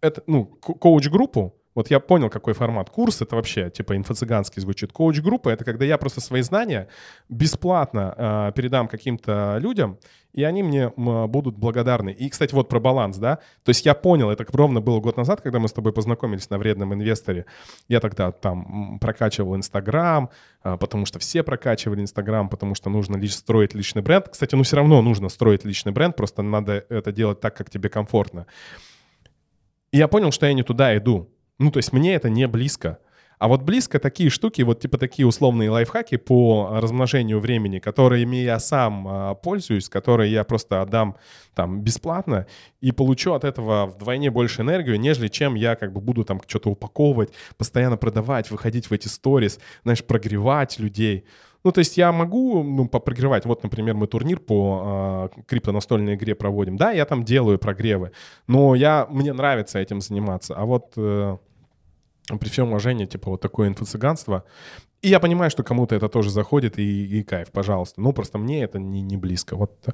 [0.00, 2.90] это, ну, коуч-группу, Вот я понял, какой формат.
[2.90, 4.92] Курс— это вообще, типа, инфо-цыганский звучит.
[4.92, 6.88] Коуч-группа— это когда я просто свои знания
[7.28, 9.98] бесплатно э, передам каким-то людям,
[10.32, 12.10] и они мне будут благодарны.
[12.10, 13.36] И, кстати, вот про баланс, да.
[13.62, 16.58] То есть я понял, это ровно было год назад, когда мы с тобой познакомились на
[16.58, 17.46] вредном инвесторе.
[17.88, 20.30] Я тогда там прокачивал Инстаграм,
[20.62, 24.28] а, потому что все прокачивали Инстаграм, потому что нужно лишь строить личный бренд.
[24.28, 27.88] Кстати, ну все равно нужно строить личный бренд, просто надо это делать так, как тебе
[27.88, 28.46] комфортно.
[29.92, 31.30] И я понял, что я не туда иду.
[31.58, 32.98] Ну, то есть мне это не близко.
[33.38, 38.58] А вот близко такие штуки, вот типа такие условные лайфхаки по размножению времени, которыми я
[38.58, 41.16] сам а, пользуюсь, которые я просто отдам
[41.54, 42.46] там бесплатно
[42.80, 46.70] и получу от этого вдвойне больше энергию, нежели чем я как бы буду там что-то
[46.70, 51.24] упаковывать, постоянно продавать, выходить в эти сторис, знаешь, прогревать людей.
[51.64, 53.46] Ну, то есть я могу ну, попрогревать.
[53.46, 56.76] Вот, например, мы турнир по э, криптонастольной игре проводим.
[56.76, 58.10] Да, я там делаю прогревы,
[58.46, 60.54] но я, мне нравится этим заниматься.
[60.54, 61.38] А вот э,
[62.38, 64.44] при всем уважении, типа, вот такое инфо-цыганство,
[65.04, 68.00] и я понимаю, что кому-то это тоже заходит, и, и кайф, пожалуйста.
[68.00, 69.54] Ну, просто мне это не, не близко.
[69.54, 69.86] Вот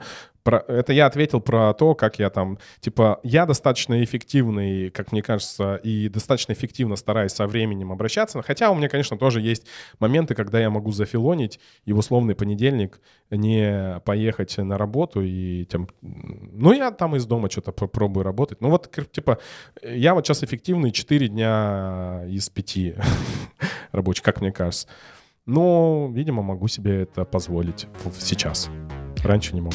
[0.45, 2.59] про, это я ответил про то, как я там...
[2.79, 8.41] Типа, я достаточно эффективный, как мне кажется, и достаточно эффективно стараюсь со временем обращаться.
[8.41, 9.67] Хотя у меня, конечно, тоже есть
[9.99, 13.01] моменты, когда я могу зафилонить и в условный понедельник
[13.31, 15.89] не поехать на работу и тем...
[16.03, 18.61] Ну, я там из дома что-то пробую работать.
[18.61, 19.39] Ну, вот, типа,
[19.83, 22.95] я вот сейчас эффективный 4 дня из 5
[23.91, 24.87] рабочих, как мне кажется.
[25.51, 27.89] Но, видимо, могу себе это позволить
[28.21, 28.71] сейчас.
[29.25, 29.73] Раньше не мог.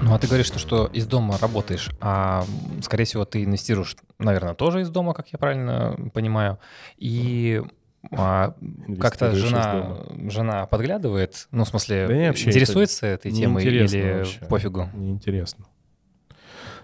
[0.00, 2.42] Ну, а ты говоришь, что, что из дома работаешь, а,
[2.80, 6.58] скорее всего, ты инвестируешь, наверное, тоже из дома, как я правильно понимаю.
[6.96, 7.62] И
[8.10, 8.54] а,
[8.98, 14.40] как-то жена, жена подглядывает, ну, в смысле, да интересуется этой темой или вообще.
[14.46, 14.88] пофигу?
[14.94, 15.66] Неинтересно.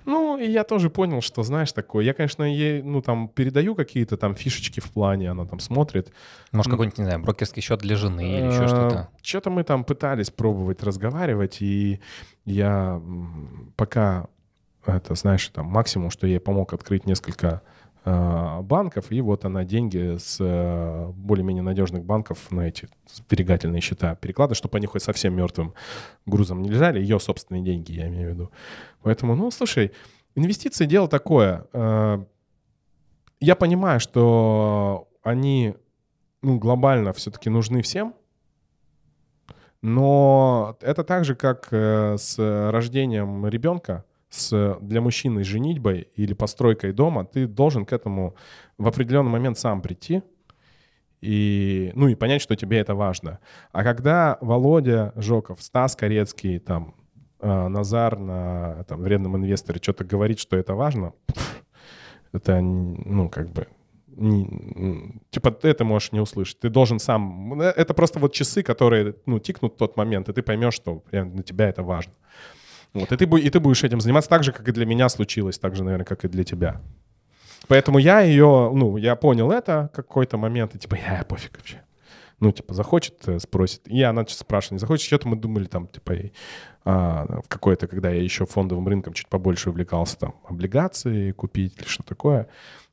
[0.05, 4.17] Ну, и я тоже понял, что, знаешь, такое, я, конечно, ей, ну, там, передаю какие-то
[4.17, 6.13] там фишечки в плане, она там смотрит.
[6.51, 9.09] Может, какой-нибудь, не знаю, брокерский счет для жены или еще что-то?
[9.23, 12.01] Что-то мы там пытались пробовать разговаривать, и
[12.45, 13.01] я
[13.77, 14.27] пока,
[14.85, 17.63] это, знаешь, там, максимум, что я ей помог открыть несколько
[18.05, 24.59] банков, и вот она деньги с э, более-менее надежных банков на эти сберегательные счета перекладывает,
[24.59, 25.75] чтобы они хоть совсем мертвым
[26.27, 28.51] грузом не лежали, ее собственные деньги, я имею в виду.
[29.03, 29.93] Поэтому, ну, слушай,
[30.35, 31.67] инвестиции— дело такое.
[31.73, 32.25] Э,
[33.41, 35.75] я понимаю, что они
[36.43, 38.15] ну, глобально все-таки нужны всем,
[39.81, 42.37] но это так же, как э, с
[42.71, 48.35] рождением ребенка— с, для мужчины женитьбой или постройкой дома, ты должен к этому
[48.79, 50.23] в определенный момент сам прийти
[51.21, 53.39] и, ну, и понять, что тебе это важно.
[53.73, 56.95] А когда Володя Жоков, Стас Корецкий, там,
[57.41, 61.13] э, Назар на там, вредном инвесторе что-то говорит, что это важно,
[62.33, 63.69] это, ну, как бы,
[64.07, 66.59] не, типа ты это можешь не услышать.
[66.59, 67.61] Ты должен сам...
[67.61, 71.05] Э, это просто вот часы, которые, ну, тикнут в тот момент, и ты поймешь, что
[71.11, 72.15] для тебя это важно.
[72.95, 75.59] Вот, и, ты, и ты будешь этим заниматься так же, как и для меня случилось,
[75.59, 76.81] так же, наверное, как и для тебя.
[77.69, 81.83] Поэтому я ее, ну, я понял это какой-то момент, и типа, я пофиг вообще.
[82.41, 83.87] Ну, типа, захочет, э, спросит.
[83.87, 86.15] И она спрашивает, не захочет, что-то мы думали там, типа,
[86.85, 91.87] а, в какое-то, когда я еще фондовым рынком чуть побольше увлекался, там, облигации купить или
[91.87, 92.49] что такое.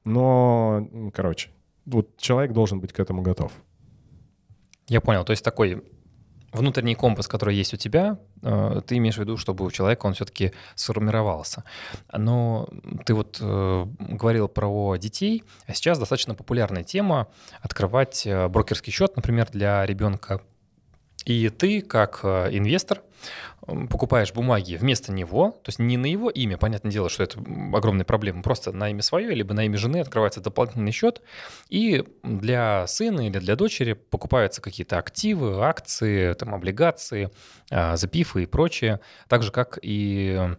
[0.05, 1.49] Но, короче,
[1.85, 3.51] вот человек должен быть к этому готов.
[4.87, 5.25] Я понял.
[5.25, 5.83] То есть такой
[6.51, 10.13] внутренний компас, который есть у тебя, э, ты имеешь в виду, чтобы у человека он
[10.13, 11.63] все-таки сформировался.
[12.11, 12.67] Но
[13.05, 17.27] ты вот э, говорил про детей, а сейчас достаточно популярная тема
[17.61, 20.41] открывать э, брокерский счет, например, для ребенка.
[21.25, 23.01] И ты, как инвестор,
[23.89, 27.39] покупаешь бумаги вместо него, то есть не на его имя, понятное дело, что это
[27.73, 31.21] огромная проблема, просто на имя свое, либо на имя жены открывается дополнительный счет,
[31.69, 37.29] и для сына или для дочери покупаются какие-то активы, акции, там, облигации,
[37.69, 40.55] а, запифы и прочее, так же, как и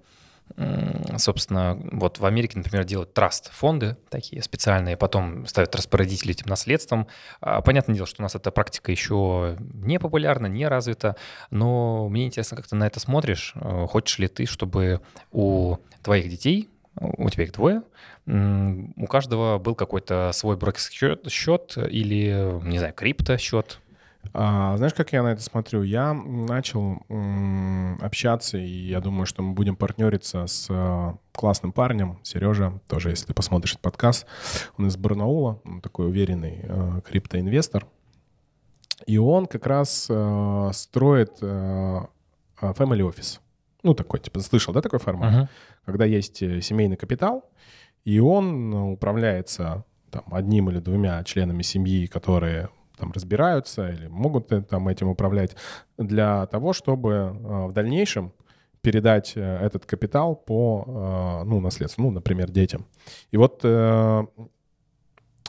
[1.19, 7.07] собственно, вот в Америке, например, делают траст-фонды такие специальные, потом ставят распорядителей этим наследством.
[7.41, 11.17] А, понятное дело, что у нас эта практика еще не популярна, не развита,
[11.51, 13.53] но мне интересно, как ты на это смотришь.
[13.57, 15.01] Э, хочешь ли ты, чтобы
[15.33, 17.83] у твоих детей, у тебя их двое,
[18.27, 23.81] у каждого был какой-то свой брокерский счет, счет или, не знаю, крипто счет,
[24.33, 25.83] а, знаешь, как я на это смотрю?
[25.83, 32.19] Я начал м, общаться, и я думаю, что мы будем партнериться с а, классным парнем,
[32.23, 34.27] Сережа, тоже, если ты посмотришь этот подкаст,
[34.79, 37.87] он из Барнаула, он такой уверенный а, криптоинвестор.
[39.07, 42.07] И он как раз а, строит а,
[42.61, 43.41] family office.
[43.83, 45.33] Ну, такой, типа, слышал, да, такой формат?
[45.33, 45.49] Мгм.
[45.87, 47.51] Когда есть э, семейный капитал,
[48.05, 52.69] и он управляется там, одним или двумя членами семьи, которые
[53.01, 55.57] там разбираются или могут э, там этим управлять,
[55.99, 58.33] для того, чтобы э, в дальнейшем
[58.83, 62.87] передать э, этот капитал по ну, наследству, ну, например, детям.
[63.31, 63.65] И вот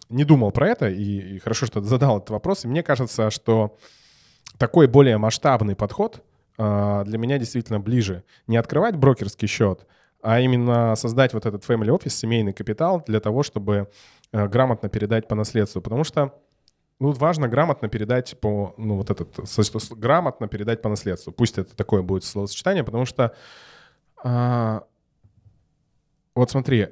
[0.10, 2.66] не думал про это, и, хорошо, что задал этот вопрос.
[2.66, 3.78] И мне кажется, что
[4.58, 6.24] такой более масштабный подход
[6.58, 8.24] для меня действительно ближе.
[8.48, 9.88] Не открывать брокерский счет,
[10.22, 13.88] а именно создать вот этот family office, семейный капитал для того, чтобы
[14.34, 15.82] грамотно передать по наследству.
[15.82, 16.34] Потому что
[17.02, 19.40] ну, важно грамотно передать по, ну, вот этот,
[19.98, 21.34] грамотно передать по наследству.
[21.34, 23.34] Пусть это такое будет словосочетание, потому что,
[24.24, 24.84] а,
[26.36, 26.90] вот смотри,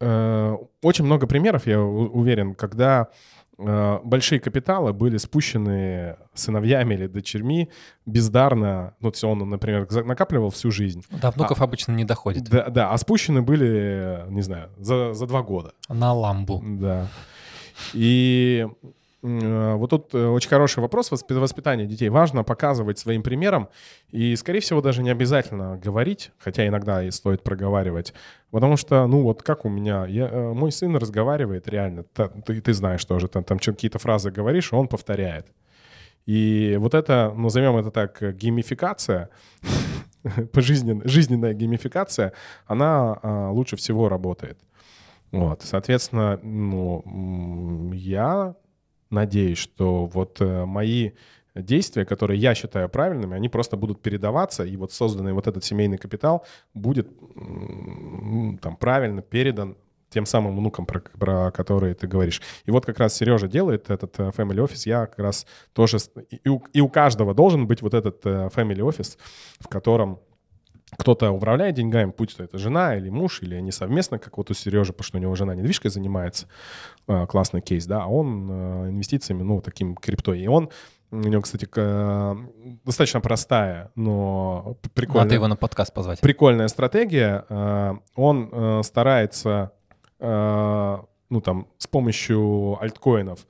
[0.00, 3.08] э, очень много примеров, я уверен, когда
[3.58, 7.70] э, большие капиталы были спущены сыновьями или дочерьми
[8.06, 11.04] бездарно, ну, есть он, например, накапливал всю жизнь.
[11.10, 12.44] До внуков обычно не доходит.
[12.44, 15.72] Да, да, а спущены были, не знаю, за, за два года.
[15.88, 16.62] На ламбу.
[16.64, 17.08] Да.
[17.94, 18.68] И
[19.22, 22.08] вот тут э, очень хороший вопрос воспи- воспитания детей.
[22.08, 23.68] Важно показывать своим примером,
[24.10, 28.14] и, скорее всего, даже не обязательно говорить, хотя иногда и стоит проговаривать,
[28.50, 32.04] потому что, ну вот как у меня, я, э, мой сын разговаривает реально,
[32.46, 35.46] ты, ты знаешь тоже, там, там какие-то фразы говоришь, он повторяет.
[36.24, 39.28] И вот это, назовем это так, э, геймификация,
[40.52, 42.32] пожизненная, жизненная геймификация,
[42.66, 44.58] она а, лучше всего работает.
[45.32, 48.54] Вот, соответственно, ну, я
[49.10, 51.12] надеюсь, что вот э, мои
[51.54, 55.98] действия, которые я считаю правильными, они просто будут передаваться, и вот созданный вот этот семейный
[55.98, 57.08] капитал будет
[58.60, 59.76] там правильно передан
[60.10, 62.42] тем самым внукам, про, про которые ты говоришь.
[62.66, 65.98] И вот как раз Сережа делает этот э, family office, я как раз тоже...
[66.30, 69.16] И у, и у каждого должен быть вот этот э, family office,
[69.60, 70.18] в котором
[70.96, 74.54] кто-то управляет деньгами, будь то это жена или муж, или они совместно, как вот у
[74.54, 76.46] Сережи, потому что у него жена недвижкой занимается,
[77.06, 80.40] э, классный кейс, да, а он э, инвестициями, ну, таким криптой.
[80.40, 80.70] И он,
[81.10, 82.36] у него, кстати, э,
[82.84, 86.20] достаточно простая, но прикольная, Надо его на подкаст позвать.
[86.20, 87.44] прикольная стратегия.
[88.14, 89.72] Он старается,
[90.18, 93.46] ну, там, с помощью альткоинов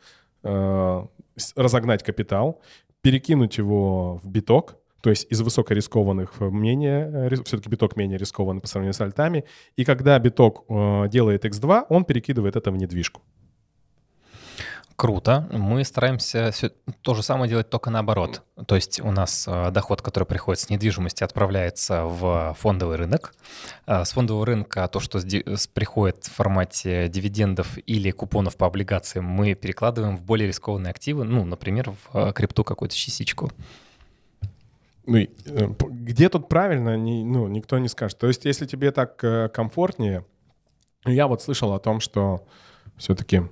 [1.56, 2.60] разогнать капитал,
[3.02, 8.68] перекинуть его в биток, то есть из высокорискованных в менее, все-таки биток менее рискованный по
[8.68, 9.44] сравнению с альтами,
[9.77, 13.22] и когда биток э, делает X2, он перекидывает это в недвижку.
[15.01, 15.48] Круто.
[15.51, 16.68] Мы стараемся всё
[17.01, 18.43] то же самое делать только наоборот.
[18.66, 23.32] То есть у нас э, доход, который приходит с недвижимости, отправляется в фондовый рынок.
[23.86, 25.18] С фондового рынка то, что
[25.72, 31.47] приходит в формате дивидендов или купонов по облигациям, мы перекладываем в более рискованные активы, ну,
[31.47, 33.51] например, в э, крипту какую-то частичку.
[35.06, 35.27] Ну, э,
[35.81, 38.18] где тут правильно, ни- ну, никто не скажет.
[38.18, 40.24] То есть, если тебе так э, комфортнее,
[41.06, 42.47] я вот слышал о том, что
[42.97, 43.43] все-таки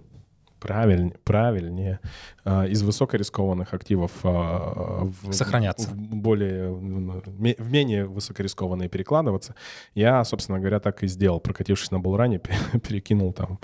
[0.61, 2.01] правильнее, правильнее
[2.45, 5.89] э, из высокорискованных активов э, в, Сохраняться.
[5.91, 9.55] в более в менее высокорискованные перекладываться.
[9.95, 12.39] Я, собственно говоря, так и сделал, прокатившись на Булране,
[12.89, 13.59] перекинул там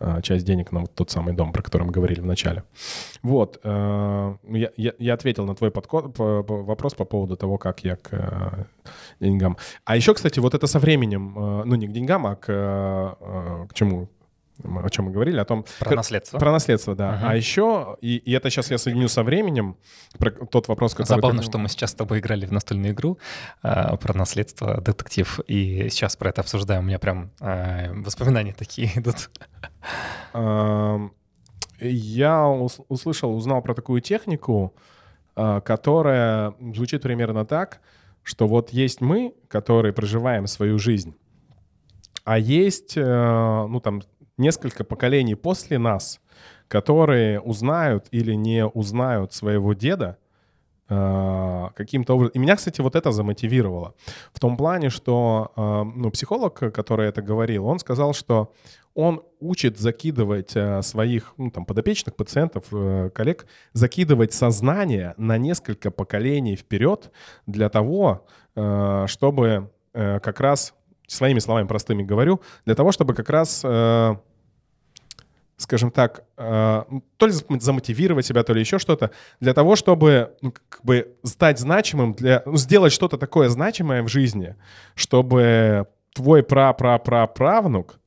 [0.00, 2.62] э, часть денег на вот тот самый дом, про который мы говорили в начале.
[3.22, 7.84] Вот, я, я- я ответил на твой подко- по- по- вопрос по поводу того, как
[7.84, 8.64] я к э,
[9.20, 9.56] деньгам.
[9.84, 13.66] А еще, кстати, вот это со временем, э, ну не к деньгам, а к, э,
[13.68, 14.08] к чему,
[14.64, 16.38] о чем мы говорили, о том, Про наследство.
[16.38, 17.12] про наследство, да.
[17.12, 17.28] Мгм.
[17.28, 19.76] А еще, и, и это сейчас я соединю со временем,
[20.18, 21.16] про тот вопрос, который...
[21.16, 23.18] Забавно, ты- что мы сейчас с тобой играли в настольную игру
[23.62, 26.82] а, про наследство, детектив, и сейчас про это обсуждаем.
[26.84, 29.30] У меня прям а, воспоминания такие идут.
[31.80, 34.74] Я ус- услышал, узнал про такую технику,
[35.36, 37.80] э, которая звучит примерно так,
[38.22, 41.14] что вот есть мы, которые проживаем свою жизнь,
[42.24, 44.02] а есть, э, ну там,
[44.40, 46.20] несколько поколений после нас,
[46.68, 50.16] которые узнают или не узнают своего деда
[50.88, 52.32] э, каким-то образом.
[52.34, 53.94] И меня, кстати, вот это замотивировало.
[54.32, 58.52] В том плане, что э, ну, психолог, который это говорил, он сказал, что
[58.94, 65.90] он учит закидывать э, своих ну, там, подопечных пациентов, э, коллег, закидывать сознание на несколько
[65.90, 67.10] поколений вперед
[67.46, 68.26] для того,
[68.56, 70.72] э, чтобы как раз,
[71.08, 73.64] своими словами простыми говорю, для того, чтобы как раз
[75.60, 76.84] скажем так, э,
[77.16, 79.10] то ли зам- замотивировать себя, то ли еще что-то,
[79.40, 84.08] для того, чтобы ну, как бы стать значимым, для, ну, сделать что-то такое значимое в
[84.08, 84.56] жизни,
[84.94, 88.00] чтобы твой пра-пра-пра-правнук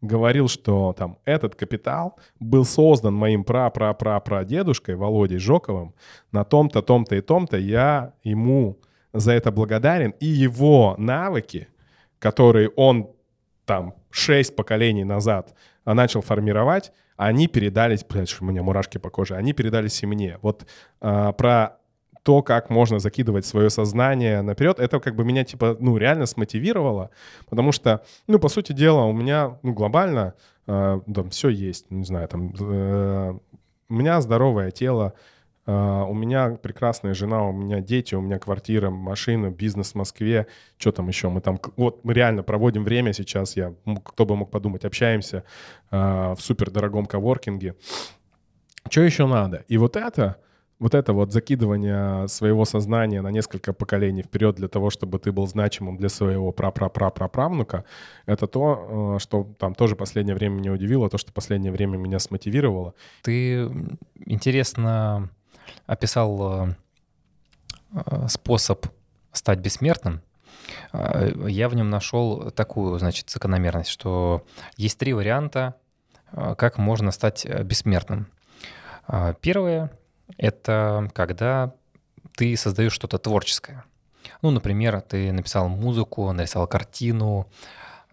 [0.00, 5.94] говорил, что там этот капитал был создан моим пра-пра-пра-прадедушкой Володей Жоковым
[6.30, 7.56] на том-то, том-то и том-то.
[7.56, 8.78] Я ему
[9.12, 11.68] за это благодарен, и его навыки,
[12.18, 13.10] которые он
[13.64, 15.54] там шесть поколений назад
[15.92, 20.38] начал формировать, они передались, блядь, у меня мурашки по коже, они передались и мне.
[20.42, 20.66] Вот
[21.00, 21.78] а, про
[22.24, 27.10] то, как можно закидывать свое сознание наперед, это как бы меня, типа, ну, реально смотивировало,
[27.50, 30.32] потому что, ну, по сути дела, у меня, ну, глобально,
[30.66, 33.38] э, там, все есть, не знаю, там, э,
[33.90, 35.12] у меня здоровое тело,
[35.66, 40.46] Uh, у меня прекрасная жена, у меня дети, у меня квартира, машина, бизнес в Москве.
[40.76, 41.30] Что там еще?
[41.30, 43.72] Мы там, вот мы реально проводим время сейчас, я,
[44.04, 45.44] кто бы мог подумать, общаемся
[45.90, 47.76] uh, в супер дорогом коворкинге.
[48.90, 49.64] Что еще надо?
[49.68, 50.36] И вот это,
[50.78, 55.46] вот это вот закидывание своего сознания на несколько поколений вперед для того, чтобы ты был
[55.46, 57.84] значимым для своего пра-пра-пра-пра-правнука,
[58.26, 62.18] это то, э, что там тоже последнее время меня удивило, то, что последнее время меня
[62.18, 62.92] смотивировало.
[63.22, 63.70] Ты
[64.26, 65.30] интересно
[65.86, 66.74] описал э,
[67.92, 68.86] э, способ
[69.32, 70.22] стать бессмертным.
[70.92, 74.46] Я в нем нашел такую, значит, закономерность, что
[74.78, 75.74] есть три варианта,
[76.32, 78.28] как можно стать бессмертным.
[79.42, 79.90] Первое
[80.38, 81.74] это когда
[82.36, 83.84] ты создаешь что-то творческое.
[84.42, 87.48] Ну, например, ты написал музыку, нарисовал картину.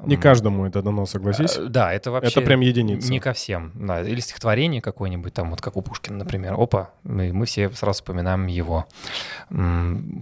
[0.05, 1.57] Не каждому это дано, согласись.
[1.57, 2.31] А, да, это вообще...
[2.31, 3.11] Это прям единица.
[3.11, 3.71] Не ко всем.
[3.75, 4.01] Да.
[4.01, 6.55] Или стихотворение какое-нибудь, там, вот как у Пушкина, например.
[6.57, 8.87] Опа, мы, мы все сразу вспоминаем его.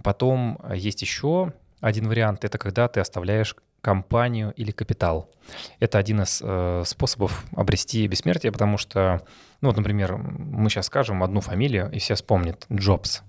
[0.04, 2.44] Потом есть еще один вариант.
[2.44, 5.30] Это когда ты оставляешь компанию или капитал.
[5.78, 9.22] Это один из э, способов обрести бессмертие, потому что
[9.60, 13.22] ну вот, например, мы сейчас скажем одну фамилию, и все вспомнят Джобс.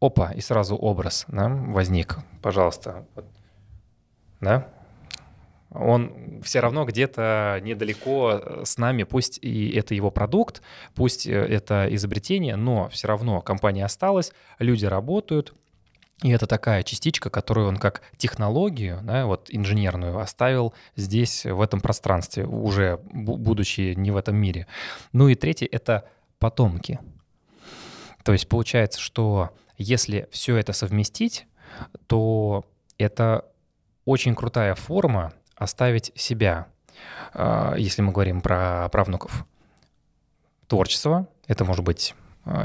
[0.00, 2.18] Опа, и сразу образ да, возник.
[2.40, 3.04] Пожалуйста.
[4.40, 4.68] Да?
[5.74, 10.62] Он все равно где-то недалеко э, с нами, пусть и это его продукт,
[10.94, 15.54] пусть э, это изобретение, но все равно компания осталась, люди работают,
[16.22, 21.80] и это такая частичка, которую он как технологию, да, вот инженерную, оставил здесь, в этом
[21.80, 24.66] пространстве, уже будучи не в этом мире.
[25.12, 26.08] Ну и третье— это
[26.38, 27.00] потомки.
[28.22, 31.46] То есть получается, что если все это совместить,
[32.06, 32.64] то
[32.98, 33.46] это
[34.04, 35.32] очень крутая форма
[35.62, 36.66] оставить себя,
[37.34, 39.46] а, если мы говорим про правнуков.
[40.66, 42.14] Творчество— это может быть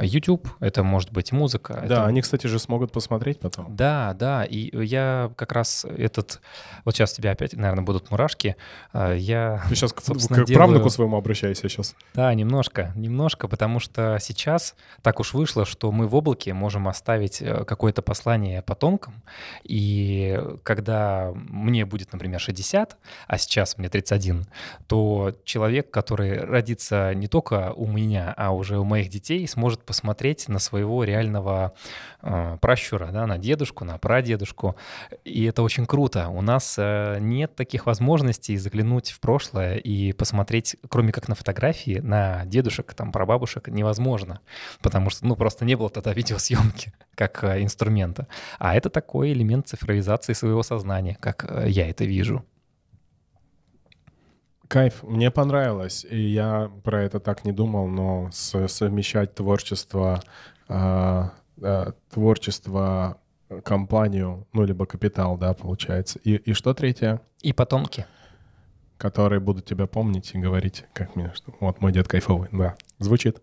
[0.01, 1.73] YouTube, это может быть музыка.
[1.73, 2.05] Да, это...
[2.05, 3.75] они, кстати же, смогут посмотреть потом.
[3.75, 6.41] Да, да, и я как раз этот...
[6.83, 8.55] Вот сейчас у тебя опять, наверное, будут мурашки.
[8.91, 10.53] А, я, Ты сейчас к, к делаю...
[10.53, 11.95] правнуку своему обращайся сейчас.
[12.15, 17.41] Да, немножко, немножко, потому что сейчас так уж вышло, что мы в облаке можем оставить
[17.41, 19.21] э, какое-то послание потомкам,
[19.63, 22.97] и когда мне будет, например, 60,
[23.27, 24.47] а сейчас мне 31,
[24.87, 29.83] то человек, который родится не только у меня, а уже у моих детей, сможет может
[29.83, 31.73] посмотреть на своего реального
[32.21, 34.77] э, пращура, да, на дедушку, на прадедушку.
[35.25, 36.29] И это очень круто.
[36.29, 41.99] У нас э, нет таких возможностей заглянуть в прошлое и посмотреть, кроме как на фотографии,
[41.99, 44.39] на дедушек, там, прабабушек, невозможно.
[44.81, 48.27] Потому что, ну, просто не было тогда видеосъемки как э, инструмента.
[48.59, 52.45] А это такой элемент цифровизации своего сознания, как э, я это вижу.
[54.67, 60.21] Кайф, мне понравилось, и я про это так не думал, но совмещать творчество,
[60.67, 61.23] э,
[61.61, 63.17] э, творчество,
[63.63, 66.19] компанию, ну, либо капитал, да, получается.
[66.19, 67.21] И, и что третье?
[67.41, 68.05] И потомки.
[68.97, 73.41] Которые будут тебя помнить и говорить, как мне, что вот мой дед кайфовый, да, звучит.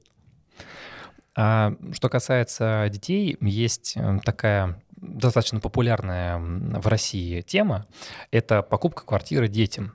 [1.37, 7.87] А что касается детей, есть э, такая достаточно популярная в России тема—
[8.31, 9.95] это покупка квартиры детям.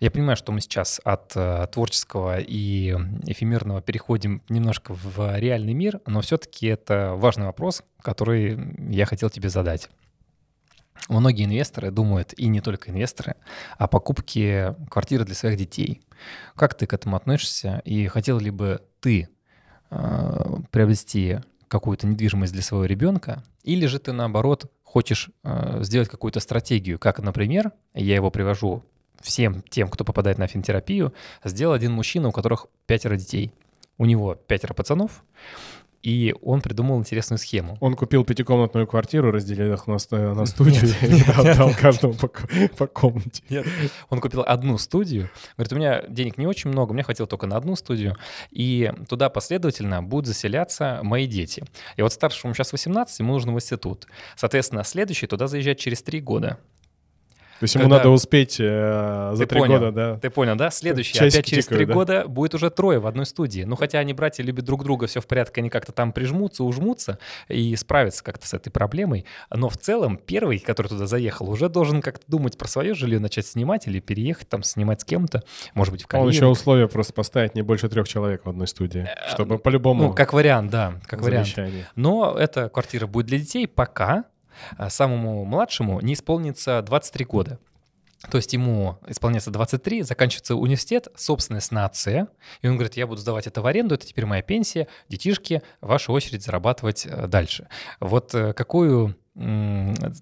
[0.00, 2.90] Я понимаю, что мы сейчас от э, творческого и
[3.26, 8.58] эфемерного переходим немножко в реальный мир, но все-таки это важный вопрос, который
[8.92, 9.88] я хотел тебе задать.
[11.08, 13.36] Многие инвесторы думают, и не только инвесторы,
[13.78, 16.02] о покупке квартиры для своих детей.
[16.56, 17.82] Как ты к этому относишься?
[17.84, 19.28] И хотел ли бы ты
[19.90, 26.40] э, приобрести какую-то недвижимость для своего ребенка, или же ты наоборот хочешь э, сделать какую-то
[26.40, 28.84] стратегию, как, например, я его привожу
[29.22, 31.12] всем тем, кто попадает на финтерапию,
[31.44, 33.52] сделал один мужчина, у которых пятеро детей.
[33.98, 35.22] У него пятеро пацанов,
[36.02, 37.76] и он придумал интересную схему.
[37.80, 39.98] Он купил пятикомнатную квартиру, разделил их на,
[40.34, 42.28] на студию и отдал каждому по,
[42.76, 43.42] по комнате.
[43.48, 43.66] Нет,
[44.10, 45.30] он купил одну студию.
[45.56, 48.16] Говорит, у меня денег не очень много, мне хватило только на одну студию.
[48.50, 51.64] И туда последовательно будут заселяться мои дети.
[51.96, 54.06] И вот старшему сейчас 18, ему нужно в институт.
[54.36, 56.58] Соответственно, следующий туда заезжает через три года.
[57.62, 59.78] То есть ему Когда- надо успеть э, за Ты три понял.
[59.78, 60.18] года, да?
[60.18, 60.72] Ты понял, да?
[60.72, 61.94] Следующий, Часики опять через три да?
[61.94, 63.62] года будет уже трое в одной студии.
[63.62, 67.20] Ну, хотя они, братья, любят друг друга, все в порядке, они как-то там прижмутся, ужмутся
[67.46, 69.26] и справятся как-то с этой проблемой.
[69.48, 73.46] Но в целом первый, который туда заехал, уже должен как-то думать про свое жилье, начать
[73.46, 75.44] снимать или переехать там, снимать с кем-то,
[75.74, 79.08] может быть, в Он еще условия просто поставить не больше трех человек в одной студии,
[79.28, 81.54] чтобы по-любому Ну, как вариант, да, как вариант.
[81.94, 84.24] Но эта квартира будет для детей, пока
[84.88, 87.58] самому младшему не исполнится 23 года.
[88.30, 92.28] То есть ему исполняется 23, заканчивается университет, собственность нация,
[92.60, 96.12] и он говорит, я буду сдавать это в аренду, это теперь моя пенсия, детишки, ваша
[96.12, 97.68] очередь зарабатывать э, дальше.
[98.00, 99.16] Вот э, какую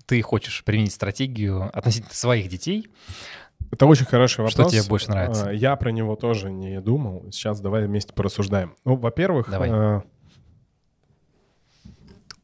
[0.06, 2.86] ты хочешь применить стратегию относительно своих детей?
[3.72, 4.52] Это очень хороший вопрос.
[4.52, 5.48] Что тебе больше нравится?
[5.48, 7.26] А, Я про него тоже не думал.
[7.32, 8.74] Сейчас давай вместе порассуждаем.
[8.84, 9.68] Ну, во-первых, Давай.
[9.70, 10.00] э,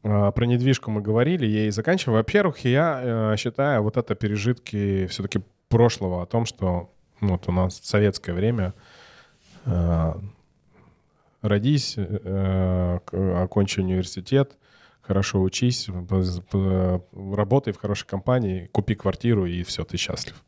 [0.07, 2.17] про недвижку мы говорили, ей заканчиваем.
[2.17, 3.01] Во-первых, я
[3.33, 6.89] э, считаю вот это пережитки все-таки прошлого о том, что
[7.19, 8.73] ну, вот у нас советское время
[9.65, 10.13] э,
[11.41, 14.57] родись, э, окончи университет,
[15.01, 15.89] хорошо учись,
[17.11, 20.43] работай в хорошей компании, купи квартиру и все, ты счастлив.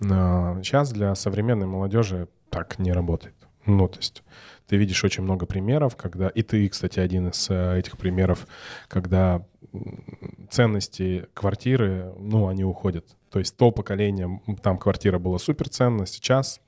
[0.00, 3.34] Но Сейчас для современной молодежи так не работает.
[3.64, 4.22] Ну, то есть
[4.66, 6.28] ты видишь очень много примеров, когда...
[6.28, 8.46] И ты, кстати, один из э, этих примеров,
[8.88, 9.44] когда
[10.50, 13.06] ценности квартиры, ну, они уходят.
[13.30, 16.60] То есть то поколение, там квартира была суперценна, сейчас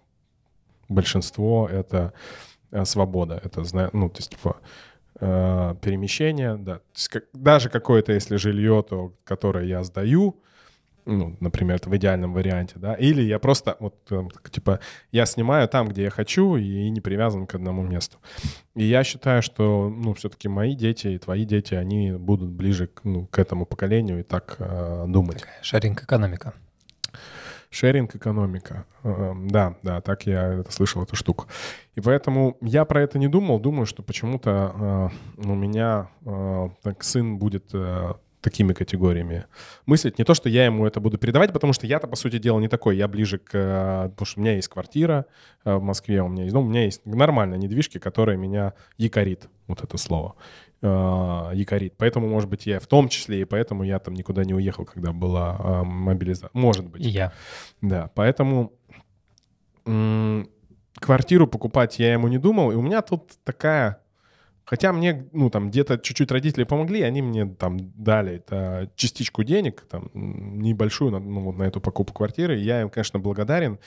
[0.88, 2.12] большинство— это
[2.70, 3.40] э, свобода.
[3.42, 3.62] Это,
[3.92, 4.56] ну, то есть, типа,
[5.20, 6.76] э, перемещение, да.
[6.76, 10.40] То есть как- даже какое-то, если жилье, то, которое я сдаю,
[11.09, 14.78] ну, например, это в идеальном варианте, да, или я просто, вот, э, так, типа,
[15.10, 18.18] я снимаю там, где я хочу, и не привязан к одному месту.
[18.74, 23.05] И я считаю, что, ну, все-таки мои дети и твои дети, они будут ближе к,
[23.05, 25.44] ну, к этому поколению и так э, думать.
[25.62, 26.52] Шаринг экономика.
[27.70, 28.85] Шеринг экономика.
[29.02, 31.47] Э, Да, да, так я это слышал, эту штуку.
[31.94, 33.60] И поэтому я про это не думал.
[33.60, 39.47] Думаю, что почему-то э, у меня э, так сын будет э, такими категориями
[39.86, 40.19] мыслить.
[40.19, 42.69] Не то, что я ему это буду передавать, потому что я-то, по сути дела, не
[42.69, 42.97] такой.
[42.97, 43.51] Я ближе к...
[43.55, 45.27] э, Потому что у меня есть квартира
[45.65, 49.48] э, в Москве, у меня есть дом, у меня есть нормальная недвижки, которая меня якорит.
[49.66, 50.36] Вот это слово.
[50.81, 51.94] Э, Якорит.
[51.97, 55.12] Поэтому, может быть, я в том числе, и поэтому я там никуда не уехал, когда
[55.12, 56.51] была мобилизация.
[56.52, 57.05] Может быть.
[57.05, 57.32] И я.
[57.81, 58.73] Да, поэтому
[61.01, 64.02] квартиру покупать я ему не думал, и у меня тут такая...
[64.69, 69.86] Хотя мне, ну, там, где-то чуть-чуть родители помогли, они мне там дали это, частичку денег,
[69.89, 73.78] там, небольшую, на, ну, вот на эту покупку квартиры, я им, конечно, благодарен.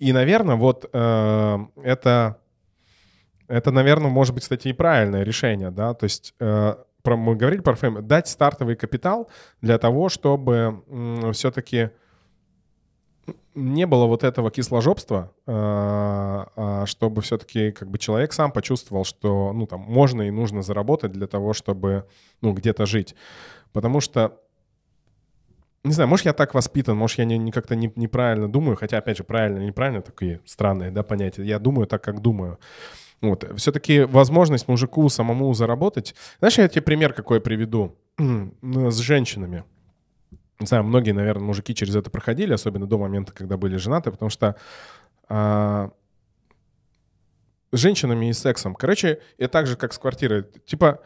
[0.00, 2.40] И, наверное, вот э, это,
[3.46, 7.60] это, наверное, может быть, кстати, и правильное решение, да, то есть э, про, мы говорили
[7.60, 9.30] про ФМ, дать стартовый капитал
[9.62, 10.82] для того, чтобы
[11.34, 11.90] все-таки
[13.54, 19.52] не было вот этого кисложопства, э, а чтобы все-таки как бы человек сам почувствовал, что
[19.52, 22.06] ну там можно и нужно заработать для того, чтобы
[22.42, 23.14] ну где-то жить,
[23.72, 24.40] потому что
[25.86, 28.98] не знаю, может, я так воспитан, может, я не, не как-то не- неправильно думаю, хотя,
[28.98, 31.44] опять же, правильно или неправильно, такие странные, да, понятия.
[31.44, 32.58] Я думаю так, как думаю.
[33.20, 33.48] Вот.
[33.56, 36.14] Все-таки возможность мужику самому заработать.
[36.40, 39.64] Знаешь, я тебе пример какой приведу с женщинами.
[40.58, 44.30] Не знаю, многие, наверное, мужики через это проходили, особенно до момента, когда были женаты, потому
[44.30, 44.56] что
[45.28, 45.90] а,
[47.72, 48.74] с женщинами и сексом.
[48.74, 50.44] Короче, это так же, как с квартирой.
[50.64, 51.00] Типа,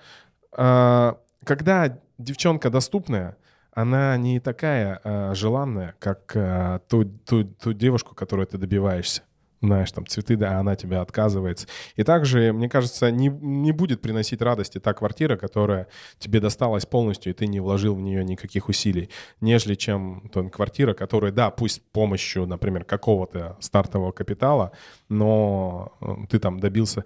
[0.53, 3.37] а, когда девчонка доступная,
[3.73, 9.23] она не такая а, желанная, как а, ту, ту, ту девушку, которую ты добиваешься.
[9.63, 11.67] Знаешь, там цветы, да, она тебя отказывается.
[11.97, 15.87] И также, мне кажется, не, не будет приносить радости та квартира, которая
[16.19, 19.11] тебе досталась полностью, и ты не вложил в нее никаких усилий,
[19.43, 24.73] нежели чем та квартира, которая, да, пусть с помощью, например, какого-то стартового капитала,
[25.11, 27.05] но э, ты там добился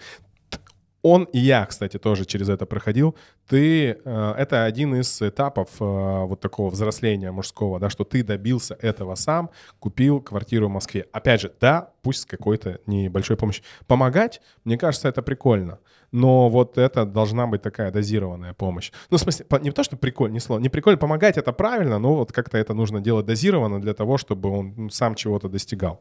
[1.04, 3.14] он и я, кстати, тоже через это проходил.
[3.46, 8.74] Ты, э, это один из этапов э, вот такого взросления мужского, да, что ты добился
[8.80, 9.50] этого сам,
[9.80, 11.06] купил квартиру в Москве.
[11.12, 13.64] Опять же, да, пусть с какой-то небольшой помощью.
[13.86, 15.78] Помогать, мне кажется, это прикольно.
[16.10, 18.90] Но вот это должна быть такая дозированная помощь.
[19.10, 22.14] Ну, в смысле, не то, что прикольно, не слово, не прикольно, помогать это правильно, но
[22.14, 26.00] вот как-то это нужно делать дозированно для того, чтобы он сам чего-то достигал.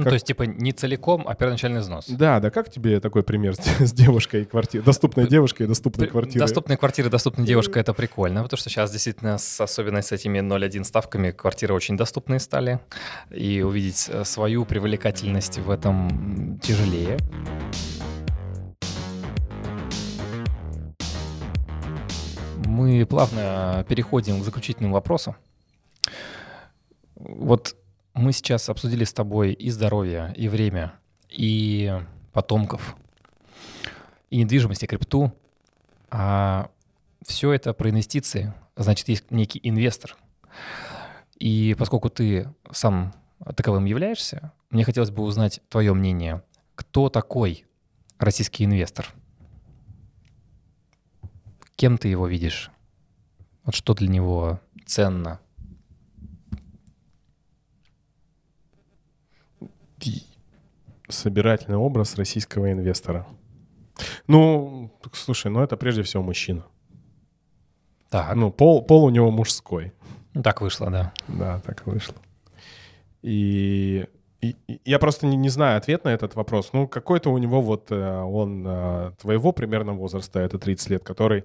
[0.00, 2.06] Ну, Как- то есть, типа, не целиком, а первоначальный взнос.
[2.08, 4.82] Да, да, как тебе такой пример с, с девушкой и квартирой?
[4.82, 6.40] Доступной девушкой и доступной квартирой?
[6.40, 10.84] Доступные квартиры, доступная девушка— это прикольно, потому что сейчас действительно, с, особенно с этими 0,1
[10.84, 12.80] ставками, квартиры очень доступные стали,
[13.30, 17.18] и увидеть э, свою привлекательность в этом тяжелее.
[22.64, 25.36] Мы плавно переходим к заключительному вопросу.
[27.16, 27.76] Вот
[28.20, 30.92] мы сейчас обсудили с тобой и здоровье, и время,
[31.28, 32.00] и
[32.32, 32.96] потомков,
[34.28, 35.32] и недвижимость, и крипту.
[36.10, 36.70] А
[37.26, 38.52] все это про инвестиции.
[38.76, 40.16] Значит, есть некий инвестор.
[41.38, 43.14] И поскольку ты сам
[43.56, 46.42] таковым являешься, мне хотелось бы узнать твое мнение.
[46.74, 47.64] Кто такой
[48.18, 49.08] российский инвестор?
[51.76, 52.70] Кем ты его видишь?
[53.64, 55.40] Вот что для него ценно?
[61.10, 63.26] Собирательный образ российского инвестора.
[64.26, 66.64] Ну, слушай, ну это прежде всего мужчина.
[68.08, 68.34] Так.
[68.34, 69.92] Ну, пол, пол у него мужской.
[70.34, 71.12] Ну, так вышло, да.
[71.28, 72.16] Да, так вышло.
[73.22, 74.06] И,
[74.40, 76.70] и, и я просто не, не знаю ответ на этот вопрос.
[76.72, 81.44] Ну, какой-то у него вот э, он э, твоего примерно возраста, это 30 лет, который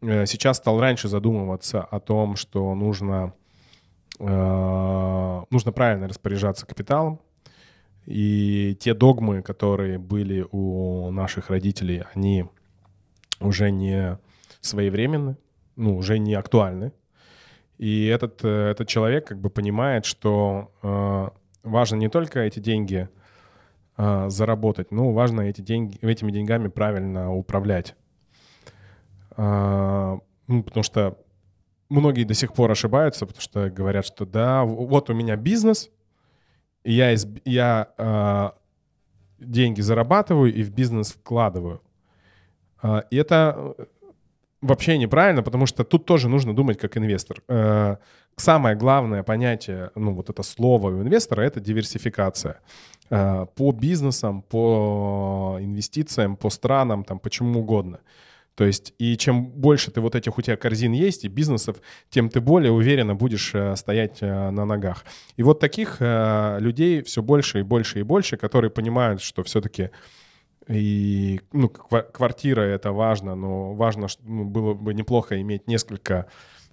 [0.00, 3.34] э, сейчас стал раньше задумываться о том, что нужно,
[4.18, 7.20] нужно правильно распоряжаться капиталом.
[8.06, 12.46] И те догмы, которые были у наших родителей, они
[13.40, 14.18] уже не
[14.60, 15.36] своевременны,
[15.76, 16.92] ну, уже не актуальны.
[17.78, 21.28] И этот, э, этот человек как бы понимает, что э,
[21.62, 23.08] важно не только эти деньги
[23.96, 27.94] э, заработать, но важно эти деньги, этими деньгами правильно управлять.
[29.36, 31.18] Э, ну, потому что
[31.88, 35.90] многие до сих пор ошибаются, потому что говорят, что да, вот у меня бизнес,
[36.84, 38.50] я, из, я э,
[39.38, 41.80] деньги зарабатываю и в бизнес вкладываю.
[42.82, 43.74] Э, и это
[44.60, 47.42] вообще неправильно, потому что тут тоже нужно думать как инвестор.
[47.48, 47.96] Э,
[48.36, 52.60] самое главное понятие, ну вот это слово у инвестора— это диверсификация.
[53.10, 57.98] Э, по бизнесам, по инвестициям, по странам, там, почему угодно.
[58.54, 61.76] То есть, и чем больше ты вот этих у тебя корзин есть и бизнесов,
[62.10, 65.04] тем ты более уверенно будешь э, стоять на ногах.
[65.36, 69.90] И вот таких людей все больше и больше и больше, которые понимают, что все-таки
[70.68, 76.26] и ну, квартира это важно, но важно, что ну, было бы неплохо иметь несколько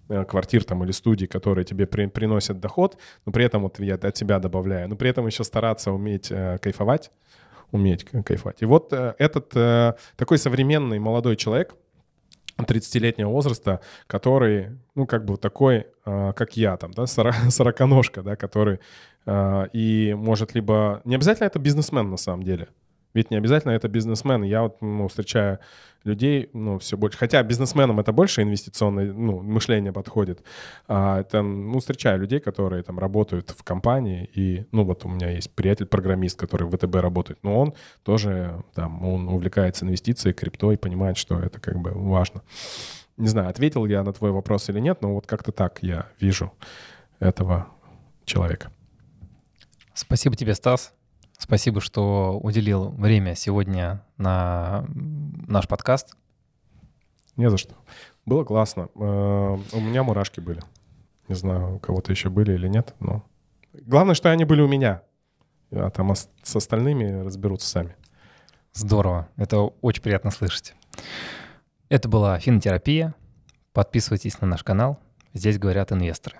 [0.10, 3.96] э, квартир там или студий, которые тебе при, приносят доход, но при этом вот я
[3.96, 7.12] от себя добавляю, но при этом еще стараться уметь э, кайфовать,
[7.72, 8.62] уметь кайфовать.
[8.62, 11.76] И вот э, этот э, такой современный молодой человек
[12.58, 18.80] 30-летнего возраста, который, ну, как бы такой, э, как я, там, да, сороконожка, да, который
[19.74, 21.02] и может либо...
[21.06, 22.70] Не обязательно это бизнесмен на самом деле,
[23.14, 24.44] ведь не обязательно это бизнесмен.
[24.44, 25.60] Я вот ну, встречаю
[26.04, 27.18] людей, ну, все больше.
[27.18, 30.44] Хотя бизнесменам это больше инвестиционное ну, мышление подходит.
[30.88, 34.30] А, это, ну, встречаю людей, которые там работают в компании.
[34.34, 37.40] И, ну, вот у меня есть приятель-программист, который в ВТБ работает.
[37.44, 37.74] Но он
[38.04, 42.42] тоже, там, он увлекается инвестицией, крипто и понимает, что это как бы важно.
[43.18, 46.54] Не знаю, ответил я на твой вопрос или нет, но вот как-то так я вижу
[47.20, 47.68] этого
[48.24, 48.72] человека.
[49.94, 50.94] Спасибо тебе, Стас.
[51.40, 54.86] Спасибо, что уделил время сегодня на
[55.48, 56.16] наш подкаст.
[57.38, 57.76] Не за что.
[58.26, 58.90] Было классно.
[58.94, 60.62] Э, у меня мурашки были.
[61.30, 63.24] Не знаю, у кого-то еще были или нет, но...
[63.72, 65.02] Главное, что они были у меня.
[65.72, 67.96] А там с остальными разберутся сами.
[68.74, 69.30] Здорово.
[69.38, 70.76] Это очень приятно слышать.
[71.88, 73.16] Это была финотерапия.
[73.72, 75.00] Подписывайтесь на наш канал.
[75.34, 76.38] Здесь говорят инвесторы.